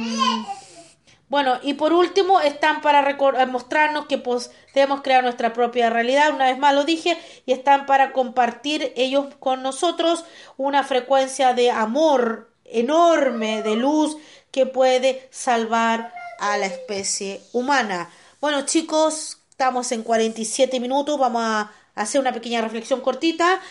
bueno, 1.29 1.59
y 1.61 1.75
por 1.75 1.93
último 1.93 2.41
están 2.41 2.81
para 2.81 3.07
eh, 3.07 3.45
mostrarnos 3.45 4.07
que 4.07 4.17
podemos 4.17 5.01
crear 5.03 5.23
nuestra 5.23 5.53
propia 5.53 5.91
realidad, 5.91 6.33
una 6.33 6.47
vez 6.47 6.57
más 6.57 6.73
lo 6.73 6.85
dije, 6.85 7.17
y 7.45 7.51
están 7.51 7.85
para 7.85 8.13
compartir 8.13 8.91
ellos 8.95 9.27
con 9.39 9.61
nosotros 9.61 10.25
una 10.57 10.83
frecuencia 10.83 11.53
de 11.53 11.69
amor 11.69 12.49
enorme, 12.65 13.61
de 13.61 13.75
luz, 13.75 14.17
que 14.51 14.65
puede 14.65 15.27
salvar 15.31 16.11
a 16.39 16.57
la 16.57 16.65
especie 16.65 17.41
humana. 17.53 18.09
Bueno 18.41 18.65
chicos, 18.65 19.37
estamos 19.51 19.91
en 19.91 20.01
47 20.01 20.79
minutos, 20.79 21.19
vamos 21.19 21.43
a 21.43 21.71
hacer 21.93 22.19
una 22.19 22.33
pequeña 22.33 22.61
reflexión 22.61 23.01
cortita. 23.01 23.61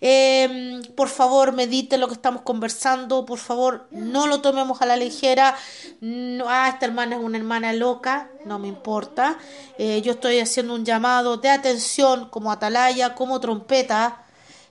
Eh, 0.00 0.80
por 0.96 1.08
favor, 1.08 1.52
medite 1.52 1.98
lo 1.98 2.08
que 2.08 2.14
estamos 2.14 2.42
conversando. 2.42 3.24
Por 3.26 3.38
favor, 3.38 3.88
no 3.90 4.26
lo 4.26 4.40
tomemos 4.40 4.80
a 4.82 4.86
la 4.86 4.96
ligera. 4.96 5.56
Ah, 6.46 6.70
esta 6.72 6.86
hermana 6.86 7.16
es 7.16 7.22
una 7.22 7.38
hermana 7.38 7.72
loca. 7.72 8.30
No 8.44 8.58
me 8.58 8.68
importa. 8.68 9.38
Eh, 9.78 10.00
yo 10.02 10.12
estoy 10.12 10.40
haciendo 10.40 10.74
un 10.74 10.84
llamado 10.84 11.36
de 11.36 11.50
atención 11.50 12.28
como 12.30 12.52
atalaya, 12.52 13.14
como 13.14 13.40
trompeta. 13.40 14.24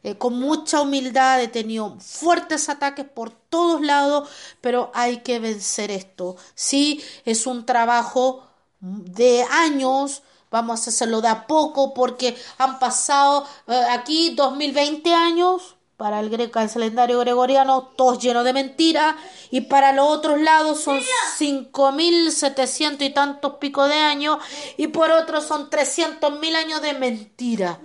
Eh, 0.04 0.16
con 0.18 0.40
mucha 0.40 0.82
humildad, 0.82 1.42
he 1.42 1.48
tenido 1.48 1.98
fuertes 2.00 2.70
ataques 2.70 3.06
por 3.06 3.32
todos 3.32 3.82
lados, 3.82 4.30
pero 4.62 4.92
hay 4.94 5.18
que 5.18 5.40
vencer 5.40 5.92
esto. 5.92 6.38
Sí, 6.56 7.04
es 7.26 7.48
un 7.48 7.66
trabajo 7.66 8.44
de 8.80 9.44
años, 9.44 10.24
Vamos 10.50 10.86
a 10.86 10.90
hacerlo 10.90 11.22
de 11.22 11.28
a 11.28 11.48
poco 11.48 11.94
porque 11.94 12.38
han 12.58 12.80
pasado 12.80 13.46
eh, 13.68 13.86
aquí 13.90 14.34
2020 14.36 15.14
años 15.14 15.78
para 15.98 16.20
el, 16.20 16.32
el 16.40 16.52
calendario 16.52 17.20
gregoriano, 17.20 17.92
todos 17.96 18.20
llenos 18.20 18.46
de 18.46 18.54
mentiras, 18.54 19.16
y 19.50 19.62
para 19.62 19.94
los 19.94 20.08
otros 20.08 20.40
lados 20.40 20.82
son 20.82 21.00
5.700 21.40 23.02
y 23.02 23.10
tantos 23.10 23.56
pico 23.56 23.88
de 23.88 23.96
años, 23.96 24.38
y 24.78 24.88
por 24.88 25.10
otros 25.10 25.46
son 25.46 25.72
300.000 25.72 26.56
años 26.56 26.82
de 26.84 26.94
mentira. 26.94 27.80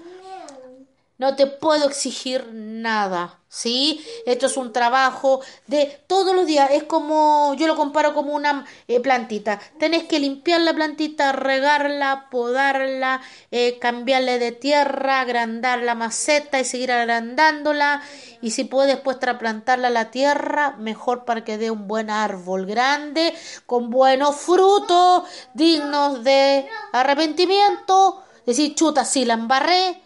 No 1.23 1.37
te 1.37 1.47
puedo 1.47 1.87
exigir 1.87 2.49
nada. 2.53 3.39
¿sí? 3.53 4.05
Esto 4.27 4.47
es 4.47 4.57
un 4.57 4.73
trabajo 4.73 5.41
de 5.69 6.03
todos 6.09 6.35
los 6.35 6.47
días, 6.47 6.71
es 6.73 6.83
como, 6.83 7.55
yo 7.59 7.69
lo 7.69 7.77
comparo 7.77 8.13
como 8.13 8.35
una 8.35 8.65
eh, 8.89 8.99
plantita, 8.99 9.61
tenés 9.79 10.05
que 10.05 10.19
limpiar 10.19 10.63
la 10.63 10.73
plantita, 10.73 11.31
regarla, 11.31 12.29
podarla, 12.29 13.21
eh, 13.53 13.79
cambiarle 13.79 14.41
de 14.41 14.51
tierra, 14.51 15.21
agrandar 15.21 15.83
la 15.83 15.95
maceta 15.95 16.59
y 16.59 16.65
seguir 16.65 16.91
agrandándola, 16.91 18.03
y 18.41 18.51
si 18.51 18.65
puedes 18.65 18.95
después 18.95 19.21
trasplantarla 19.21 19.89
a 19.89 19.93
la 19.93 20.11
tierra, 20.11 20.75
mejor 20.79 21.25
para 21.25 21.45
que 21.45 21.57
dé 21.57 21.71
un 21.71 21.87
buen 21.87 22.09
árbol 22.09 22.67
grande, 22.67 23.33
con 23.67 23.91
buenos 23.91 24.35
frutos, 24.35 25.25
dignos 25.53 26.25
de 26.25 26.67
arrepentimiento, 26.93 28.25
decir, 28.47 28.75
chuta, 28.75 29.05
sí, 29.05 29.27
la 29.27 29.35
embarré, 29.35 30.03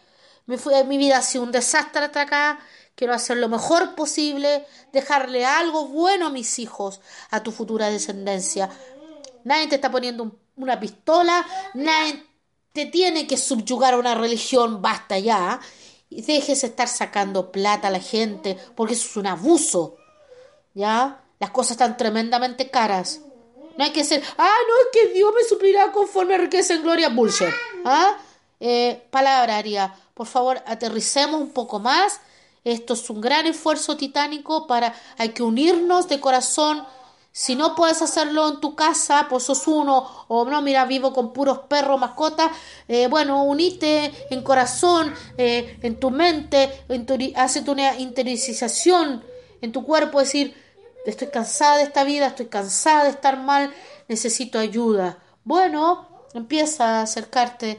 mi, 0.47 0.57
mi 0.86 0.99
vida 0.99 1.18
ha 1.18 1.22
sido 1.22 1.44
un 1.44 1.53
desastre 1.53 2.05
hasta 2.05 2.22
acá, 2.22 2.59
Quiero 2.97 3.12
hacer 3.12 3.36
lo 3.36 3.51
mejor 3.51 3.94
posible, 3.94 4.66
dejarle 4.90 5.44
algo 5.44 5.86
bueno 5.86 6.28
a 6.28 6.30
mis 6.30 6.59
hijos, 6.59 7.03
a 7.30 7.42
tu 7.42 7.53
futura 7.53 7.90
descendencia. 7.90 8.70
Nadie 9.44 9.66
te 9.66 9.74
está 9.74 9.90
poniendo 9.90 10.38
una 10.57 10.80
pistola, 10.80 11.47
nadie 11.74 12.24
te 12.72 12.86
tiene 12.86 13.26
que 13.26 13.36
subyugar 13.36 13.92
a 13.92 13.99
una 13.99 14.14
religión, 14.14 14.80
basta 14.80 15.18
ya. 15.18 15.61
Y 16.09 16.22
dejes 16.22 16.62
de 16.62 16.68
estar 16.68 16.88
sacando 16.88 17.53
plata 17.53 17.88
a 17.88 17.90
la 17.90 18.01
gente, 18.01 18.57
porque 18.74 18.94
eso 18.94 19.07
es 19.11 19.16
un 19.18 19.26
abuso. 19.26 19.97
¿Ya? 20.72 21.22
Las 21.38 21.51
cosas 21.51 21.72
están 21.72 21.99
tremendamente 21.99 22.70
caras. 22.70 23.20
No 23.76 23.84
hay 23.84 23.92
que 23.92 24.05
ser, 24.05 24.22
ah, 24.38 24.57
no, 24.68 24.74
es 24.80 24.88
que 24.90 25.12
Dios 25.12 25.34
me 25.34 25.47
suplirá 25.47 25.92
conforme 25.92 26.34
a 26.34 26.38
riqueza 26.38 26.72
en 26.72 26.82
gloria, 26.82 27.11
bullshit. 27.11 27.49
¿Ah? 27.84 28.16
Eh, 28.61 29.07
palabra, 29.11 29.63
Por 30.15 30.27
favor, 30.27 30.63
aterricemos 30.67 31.41
un 31.41 31.51
poco 31.51 31.79
más 31.79 32.21
esto 32.67 32.95
es 32.95 33.09
un 33.11 33.21
gran 33.21 33.47
esfuerzo 33.47 33.97
titánico 33.97 34.67
para, 34.67 34.93
hay 35.19 35.29
que 35.29 35.45
unirnos 35.45 36.09
de 36.09 36.19
corazón, 36.19 36.85
Si 37.31 37.55
no 37.55 37.75
puedes 37.75 38.01
hacerlo 38.01 38.49
en 38.49 38.61
tu 38.61 38.75
casa, 38.75 39.27
pues 39.29 39.43
sos 39.45 39.69
uno, 39.69 40.25
o 40.27 40.47
no, 40.47 40.63
mira, 40.63 40.87
vivo 40.87 41.13
con 41.13 41.35
puros 41.35 41.59
perros, 41.69 42.01
mascotas, 42.01 42.51
eh, 42.89 43.09
bueno, 43.09 43.45
unite 43.45 44.11
en 44.31 44.43
corazón, 44.43 45.15
eh, 45.37 45.79
en 45.83 46.01
tu 46.01 46.11
mente, 46.11 46.85
en 46.89 47.07
hace 47.37 47.61
una 47.71 48.01
interiorización 48.01 49.23
en 49.61 49.71
tu 49.71 49.85
cuerpo, 49.85 50.19
decir, 50.19 50.55
estoy 51.05 51.29
cansada 51.29 51.77
de 51.77 51.83
esta 51.83 52.05
vida, 52.05 52.29
estoy 52.29 52.47
cansada 52.47 53.05
de 53.05 53.11
estar 53.11 53.37
mal, 53.39 53.71
necesito 54.09 54.59
ayuda. 54.59 55.19
Bueno, 55.45 56.09
empieza 56.39 56.99
a 56.99 57.03
acercarte 57.03 57.78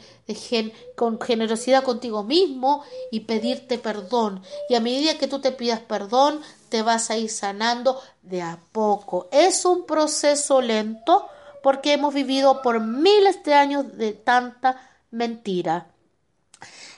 con 0.95 1.19
generosidad 1.19 1.83
contigo 1.83 2.23
mismo 2.23 2.83
y 3.11 3.21
pedirte 3.21 3.77
perdón. 3.77 4.43
Y 4.69 4.75
a 4.75 4.79
medida 4.79 5.17
que 5.17 5.27
tú 5.27 5.39
te 5.39 5.51
pidas 5.51 5.79
perdón, 5.79 6.41
te 6.69 6.81
vas 6.81 7.09
a 7.09 7.17
ir 7.17 7.29
sanando 7.29 8.01
de 8.23 8.41
a 8.41 8.59
poco. 8.71 9.27
Es 9.31 9.65
un 9.65 9.85
proceso 9.85 10.61
lento 10.61 11.27
porque 11.63 11.93
hemos 11.93 12.13
vivido 12.13 12.61
por 12.61 12.79
miles 12.79 13.43
de 13.43 13.53
años 13.53 13.97
de 13.97 14.13
tanta 14.13 14.81
mentira. 15.11 15.87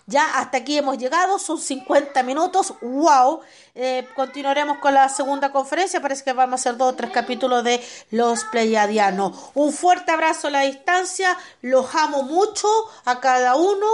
Ya 0.09 0.39
hasta 0.39 0.57
aquí 0.57 0.75
hemos 0.75 0.97
llegado, 0.97 1.37
son 1.37 1.59
50 1.59 2.23
minutos, 2.23 2.73
wow. 2.81 3.41
Eh, 3.75 4.07
continuaremos 4.15 4.79
con 4.79 4.95
la 4.95 5.07
segunda 5.07 5.51
conferencia, 5.51 6.01
parece 6.01 6.23
que 6.23 6.33
vamos 6.33 6.53
a 6.53 6.55
hacer 6.55 6.77
dos 6.77 6.93
o 6.93 6.95
tres 6.95 7.11
capítulos 7.11 7.63
de 7.63 7.79
los 8.09 8.43
Pleiadianos. 8.45 9.51
Un 9.53 9.71
fuerte 9.71 10.11
abrazo 10.11 10.47
a 10.47 10.51
la 10.51 10.61
distancia, 10.61 11.37
los 11.61 11.93
amo 11.93 12.23
mucho 12.23 12.67
a 13.05 13.19
cada 13.19 13.55
uno 13.55 13.85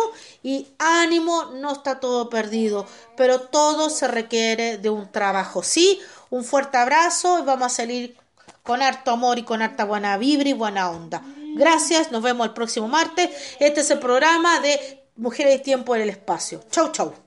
y 0.42 0.70
ánimo, 0.80 1.52
no 1.56 1.74
está 1.74 2.00
todo 2.00 2.30
perdido, 2.30 2.88
pero 3.18 3.42
todo 3.42 3.90
se 3.90 4.08
requiere 4.08 4.78
de 4.78 4.90
un 4.90 5.12
trabajo, 5.12 5.64
¿sí? 5.64 6.00
Un 6.30 6.46
fuerte 6.46 6.78
abrazo 6.78 7.40
y 7.40 7.42
vamos 7.42 7.66
a 7.74 7.76
salir 7.76 8.16
con 8.64 8.82
harto 8.82 9.12
amor 9.12 9.38
y 9.38 9.44
con 9.44 9.62
harta 9.62 9.84
buena 9.84 10.16
vibra 10.16 10.48
y 10.48 10.54
buena 10.54 10.90
onda. 10.92 11.22
Gracias, 11.56 12.10
nos 12.10 12.24
vemos 12.24 12.48
el 12.48 12.54
próximo 12.54 12.88
martes. 12.88 13.30
Este 13.60 13.82
es 13.82 13.92
el 13.92 14.00
programa 14.00 14.62
de 14.62 15.05
Mujeres 15.18 15.54
de 15.54 15.60
Tiempo 15.60 15.96
en 15.96 16.02
el 16.02 16.10
Espacio. 16.10 16.62
Chau, 16.70 16.92
chau. 16.92 17.25